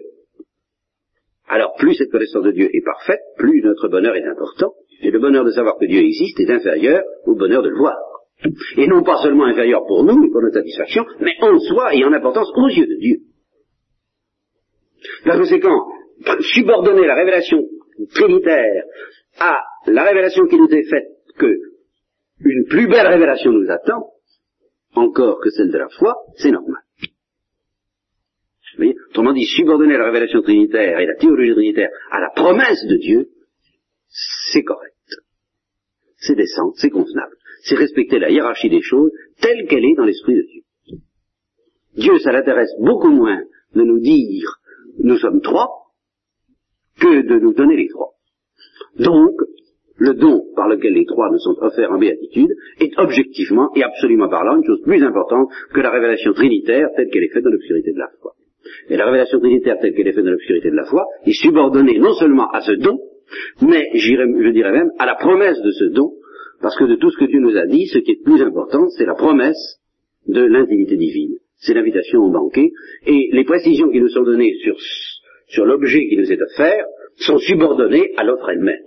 alors 1.49 1.75
plus 1.79 1.95
cette 1.95 2.11
connaissance 2.11 2.45
de 2.45 2.53
Dieu 2.53 2.69
est 2.71 2.85
parfaite, 2.85 3.21
plus 3.39 3.63
notre 3.63 3.89
bonheur 3.89 4.15
est 4.15 4.27
important, 4.27 4.75
et 5.01 5.11
le 5.11 5.21
bonheur 5.21 5.47
de 5.47 5.53
savoir 5.53 5.79
que 5.79 5.87
Dieu 5.87 6.01
existe 6.01 6.39
est 6.39 6.51
inférieur 6.51 7.03
au 7.25 7.35
bonheur 7.35 7.63
de 7.63 7.71
le 7.71 7.79
voir. 7.79 7.97
Et 8.77 8.87
non 8.87 9.03
pas 9.03 9.17
seulement 9.23 9.47
inférieur 9.47 9.87
pour 9.87 10.05
nous 10.05 10.31
pour 10.31 10.43
notre 10.43 10.59
satisfaction, 10.59 11.07
mais 11.21 11.33
en 11.41 11.59
soi 11.59 11.95
et 11.95 12.05
en 12.05 12.13
importance 12.13 12.53
aux 12.55 12.69
yeux 12.69 12.87
de 12.87 13.01
Dieu. 13.01 13.17
Par 15.25 15.39
conséquent, 15.39 15.87
subordonner 16.55 17.07
la 17.07 17.15
révélation 17.15 17.63
trinitaire 18.15 18.85
à 19.39 19.61
la 19.87 20.05
révélation 20.05 20.47
qui 20.47 20.57
nous 20.57 20.69
est 20.69 20.89
faite 20.89 21.09
que 21.37 21.55
une 22.41 22.67
plus 22.69 22.89
belle 22.89 23.07
révélation 23.07 23.53
nous 23.53 23.71
attend, 23.71 24.13
encore 24.95 25.41
que 25.41 25.51
celle 25.51 25.71
de 25.71 25.79
la 25.79 25.89
foi, 25.89 26.17
c'est 26.37 26.51
normal. 26.51 26.83
Vous 27.01 28.85
voyez 28.85 28.97
Autrement 29.11 29.33
dit, 29.33 29.45
subordonner 29.45 29.97
la 29.97 30.05
révélation 30.05 30.41
trinitaire 30.43 31.01
et 31.01 31.07
la 31.07 31.17
théologie 31.17 31.53
trinitaire 31.53 31.91
à 32.11 32.21
la 32.21 32.31
promesse 32.31 32.85
de 32.87 32.97
Dieu, 32.97 33.29
c'est 34.53 34.63
correct. 34.63 34.95
C'est 36.17 36.37
décent, 36.37 36.73
c'est 36.77 36.91
convenable. 36.91 37.37
C'est 37.65 37.77
respecter 37.77 38.19
la 38.19 38.31
hiérarchie 38.31 38.71
des 38.71 38.83
choses 38.83 39.11
telle 39.41 39.67
qu'elle 39.67 39.85
est 39.85 39.97
dans 39.97 40.05
l'esprit 40.05 40.35
de 40.35 40.43
Dieu. 40.43 40.63
Dieu, 41.97 42.19
ça 42.19 42.33
l'intéresse 42.33 42.71
beaucoup 42.81 43.11
moins 43.11 43.43
de 43.75 43.83
nous 43.83 44.01
dire 44.01 44.58
nous 45.09 45.17
sommes 45.19 45.41
trois 45.41 45.69
que 47.01 47.23
de 47.27 47.39
nous 47.41 47.55
donner 47.55 47.77
les 47.77 47.89
trois. 47.89 48.13
Donc, 48.99 49.35
le 49.97 50.15
don 50.15 50.45
par 50.55 50.69
lequel 50.69 50.95
les 50.95 51.07
trois 51.07 51.31
nous 51.31 51.39
sont 51.39 51.57
offerts 51.61 51.91
en 51.91 51.99
béatitude 51.99 52.51
est 52.81 52.97
objectivement 52.99 53.71
et 53.75 53.83
absolument 53.83 54.29
parlant 54.29 54.57
une 54.57 54.65
chose 54.65 54.83
plus 54.83 55.03
importante 55.03 55.49
que 55.73 55.81
la 55.81 55.91
révélation 55.91 56.33
trinitaire 56.33 56.89
telle 56.95 57.09
qu'elle 57.11 57.25
est 57.25 57.33
faite 57.33 57.43
dans 57.43 57.51
l'obscurité 57.51 57.93
de 57.93 57.99
la 57.99 58.09
foi. 58.21 58.35
Et 58.89 58.97
la 58.97 59.07
révélation 59.07 59.41
trinitaire 59.41 59.79
telle 59.81 59.95
qu'elle 59.95 60.09
est 60.09 60.13
faite 60.13 60.25
dans 60.25 60.31
l'obscurité 60.31 60.71
de 60.71 60.77
la 60.77 60.85
foi 60.85 61.05
est 61.25 61.33
subordonnée 61.33 61.99
non 61.99 62.13
seulement 62.15 62.49
à 62.51 62.61
ce 62.61 62.73
don, 62.73 62.99
mais 63.63 63.89
je 63.95 64.51
dirais 64.53 64.73
même 64.73 64.91
à 64.99 65.07
la 65.07 65.17
promesse 65.17 65.61
de 65.63 65.71
ce 65.71 65.85
don, 65.85 66.13
parce 66.61 66.77
que 66.77 66.85
de 66.85 66.97
tout 66.97 67.11
ce 67.11 67.19
que 67.19 67.25
Dieu 67.25 67.41
nous 67.41 67.57
a 67.57 67.67
dit, 67.67 67.87
ce 67.87 67.99
qui 67.99 68.13
est 68.13 68.23
plus 68.23 68.43
important, 68.43 68.89
c'est 68.91 69.07
la 69.07 69.15
promesse 69.15 69.81
de 70.27 70.43
l'intimité 70.43 70.97
divine. 70.97 71.39
C'est 71.59 71.75
l'invitation 71.75 72.21
au 72.21 72.31
banquet, 72.31 72.71
et 73.07 73.31
les 73.33 73.45
précisions 73.45 73.91
qui 73.91 74.01
nous 74.01 74.09
sont 74.09 74.23
données 74.23 74.55
sur, 74.63 74.77
sur 75.49 75.65
l'objet 75.65 76.07
qui 76.09 76.17
nous 76.17 76.31
est 76.31 76.41
offert 76.41 76.87
sont 77.17 77.39
subordonnées 77.39 78.13
à 78.17 78.25
l'offre 78.25 78.49
elle-même. 78.49 78.83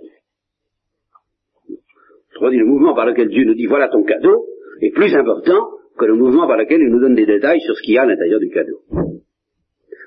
le 2.40 2.64
mouvement 2.64 2.94
par 2.94 3.06
lequel 3.06 3.28
Dieu 3.28 3.44
nous 3.44 3.54
dit 3.54 3.66
voilà 3.66 3.88
ton 3.88 4.02
cadeau 4.04 4.46
est 4.80 4.90
plus 4.90 5.14
important 5.14 5.68
que 5.98 6.06
le 6.06 6.14
mouvement 6.14 6.46
par 6.46 6.56
lequel 6.56 6.80
il 6.80 6.88
nous 6.88 7.00
donne 7.00 7.14
des 7.14 7.26
détails 7.26 7.60
sur 7.60 7.76
ce 7.76 7.82
qu'il 7.82 7.94
y 7.94 7.98
a 7.98 8.02
à 8.02 8.06
l'intérieur 8.06 8.40
du 8.40 8.48
cadeau. 8.48 8.80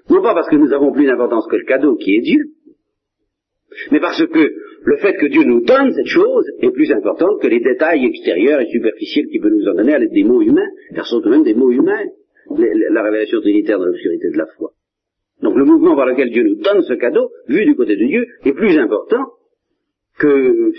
Non 0.10 0.22
pas 0.22 0.34
parce 0.34 0.50
que 0.50 0.56
nous 0.56 0.74
avons 0.74 0.92
plus 0.92 1.06
d'importance 1.06 1.48
que 1.48 1.56
le 1.56 1.66
cadeau 1.66 1.96
qui 1.96 2.16
est 2.16 2.22
Dieu, 2.22 2.46
mais 3.92 4.00
parce 4.00 4.26
que 4.26 4.54
le 4.84 4.98
fait 4.98 5.14
que 5.14 5.28
Dieu 5.28 5.44
nous 5.44 5.64
donne 5.64 5.94
cette 5.94 6.08
chose 6.08 6.46
est 6.62 6.72
plus 6.72 6.92
important 6.92 7.38
que 7.42 7.48
les 7.48 7.60
détails 7.60 8.06
extérieurs 8.06 8.62
et 8.62 8.68
superficiels 8.68 9.28
qu'il 9.28 9.42
peut 9.42 9.50
nous 9.50 9.68
en 9.68 9.76
donner 9.76 9.94
à 9.94 10.00
l'aide 10.00 10.12
des 10.12 10.24
mots 10.24 10.42
humains, 10.42 10.70
car 10.94 11.06
ce 11.06 11.20
sont 11.20 11.30
même 11.30 11.44
des 11.44 11.56
mots 11.56 11.72
humains, 11.72 12.06
la 12.50 13.04
révélation 13.04 13.42
trinitaire 13.42 13.80
dans 13.80 13.86
l'obscurité 13.86 14.30
de 14.32 14.38
la 14.38 14.46
foi. 14.58 14.72
Donc 15.42 15.56
le 15.56 15.66
mouvement 15.66 15.96
par 15.96 16.06
lequel 16.06 16.32
Dieu 16.32 16.44
nous 16.44 16.56
donne 16.56 16.82
ce 16.84 16.94
cadeau, 16.94 17.32
vu 17.48 17.66
du 17.66 17.76
côté 17.76 17.96
de 17.96 18.06
Dieu, 18.06 18.26
est 18.46 18.54
plus 18.54 18.78
important 18.78 19.26
que 20.18 20.72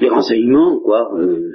les 0.00 0.08
renseignements, 0.08 0.80
quoi, 0.80 1.10
euh, 1.18 1.52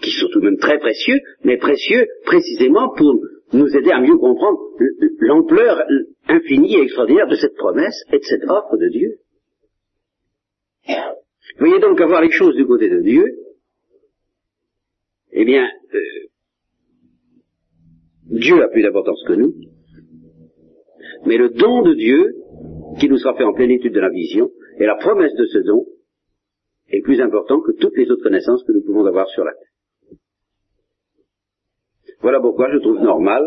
qui 0.00 0.10
sont 0.10 0.28
tout 0.32 0.40
de 0.40 0.46
même 0.46 0.58
très 0.58 0.78
précieux, 0.78 1.20
mais 1.44 1.56
précieux 1.56 2.06
précisément 2.24 2.92
pour 2.96 3.14
nous 3.52 3.76
aider 3.76 3.90
à 3.90 4.00
mieux 4.00 4.16
comprendre 4.16 4.58
l'ampleur 5.20 5.82
infinie 6.28 6.76
et 6.76 6.82
extraordinaire 6.82 7.28
de 7.28 7.36
cette 7.36 7.54
promesse 7.54 8.02
et 8.12 8.18
de 8.18 8.24
cette 8.24 8.42
offre 8.44 8.76
de 8.76 8.88
Dieu. 8.88 9.18
Voyez 11.58 11.78
donc 11.78 12.00
avoir 12.00 12.20
les 12.20 12.30
choses 12.30 12.54
du 12.56 12.66
côté 12.66 12.88
de 12.88 13.00
Dieu, 13.00 13.24
eh 15.32 15.44
bien, 15.44 15.64
euh, 15.94 15.98
Dieu 18.26 18.62
a 18.62 18.68
plus 18.68 18.82
d'importance 18.82 19.22
que 19.26 19.34
nous, 19.34 19.54
mais 21.24 21.36
le 21.36 21.50
don 21.50 21.82
de 21.82 21.94
Dieu, 21.94 22.34
qui 22.98 23.08
nous 23.08 23.18
sera 23.18 23.34
fait 23.34 23.44
en 23.44 23.52
plénitude 23.52 23.92
de 23.92 24.00
la 24.00 24.10
vision, 24.10 24.50
et 24.78 24.86
la 24.86 24.96
promesse 24.96 25.34
de 25.34 25.46
ce 25.46 25.58
don, 25.58 25.86
est 26.88 27.02
plus 27.02 27.20
important 27.20 27.60
que 27.60 27.72
toutes 27.72 27.96
les 27.96 28.10
autres 28.10 28.22
connaissances 28.22 28.64
que 28.64 28.72
nous 28.72 28.82
pouvons 28.82 29.04
avoir 29.04 29.28
sur 29.28 29.44
la 29.44 29.52
terre. 29.52 30.18
Voilà 32.20 32.40
pourquoi 32.40 32.72
je 32.72 32.78
trouve 32.78 33.00
normal 33.00 33.44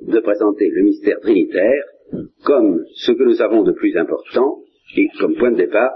de 0.00 0.20
présenter 0.20 0.68
le 0.68 0.82
mystère 0.82 1.20
trinitaire 1.20 1.84
comme 2.44 2.84
ce 2.94 3.12
que 3.12 3.22
nous 3.24 3.42
avons 3.42 3.62
de 3.62 3.72
plus 3.72 3.96
important 3.96 4.60
et 4.96 5.08
comme 5.18 5.36
point 5.36 5.52
de 5.52 5.56
départ 5.56 5.92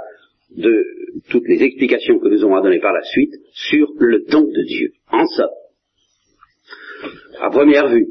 de 0.56 0.84
toutes 1.30 1.48
les 1.48 1.62
explications 1.62 2.18
que 2.18 2.28
nous 2.28 2.44
aurons 2.44 2.56
à 2.56 2.62
donner 2.62 2.80
par 2.80 2.92
la 2.92 3.02
suite 3.02 3.34
sur 3.52 3.90
le 3.98 4.24
don 4.30 4.42
de 4.42 4.62
Dieu. 4.66 4.90
En 5.10 5.24
somme, 5.26 5.48
à 7.40 7.50
première 7.50 7.88
vue, 7.88 8.08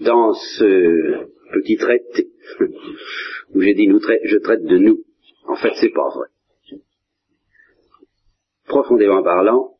dans 0.00 0.32
ce 0.32 1.28
petit 1.52 1.76
traité, 1.76 2.30
où 3.54 3.60
j'ai 3.60 3.74
dit 3.74 3.86
nous 3.86 4.00
je 4.00 4.38
traite 4.38 4.64
de 4.64 4.78
nous, 4.78 5.04
en 5.44 5.56
fait 5.56 5.72
c'est 5.80 5.92
pas 5.92 6.08
vrai. 6.14 6.28
Profondément 8.66 9.22
parlant, 9.22 9.76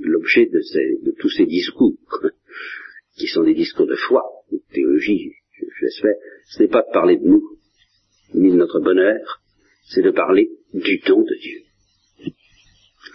l'objet 0.00 0.46
de, 0.46 1.14
tous 1.18 1.30
ces 1.30 1.46
discours, 1.46 1.96
qui 3.16 3.26
sont 3.28 3.44
des 3.44 3.54
discours 3.54 3.86
de 3.86 3.96
foi, 3.96 4.22
de 4.50 4.60
théologie, 4.72 5.32
j'espère, 5.80 6.14
ce 6.48 6.62
n'est 6.62 6.68
pas 6.68 6.82
de 6.82 6.92
parler 6.92 7.16
de 7.16 7.26
nous, 7.26 7.58
ni 8.34 8.50
de 8.50 8.56
notre 8.56 8.80
bonheur, 8.80 9.40
c'est 9.84 10.02
de 10.02 10.10
parler 10.10 10.50
du 10.74 10.98
don 11.06 11.22
de 11.22 11.34
Dieu. 11.40 11.60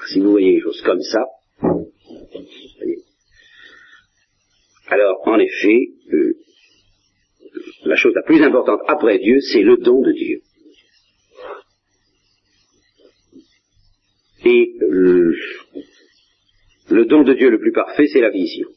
Si 0.08 0.20
vous 0.20 0.32
voyez 0.32 0.54
les 0.54 0.62
choses 0.62 0.82
comme 0.82 1.02
ça, 1.02 1.26
alors 4.92 5.26
en 5.26 5.40
effet, 5.40 5.94
euh, 6.12 6.34
la 7.86 7.96
chose 7.96 8.14
la 8.14 8.24
plus 8.24 8.44
importante 8.44 8.82
après 8.90 9.20
Dieu, 9.20 9.40
c'est 9.40 9.64
le 9.64 9.78
don 9.78 10.02
de 10.02 10.12
Dieu. 10.12 10.42
Et 14.44 14.76
euh, 14.82 15.34
le 16.90 17.06
don 17.06 17.24
de 17.24 17.34
Dieu 17.34 17.50
le 17.50 17.60
plus 17.60 17.72
parfait, 17.72 18.08
c'est 18.12 18.20
la 18.20 18.32
vision. 18.32 18.68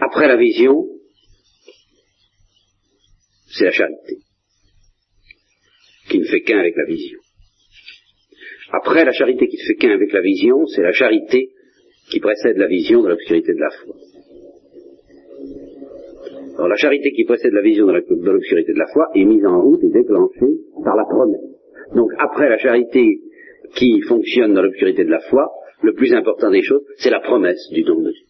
Après 0.00 0.26
la 0.26 0.36
vision, 0.36 0.86
c'est 3.48 3.64
la 3.64 3.72
charité, 3.72 4.16
qui 6.08 6.20
ne 6.20 6.24
fait 6.24 6.40
qu'un 6.40 6.58
avec 6.58 6.74
la 6.74 6.86
vision. 6.86 7.18
Après 8.72 9.04
la 9.04 9.12
charité 9.12 9.46
qui 9.46 9.58
ne 9.58 9.62
fait 9.62 9.74
qu'un 9.74 9.92
avec 9.92 10.10
la 10.10 10.22
vision, 10.22 10.66
c'est 10.68 10.80
la 10.80 10.92
charité 10.92 11.50
qui 12.08 12.18
précède 12.18 12.56
la 12.56 12.66
vision 12.66 13.02
de 13.02 13.08
l'obscurité 13.08 13.52
de 13.52 13.60
la 13.60 13.70
foi. 13.70 13.94
La 16.58 16.76
charité 16.76 17.12
qui 17.12 17.24
précède 17.24 17.52
la 17.52 17.62
vision 17.62 17.86
de 17.86 17.92
l'obscurité 18.30 18.72
de 18.72 18.78
la 18.78 18.86
foi 18.92 19.08
est 19.14 19.24
mise 19.24 19.44
en 19.46 19.60
route 19.62 19.82
et 19.82 19.90
déclenchée 19.90 20.54
par 20.84 20.96
la 20.96 21.04
promesse. 21.04 21.40
Donc 21.94 22.10
après 22.18 22.48
la 22.48 22.58
charité 22.58 23.20
qui 23.74 24.00
fonctionne 24.02 24.54
dans 24.54 24.62
l'obscurité 24.62 25.04
de 25.04 25.10
la 25.10 25.20
foi, 25.20 25.50
le 25.82 25.94
plus 25.94 26.12
important 26.12 26.50
des 26.50 26.62
choses, 26.62 26.82
c'est 26.98 27.10
la 27.10 27.20
promesse 27.20 27.68
du 27.72 27.82
don 27.82 28.00
de 28.00 28.10
Dieu. 28.10 28.26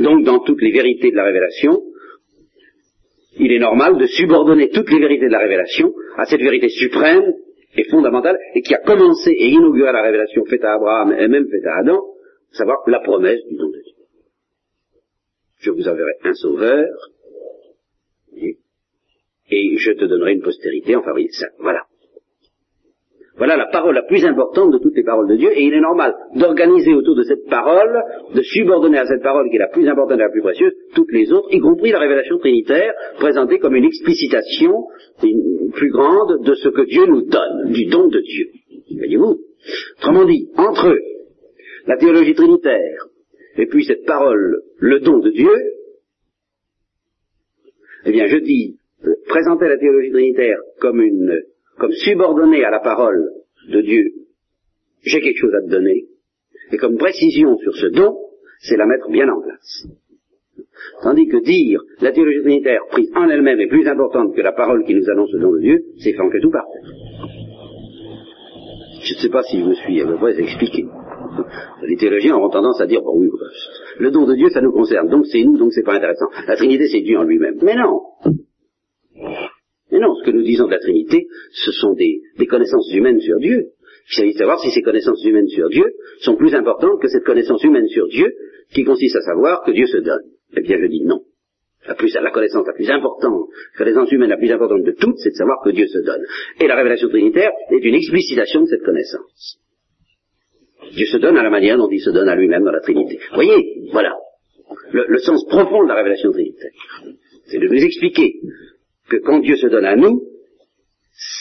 Donc 0.00 0.24
dans 0.24 0.40
toutes 0.40 0.60
les 0.60 0.72
vérités 0.72 1.10
de 1.10 1.16
la 1.16 1.24
révélation, 1.24 1.82
il 3.38 3.52
est 3.52 3.58
normal 3.58 3.98
de 3.98 4.06
subordonner 4.06 4.70
toutes 4.70 4.90
les 4.90 5.00
vérités 5.00 5.26
de 5.26 5.32
la 5.32 5.38
révélation 5.38 5.92
à 6.16 6.24
cette 6.24 6.40
vérité 6.40 6.68
suprême 6.68 7.32
et 7.76 7.84
fondamentale 7.84 8.38
et 8.54 8.62
qui 8.62 8.74
a 8.74 8.78
commencé 8.78 9.30
et 9.30 9.48
inauguré 9.48 9.92
la 9.92 10.02
révélation 10.02 10.44
faite 10.44 10.64
à 10.64 10.74
Abraham 10.74 11.12
et 11.12 11.28
même 11.28 11.46
faite 11.48 11.66
à 11.66 11.80
Adam, 11.80 12.00
savoir 12.54 12.78
la 12.86 13.00
promesse 13.00 13.44
du 13.48 13.56
don 13.56 13.68
de 13.68 13.80
Dieu. 13.82 13.92
Je 15.58 15.70
vous 15.70 15.88
enverrai 15.88 16.12
un 16.24 16.34
sauveur 16.34 16.86
et 19.50 19.76
je 19.76 19.92
te 19.92 20.04
donnerai 20.04 20.32
une 20.32 20.42
postérité, 20.42 20.96
enfin 20.96 21.12
oui, 21.14 21.28
ça, 21.30 21.46
voilà. 21.58 21.82
Voilà 23.36 23.56
la 23.56 23.66
parole 23.66 23.94
la 23.94 24.02
plus 24.02 24.24
importante 24.24 24.72
de 24.72 24.78
toutes 24.78 24.94
les 24.94 25.02
paroles 25.02 25.28
de 25.28 25.34
Dieu, 25.34 25.50
et 25.52 25.64
il 25.64 25.74
est 25.74 25.80
normal 25.80 26.14
d'organiser 26.36 26.94
autour 26.94 27.16
de 27.16 27.24
cette 27.24 27.46
parole, 27.50 28.00
de 28.32 28.42
subordonner 28.42 28.98
à 28.98 29.06
cette 29.06 29.22
parole 29.22 29.50
qui 29.50 29.56
est 29.56 29.60
la 29.60 29.68
plus 29.68 29.88
importante 29.88 30.18
et 30.18 30.22
la 30.22 30.30
plus 30.30 30.40
précieuse, 30.40 30.72
toutes 30.94 31.12
les 31.12 31.32
autres, 31.32 31.52
y 31.52 31.58
compris 31.58 31.90
la 31.90 31.98
révélation 31.98 32.38
trinitaire, 32.38 32.92
présentée 33.18 33.58
comme 33.58 33.74
une 33.74 33.84
explicitation 33.84 34.86
plus 35.72 35.90
grande 35.90 36.44
de 36.44 36.54
ce 36.54 36.68
que 36.68 36.82
Dieu 36.82 37.06
nous 37.06 37.22
donne, 37.22 37.72
du 37.72 37.86
don 37.86 38.06
de 38.06 38.20
Dieu. 38.20 38.46
Voyez-vous? 38.96 39.40
Autrement 39.98 40.24
dit, 40.26 40.48
entre 40.56 40.88
eux, 40.88 41.00
la 41.86 41.96
théologie 41.96 42.34
trinitaire, 42.34 43.06
et 43.56 43.66
puis 43.66 43.84
cette 43.84 44.04
parole, 44.04 44.62
le 44.78 45.00
don 45.00 45.18
de 45.18 45.30
Dieu, 45.30 45.52
eh 48.06 48.12
bien 48.12 48.26
je 48.26 48.38
dis, 48.38 48.78
euh, 49.04 49.14
présenter 49.26 49.68
la 49.68 49.78
théologie 49.78 50.10
trinitaire 50.10 50.58
comme 50.80 51.00
une 51.00 51.42
comme 51.78 51.92
subordonné 51.92 52.64
à 52.64 52.70
la 52.70 52.80
parole 52.80 53.28
de 53.68 53.80
Dieu, 53.80 54.04
j'ai 55.02 55.20
quelque 55.20 55.40
chose 55.40 55.54
à 55.54 55.62
te 55.62 55.70
donner, 55.70 56.06
et 56.72 56.76
comme 56.76 56.96
précision 56.96 57.56
sur 57.58 57.74
ce 57.76 57.86
don, 57.86 58.16
c'est 58.60 58.76
la 58.76 58.86
mettre 58.86 59.10
bien 59.10 59.28
en 59.28 59.42
place. 59.42 59.86
Tandis 61.02 61.26
que 61.26 61.42
dire 61.42 61.80
la 62.00 62.12
théologie 62.12 62.42
trinitaire 62.42 62.80
prise 62.90 63.10
en 63.14 63.28
elle-même 63.28 63.60
est 63.60 63.68
plus 63.68 63.86
importante 63.86 64.34
que 64.34 64.40
la 64.40 64.52
parole 64.52 64.84
qui 64.84 64.94
nous 64.94 65.08
annonce 65.10 65.32
le 65.32 65.40
don 65.40 65.52
de 65.52 65.60
Dieu, 65.60 65.84
c'est 65.98 66.12
que 66.12 66.40
tout 66.40 66.50
par 66.50 66.64
terre. 66.72 66.94
Je 69.02 69.14
ne 69.14 69.18
sais 69.18 69.28
pas 69.28 69.42
si 69.42 69.60
je 69.60 69.64
me 69.64 69.74
suis 69.74 70.00
à 70.00 70.06
peu 70.06 70.16
près 70.16 70.40
expliqué. 70.40 70.86
Les 71.82 71.96
théologiens 71.96 72.36
auront 72.36 72.50
tendance 72.50 72.80
à 72.80 72.86
dire, 72.86 73.02
bon 73.02 73.18
oui, 73.18 73.28
le 73.98 74.10
don 74.10 74.26
de 74.26 74.34
Dieu, 74.34 74.48
ça 74.50 74.60
nous 74.60 74.72
concerne, 74.72 75.08
donc 75.08 75.26
c'est 75.26 75.42
nous, 75.42 75.58
donc 75.58 75.72
c'est 75.72 75.82
pas 75.82 75.94
intéressant. 75.94 76.26
La 76.46 76.56
Trinité, 76.56 76.88
c'est 76.88 77.00
Dieu 77.00 77.18
en 77.18 77.24
lui-même. 77.24 77.58
Mais 77.62 77.76
non 77.76 78.00
mais 79.94 80.00
non, 80.00 80.16
ce 80.16 80.24
que 80.24 80.32
nous 80.32 80.42
disons 80.42 80.66
de 80.66 80.72
la 80.72 80.80
Trinité, 80.80 81.28
ce 81.52 81.70
sont 81.70 81.94
des, 81.94 82.20
connaissances 82.48 82.92
humaines 82.92 83.20
sur 83.20 83.38
Dieu. 83.38 83.68
Il 84.10 84.14
s'agit 84.14 84.32
de 84.32 84.38
savoir 84.38 84.58
si 84.58 84.70
ces 84.70 84.82
connaissances 84.82 85.24
humaines 85.24 85.46
sur 85.46 85.68
Dieu 85.68 85.84
sont 86.20 86.34
plus 86.34 86.52
importantes 86.54 87.00
que 87.00 87.06
cette 87.06 87.22
connaissance 87.22 87.62
humaine 87.62 87.86
sur 87.86 88.08
Dieu 88.08 88.34
qui 88.72 88.82
consiste 88.82 89.14
à 89.14 89.20
savoir 89.20 89.62
que 89.64 89.70
Dieu 89.70 89.86
se 89.86 89.98
donne. 89.98 90.22
Eh 90.56 90.62
bien, 90.62 90.78
je 90.80 90.86
dis 90.86 91.04
non. 91.04 91.20
La, 91.86 91.94
la 92.22 92.30
connaissance 92.32 92.66
la 92.66 92.72
plus 92.72 92.90
importante, 92.90 93.48
la 93.74 93.78
connaissance 93.78 94.10
humaine 94.10 94.30
la 94.30 94.36
plus 94.36 94.50
importante 94.50 94.82
de 94.82 94.96
toutes, 94.98 95.18
c'est 95.18 95.30
de 95.30 95.36
savoir 95.36 95.58
que 95.64 95.70
Dieu 95.70 95.86
se 95.86 95.98
donne. 95.98 96.22
Et 96.60 96.66
la 96.66 96.74
révélation 96.74 97.08
trinitaire 97.08 97.52
est 97.70 97.84
une 97.84 97.94
explicitation 97.94 98.62
de 98.62 98.66
cette 98.66 98.82
connaissance. 98.82 99.60
Dieu 100.92 101.06
se 101.06 101.18
donne 101.18 101.36
à 101.36 101.42
la 101.42 101.50
manière 101.50 101.76
dont 101.76 101.88
il 101.90 102.00
se 102.00 102.10
donne 102.10 102.28
à 102.28 102.36
lui-même 102.36 102.64
dans 102.64 102.72
la 102.72 102.80
Trinité. 102.80 103.18
Vous 103.30 103.34
voyez, 103.34 103.88
voilà. 103.92 104.14
Le, 104.92 105.04
le 105.08 105.18
sens 105.18 105.44
profond 105.46 105.82
de 105.84 105.88
la 105.88 105.94
révélation 105.94 106.30
trinitaire. 106.30 106.70
C'est 107.46 107.58
de 107.58 107.68
nous 107.68 107.84
expliquer 107.84 108.34
que 109.08 109.16
quand 109.16 109.40
Dieu 109.40 109.56
se 109.56 109.66
donne 109.66 109.84
à 109.84 109.96
nous, 109.96 110.22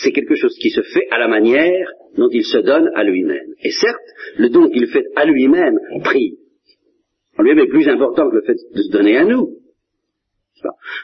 c'est 0.01 0.11
quelque 0.11 0.35
chose 0.35 0.55
qui 0.59 0.69
se 0.69 0.81
fait 0.81 1.07
à 1.11 1.17
la 1.17 1.27
manière 1.27 1.87
dont 2.17 2.29
il 2.31 2.43
se 2.43 2.59
donne 2.59 2.89
à 2.95 3.03
lui-même. 3.03 3.53
Et 3.63 3.71
certes, 3.71 3.97
le 4.37 4.49
don 4.49 4.69
qu'il 4.69 4.87
fait 4.87 5.05
à 5.15 5.25
lui-même, 5.25 5.79
pris, 6.03 6.37
en 7.37 7.43
lui-même 7.43 7.65
est 7.65 7.69
plus 7.69 7.87
important 7.87 8.29
que 8.29 8.35
le 8.35 8.41
fait 8.43 8.57
de 8.75 8.81
se 8.81 8.91
donner 8.91 9.17
à 9.17 9.25
nous. 9.25 9.57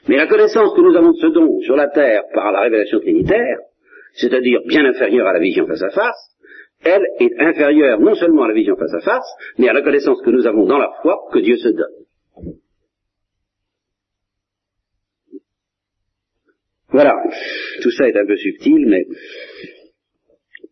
Mais 0.07 0.17
la 0.17 0.27
connaissance 0.27 0.73
que 0.75 0.81
nous 0.81 0.95
avons 0.95 1.11
de 1.11 1.17
ce 1.17 1.27
don 1.27 1.59
sur 1.61 1.75
la 1.75 1.89
terre 1.89 2.23
par 2.33 2.51
la 2.51 2.61
révélation 2.61 2.99
trinitaire, 2.99 3.57
c'est-à-dire 4.13 4.61
bien 4.67 4.85
inférieure 4.85 5.27
à 5.27 5.33
la 5.33 5.39
vision 5.39 5.67
face 5.67 5.81
à 5.81 5.89
face, 5.89 6.28
elle 6.81 7.05
est 7.19 7.39
inférieure 7.39 7.99
non 7.99 8.15
seulement 8.15 8.43
à 8.43 8.47
la 8.47 8.53
vision 8.53 8.75
face 8.75 8.93
à 8.93 9.01
face, 9.01 9.27
mais 9.57 9.69
à 9.69 9.73
la 9.73 9.81
connaissance 9.81 10.21
que 10.21 10.29
nous 10.29 10.47
avons 10.47 10.65
dans 10.65 10.77
la 10.77 10.91
foi 11.01 11.17
que 11.31 11.39
Dieu 11.39 11.57
se 11.57 11.69
donne. 11.69 12.55
Voilà, 16.89 17.13
tout 17.83 17.91
ça 17.91 18.07
est 18.07 18.17
un 18.17 18.25
peu 18.25 18.35
subtil, 18.35 18.85
mais 18.87 19.05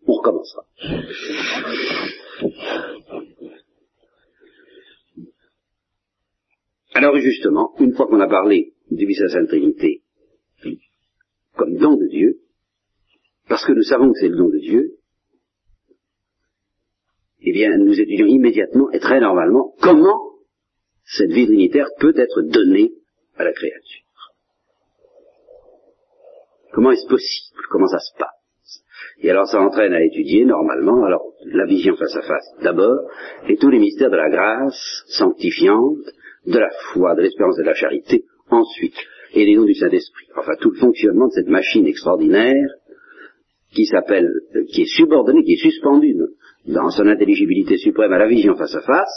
on 0.07 0.13
recommencera. 0.13 0.63
Alors 6.95 7.15
justement, 7.17 7.75
une 7.79 7.93
fois 7.93 8.07
qu'on 8.07 8.19
a 8.19 8.27
parlé 8.27 8.73
du 8.89 9.05
la 9.05 9.29
Sainte 9.29 9.49
Trinité 9.49 10.01
comme 11.55 11.77
don 11.77 11.95
de 11.95 12.07
Dieu, 12.07 12.39
parce 13.47 13.65
que 13.65 13.73
nous 13.73 13.83
savons 13.83 14.11
que 14.11 14.19
c'est 14.19 14.29
le 14.29 14.37
don 14.37 14.49
de 14.49 14.59
Dieu, 14.59 14.96
eh 17.41 17.51
bien, 17.51 17.77
nous 17.77 17.99
étudions 17.99 18.25
immédiatement 18.25 18.91
et 18.91 18.99
très 18.99 19.19
normalement 19.19 19.73
comment 19.81 20.19
cette 21.05 21.31
vie 21.31 21.45
trinitaire 21.45 21.87
peut 21.99 22.13
être 22.15 22.41
donnée 22.41 22.91
à 23.37 23.43
la 23.43 23.53
créature. 23.53 24.03
Comment 26.73 26.91
est-ce 26.91 27.07
possible? 27.07 27.61
Comment 27.69 27.87
ça 27.87 27.99
se 27.99 28.17
passe? 28.17 28.83
Et 29.19 29.29
alors 29.29 29.47
ça 29.47 29.61
entraîne 29.61 29.93
à 29.93 30.03
étudier 30.03 30.45
normalement, 30.45 31.03
alors 31.05 31.33
la 31.45 31.65
vision 31.65 31.95
face 31.95 32.15
à 32.15 32.21
face 32.21 32.53
d'abord, 32.61 33.09
et 33.47 33.57
tous 33.57 33.69
les 33.69 33.79
mystères 33.79 34.11
de 34.11 34.15
la 34.15 34.29
grâce 34.29 35.03
sanctifiante, 35.07 35.97
de 36.45 36.59
la 36.59 36.69
foi, 36.91 37.15
de 37.15 37.21
l'espérance 37.21 37.57
et 37.57 37.63
de 37.63 37.67
la 37.67 37.73
charité 37.73 38.25
ensuite, 38.49 38.95
et 39.33 39.45
les 39.45 39.55
noms 39.55 39.65
du 39.65 39.73
Saint-Esprit. 39.73 40.27
Enfin 40.35 40.53
tout 40.59 40.71
le 40.71 40.77
fonctionnement 40.77 41.27
de 41.27 41.33
cette 41.33 41.47
machine 41.47 41.87
extraordinaire 41.87 42.69
qui 43.77 43.85
s'appelle, 43.85 44.27
qui 44.73 44.81
est 44.81 44.91
subordonnée, 44.97 45.43
qui 45.43 45.53
est 45.53 45.61
suspendue 45.69 46.15
dans 46.65 46.89
son 46.89 47.05
intelligibilité 47.05 47.77
suprême 47.77 48.11
à 48.11 48.17
la 48.17 48.27
vision 48.27 48.55
face 48.55 48.73
à 48.73 48.81
face, 48.81 49.15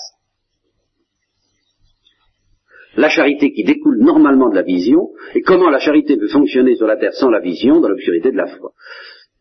la 2.96 3.08
charité 3.08 3.52
qui 3.52 3.64
découle 3.64 3.98
normalement 4.00 4.50
de 4.50 4.56
la 4.56 4.62
vision, 4.62 5.12
et 5.34 5.40
comment 5.40 5.70
la 5.70 5.78
charité 5.78 6.18
peut 6.18 6.28
fonctionner 6.28 6.76
sur 6.76 6.86
la 6.86 6.98
terre 6.98 7.14
sans 7.14 7.30
la 7.30 7.40
vision, 7.40 7.80
dans 7.80 7.88
l'obscurité 7.88 8.30
de 8.32 8.36
la 8.36 8.48
foi. 8.48 8.72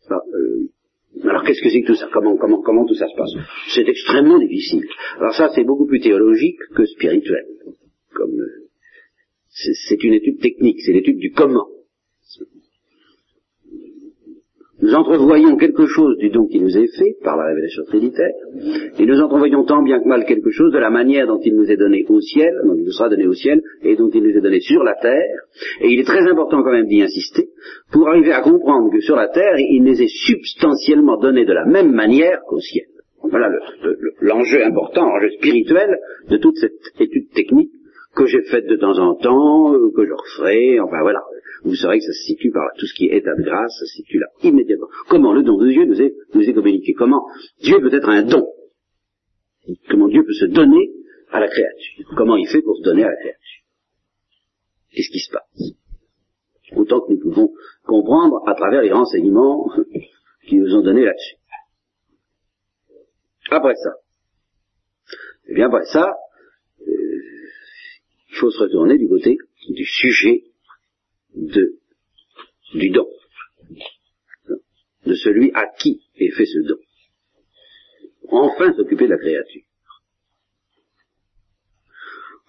Euh, 0.10 1.28
alors 1.30 1.44
qu'est-ce 1.44 1.62
que 1.62 1.70
c'est 1.70 1.82
que 1.82 1.88
tout 1.88 1.96
ça? 1.96 2.08
Comment, 2.14 2.86
tout 2.86 2.96
ça 2.96 3.08
se 3.08 3.16
passe? 3.18 3.34
C'est 3.76 3.90
extrêmement 3.90 4.40
difficile. 4.40 4.88
Alors 5.18 5.34
ça, 5.34 5.50
c'est 5.54 5.66
beaucoup 5.66 5.86
plus 5.86 6.00
théologique 6.00 6.60
que 6.76 6.86
spirituel. 6.86 7.46
Euh, 8.20 8.70
c'est 9.50 10.02
une 10.02 10.14
étude 10.14 10.40
technique, 10.40 10.80
c'est 10.86 10.94
l'étude 10.94 11.18
du 11.18 11.32
comment 11.32 11.68
nous 14.82 14.94
entrevoyons 14.94 15.58
quelque 15.58 15.86
chose 15.88 16.18
du 16.18 16.30
don 16.30 16.46
qui 16.48 16.60
nous 16.60 16.78
est 16.78 16.88
fait 16.98 17.18
par 17.24 17.36
la 17.36 17.46
révélation 17.48 17.84
trinitaire, 17.84 18.34
et 18.98 19.06
nous 19.06 19.20
entrevoyons 19.20 19.66
tant 19.66 19.84
bien 19.84 20.00
que 20.00 20.08
mal 20.08 20.26
quelque 20.26 20.52
chose 20.52 20.72
de 20.72 20.80
la 20.80 20.90
manière 20.90 21.28
dont 21.28 21.40
il 21.44 21.56
nous 21.56 21.70
est 21.70 21.78
donné 21.78 22.06
au 22.08 22.22
ciel, 22.22 22.54
dont 22.66 22.76
il 22.76 22.86
nous 22.86 22.92
sera 22.92 23.10
donné 23.10 23.28
au 23.28 23.34
ciel, 23.34 23.62
et 23.84 23.96
dont 23.96 24.10
il 24.14 24.24
nous 24.24 24.38
est 24.38 24.42
donné 24.42 24.62
sur 24.62 24.84
la 24.84 24.96
terre. 24.96 25.40
Et 25.82 25.90
il 25.90 26.00
est 26.00 26.06
très 26.06 26.26
important 26.30 26.64
quand 26.64 26.72
même 26.72 26.88
d'y 26.88 27.02
insister, 27.02 27.50
pour 27.92 28.08
arriver 28.08 28.32
à 28.32 28.42
comprendre 28.42 28.92
que 28.92 29.02
sur 29.02 29.16
la 29.16 29.28
terre, 29.28 29.56
il 29.58 29.84
nous 29.84 30.02
est 30.02 30.08
substantiellement 30.08 31.18
donné 31.18 31.46
de 31.46 31.54
la 31.54 31.66
même 31.66 31.92
manière 31.92 32.40
qu'au 32.48 32.60
ciel. 32.60 32.86
Voilà 33.22 33.50
l'enjeu 34.22 34.64
important, 34.64 35.06
l'enjeu 35.06 35.30
spirituel 35.32 35.98
de 36.30 36.38
toute 36.38 36.56
cette 36.56 36.80
étude 37.00 37.30
technique 37.32 37.72
que 38.16 38.26
j'ai 38.26 38.42
faite 38.44 38.66
de 38.68 38.76
temps 38.76 38.98
en 38.98 39.16
temps, 39.16 39.74
euh, 39.74 39.92
que 39.96 40.06
je 40.06 40.14
referai, 40.14 40.80
enfin 40.80 41.02
voilà. 41.02 41.22
vous 41.64 41.76
saurez 41.76 42.00
que 42.00 42.06
ça 42.06 42.14
se 42.14 42.24
situe 42.24 42.52
par 42.52 42.64
là. 42.64 42.72
Tout 42.78 42.86
ce 42.86 42.94
qui 42.94 43.08
est 43.08 43.18
état 43.18 43.36
de 43.36 43.44
grâce, 43.44 43.72
ça 43.80 43.86
se 43.86 43.94
situe 43.94 44.20
là, 44.20 44.28
immédiatement. 44.44 44.88
Comment 45.10 45.34
le 45.34 45.44
don 45.44 45.58
de 45.58 45.70
Dieu 45.70 45.86
nous 45.86 46.02
est, 46.02 46.16
nous 46.34 46.42
est 46.42 46.54
communiqué? 46.54 46.94
Comment 46.94 47.26
Dieu 47.62 47.80
peut 47.80 47.94
être 47.94 48.10
un 48.10 48.24
don? 48.24 48.48
Comment 49.90 50.08
Dieu 50.08 50.24
peut 50.24 50.34
se 50.34 50.46
donner 50.46 50.92
à 51.32 51.40
la 51.40 51.48
créature? 51.48 52.06
Comment 52.18 52.36
il 52.36 52.48
fait 52.48 52.62
pour 52.62 52.78
se 52.78 52.84
donner 52.84 53.04
à 53.04 53.10
la 53.10 53.16
créature? 53.16 53.64
Qu'est-ce 54.92 55.12
qui 55.12 55.20
se 55.20 55.32
passe? 55.32 55.76
Autant 56.76 57.02
que 57.02 57.14
nous 57.14 57.20
pouvons 57.20 57.52
comprendre 57.86 58.42
à 58.48 58.56
travers 58.56 58.82
les 58.82 58.92
renseignements 58.92 59.70
qui 60.48 60.58
nous 60.58 60.76
ont 60.76 60.82
donnés 60.82 61.06
là-dessus. 61.06 61.36
Après 63.52 63.76
ça, 63.76 63.92
eh 65.48 65.56
bien 65.56 65.68
après 65.68 65.86
ça, 65.86 66.14
il 68.40 68.42
faut 68.42 68.52
se 68.52 68.64
retourner 68.64 68.98
du 68.98 69.10
côté 69.10 69.38
du 69.68 69.86
sujet 69.86 70.44
de, 71.36 71.74
du 72.74 72.90
don, 72.90 73.06
de 75.06 75.14
celui 75.14 75.52
à 75.54 75.66
qui 75.78 76.00
est 76.16 76.32
fait 76.32 76.46
ce 76.46 76.60
don. 76.60 76.78
Enfin 78.30 78.74
s'occuper 78.74 79.08
de 79.08 79.12
la 79.12 79.18
créature. 79.18 79.64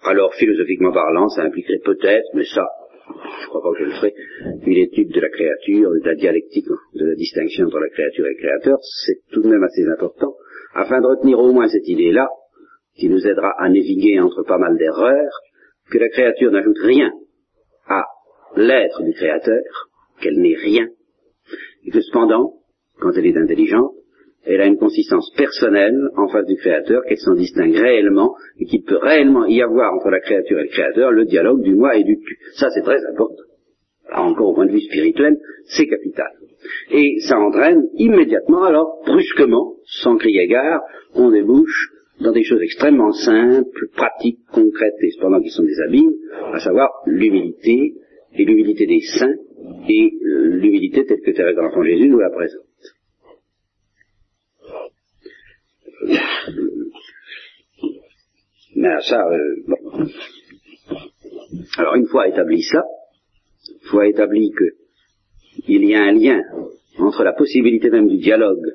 Alors, 0.03 0.33
philosophiquement 0.35 0.93
parlant, 0.93 1.27
ça 1.27 1.43
impliquerait 1.43 1.81
peut-être, 1.83 2.27
mais 2.35 2.45
ça, 2.45 2.65
je 3.41 3.47
crois 3.47 3.61
pas 3.61 3.71
que 3.73 3.83
je 3.83 3.89
le 3.89 3.95
ferai, 3.95 4.13
une 4.65 4.77
étude 4.77 5.11
de 5.11 5.19
la 5.19 5.29
créature, 5.29 5.91
de 5.91 6.05
la 6.05 6.15
dialectique, 6.15 6.67
de 6.95 7.05
la 7.05 7.15
distinction 7.15 7.65
entre 7.65 7.79
la 7.79 7.89
créature 7.89 8.25
et 8.25 8.29
le 8.29 8.39
créateur, 8.39 8.77
c'est 9.03 9.19
tout 9.31 9.41
de 9.41 9.49
même 9.49 9.63
assez 9.63 9.85
important, 9.87 10.35
afin 10.73 11.01
de 11.01 11.07
retenir 11.07 11.37
au 11.37 11.51
moins 11.51 11.67
cette 11.67 11.87
idée-là, 11.87 12.29
qui 12.95 13.09
nous 13.09 13.27
aidera 13.27 13.53
à 13.59 13.67
naviguer 13.67 14.19
entre 14.21 14.43
pas 14.43 14.57
mal 14.57 14.77
d'erreurs, 14.77 15.41
que 15.91 15.97
la 15.97 16.09
créature 16.09 16.51
n'ajoute 16.51 16.79
rien 16.79 17.11
à 17.87 18.05
l'être 18.55 19.03
du 19.03 19.13
créateur, 19.13 19.63
qu'elle 20.21 20.39
n'est 20.39 20.55
rien, 20.55 20.87
et 21.85 21.91
que 21.91 22.01
cependant, 22.01 22.53
quand 22.99 23.11
elle 23.17 23.25
est 23.25 23.37
intelligente, 23.37 23.93
elle 24.43 24.61
a 24.61 24.65
une 24.65 24.77
consistance 24.77 25.31
personnelle 25.37 25.95
en 26.15 26.27
face 26.27 26.45
du 26.47 26.55
créateur, 26.55 27.03
qu'elle 27.07 27.19
s'en 27.19 27.35
distingue 27.35 27.75
réellement, 27.75 28.35
et 28.59 28.65
qu'il 28.65 28.83
peut 28.83 28.97
réellement 28.97 29.45
y 29.45 29.61
avoir 29.61 29.93
entre 29.93 30.09
la 30.09 30.19
créature 30.19 30.59
et 30.59 30.63
le 30.63 30.69
créateur 30.69 31.11
le 31.11 31.25
dialogue 31.25 31.61
du 31.61 31.75
moi 31.75 31.95
et 31.95 32.03
du 32.03 32.17
tu. 32.17 32.37
Ça, 32.53 32.69
c'est 32.71 32.81
très 32.81 33.05
important. 33.05 33.43
encore 34.13 34.49
au 34.49 34.53
point 34.55 34.65
de 34.65 34.71
vue 34.71 34.81
spirituel, 34.81 35.37
c'est 35.65 35.87
capital. 35.87 36.31
Et 36.91 37.19
ça 37.27 37.39
entraîne 37.39 37.87
immédiatement, 37.95 38.63
alors, 38.63 39.01
brusquement, 39.05 39.75
sans 39.85 40.17
crier 40.17 40.47
gare, 40.47 40.81
on 41.15 41.29
débouche 41.31 41.90
dans 42.21 42.31
des 42.31 42.43
choses 42.43 42.61
extrêmement 42.61 43.11
simples, 43.11 43.87
pratiques, 43.93 44.39
concrètes, 44.51 44.95
et 45.01 45.11
cependant 45.11 45.41
qui 45.41 45.49
sont 45.49 45.63
des 45.63 45.79
abîmes, 45.87 46.13
à 46.53 46.59
savoir 46.59 46.89
l'humilité, 47.05 47.95
et 48.33 48.45
l'humilité 48.45 48.85
des 48.85 49.01
saints, 49.01 49.35
et 49.89 50.13
euh, 50.23 50.55
l'humilité 50.55 51.05
telle 51.05 51.21
que 51.21 51.31
Thérèse 51.31 51.55
l'Enfant 51.55 51.83
Jésus 51.83 52.07
nous 52.07 52.19
la 52.19 52.29
présente. 52.29 52.61
Mais 58.75 59.01
ça, 59.01 59.27
euh, 59.27 59.55
bon. 59.67 60.07
Alors 61.77 61.95
une 61.95 62.07
fois 62.07 62.27
établi 62.27 62.61
cela, 62.63 62.85
une 63.69 63.89
fois 63.89 64.07
établi 64.07 64.51
qu'il 65.67 65.85
y 65.85 65.93
a 65.93 66.03
un 66.03 66.13
lien 66.13 66.41
entre 66.97 67.23
la 67.23 67.33
possibilité 67.33 67.89
même 67.89 68.07
du 68.07 68.17
dialogue 68.17 68.65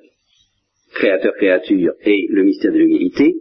créateur-créature 0.98 1.92
et 2.04 2.26
le 2.30 2.42
mystère 2.42 2.72
de 2.72 2.78
l'humilité, 2.78 3.36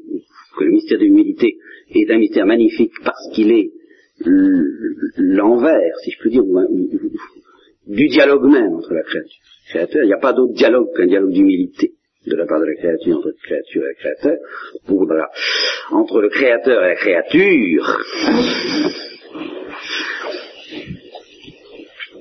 que 0.58 0.64
le 0.64 0.72
mystère 0.72 1.00
de 1.00 1.04
l'humilité 1.04 1.58
est 1.90 2.10
un 2.12 2.18
mystère 2.18 2.46
magnifique 2.46 2.94
parce 3.04 3.30
qu'il 3.34 3.52
est 3.52 3.72
l'envers, 5.18 5.96
si 6.04 6.12
je 6.12 6.24
peux 6.24 6.30
dire, 6.30 6.44
du 7.88 8.08
dialogue 8.08 8.50
même 8.50 8.74
entre 8.74 8.94
la 8.94 9.04
créature 9.04 9.42
et 9.42 9.68
le 9.68 9.72
créateur. 9.72 10.04
Il 10.04 10.08
n'y 10.08 10.14
a 10.14 10.20
pas 10.20 10.34
d'autre 10.34 10.54
dialogue 10.54 10.88
qu'un 10.96 11.08
dialogue 11.08 11.32
d'humilité 11.32 11.94
de 12.26 12.36
la 12.36 12.46
part 12.46 12.60
de 12.60 12.66
la 12.66 12.76
créature 12.76 13.18
entre 13.18 13.28
la 13.28 13.34
créature 13.44 13.84
et 13.84 13.88
le 13.88 13.94
créateur. 13.94 14.38
Pour, 14.88 15.08
entre 15.92 16.22
le 16.22 16.30
créateur 16.30 16.84
et 16.84 16.88
la 16.88 16.96
créature, 16.96 18.00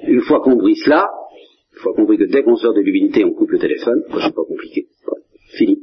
une 0.07 0.20
fois 0.22 0.41
compris 0.41 0.76
cela, 0.76 1.09
une 1.72 1.78
fois 1.80 1.95
compris 1.95 2.18
que 2.18 2.24
dès 2.24 2.43
qu'on 2.43 2.57
sort 2.57 2.74
de 2.74 2.80
l'humilité, 2.80 3.24
on 3.24 3.32
coupe 3.32 3.51
le 3.51 3.59
téléphone, 3.59 4.03
c'est 4.11 4.35
pas 4.35 4.45
compliqué. 4.47 4.87
Fini. 5.57 5.79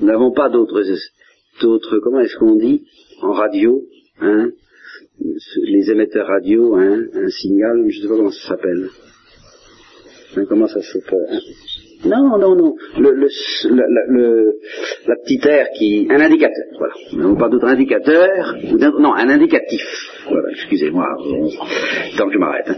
Nous 0.00 0.06
n'avons 0.06 0.32
pas 0.32 0.48
d'autres, 0.48 0.82
d'autres, 1.60 1.98
comment 2.00 2.20
est-ce 2.20 2.36
qu'on 2.36 2.56
dit, 2.56 2.84
en 3.22 3.32
radio, 3.32 3.82
hein, 4.20 4.50
les 5.62 5.90
émetteurs 5.90 6.26
radio, 6.26 6.74
hein, 6.76 7.04
un 7.14 7.28
signal, 7.28 7.84
je 7.88 7.98
ne 7.98 8.02
sais 8.02 8.08
pas 8.08 8.16
comment 8.16 8.30
ça 8.30 8.48
s'appelle. 8.48 8.88
Hein, 10.36 10.44
comment 10.48 10.66
ça 10.66 10.82
s'appelle 10.82 11.26
hein. 11.30 11.38
Non, 12.04 12.38
non, 12.38 12.54
non. 12.54 12.74
Le, 12.98 13.10
le, 13.12 13.26
le, 14.08 14.58
la 15.06 15.16
petite 15.16 15.46
air 15.46 15.68
qui... 15.76 16.06
Un 16.10 16.20
indicateur, 16.20 16.66
voilà. 16.78 16.92
Nous 17.12 17.18
n'avons 17.20 17.36
pas 17.36 17.48
d'autre 17.48 17.66
indicateur. 17.66 18.54
Non, 19.00 19.14
un 19.14 19.28
indicatif. 19.30 19.80
Voilà, 20.28 20.50
excusez-moi. 20.50 21.06
Tant 22.18 22.26
que 22.28 22.34
je 22.34 22.38
m'arrête. 22.38 22.68
Hein. 22.68 22.74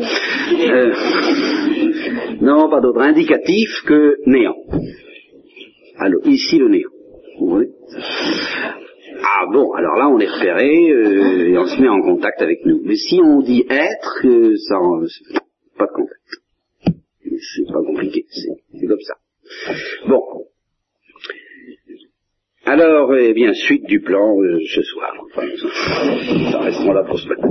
Euh, 0.71 0.93
non, 2.41 2.69
pas 2.71 2.81
d'autre 2.81 3.01
indicatif 3.01 3.69
que 3.87 4.17
néant. 4.27 4.57
Alors, 5.99 6.27
ici 6.27 6.59
le 6.59 6.69
néant. 6.69 6.91
Vous 7.41 7.63
ah 9.21 9.47
bon, 9.53 9.73
alors 9.73 9.97
là 9.97 10.09
on 10.09 10.19
est 10.21 10.29
repéré 10.29 10.91
euh, 10.91 11.49
et 11.49 11.59
on 11.59 11.67
se 11.67 11.81
met 11.81 11.89
en 11.89 12.01
contact 12.01 12.41
avec 12.41 12.65
nous. 12.65 12.81
Mais 12.85 12.95
si 12.95 13.21
on 13.21 13.41
dit 13.41 13.65
être, 13.69 14.21
euh, 14.25 14.55
ça, 14.57 14.77
pas 15.77 15.87
de 15.87 15.93
contact 15.93 16.19
c'est 17.41 17.73
pas 17.73 17.83
compliqué, 17.83 18.27
c'est 18.29 18.87
comme 18.87 19.01
ça. 19.01 19.15
Bon. 20.09 20.23
Alors, 22.65 23.15
eh 23.15 23.33
bien, 23.33 23.55
suite 23.55 23.87
du 23.87 24.01
plan 24.01 24.39
euh, 24.41 24.61
ce 24.75 24.83
soir. 24.83 25.15
Enfin, 25.25 25.47
ça 26.51 26.61
restera 26.61 26.95
là 26.95 27.05
pour 27.05 27.19
ce 27.19 27.29
matin. 27.29 27.49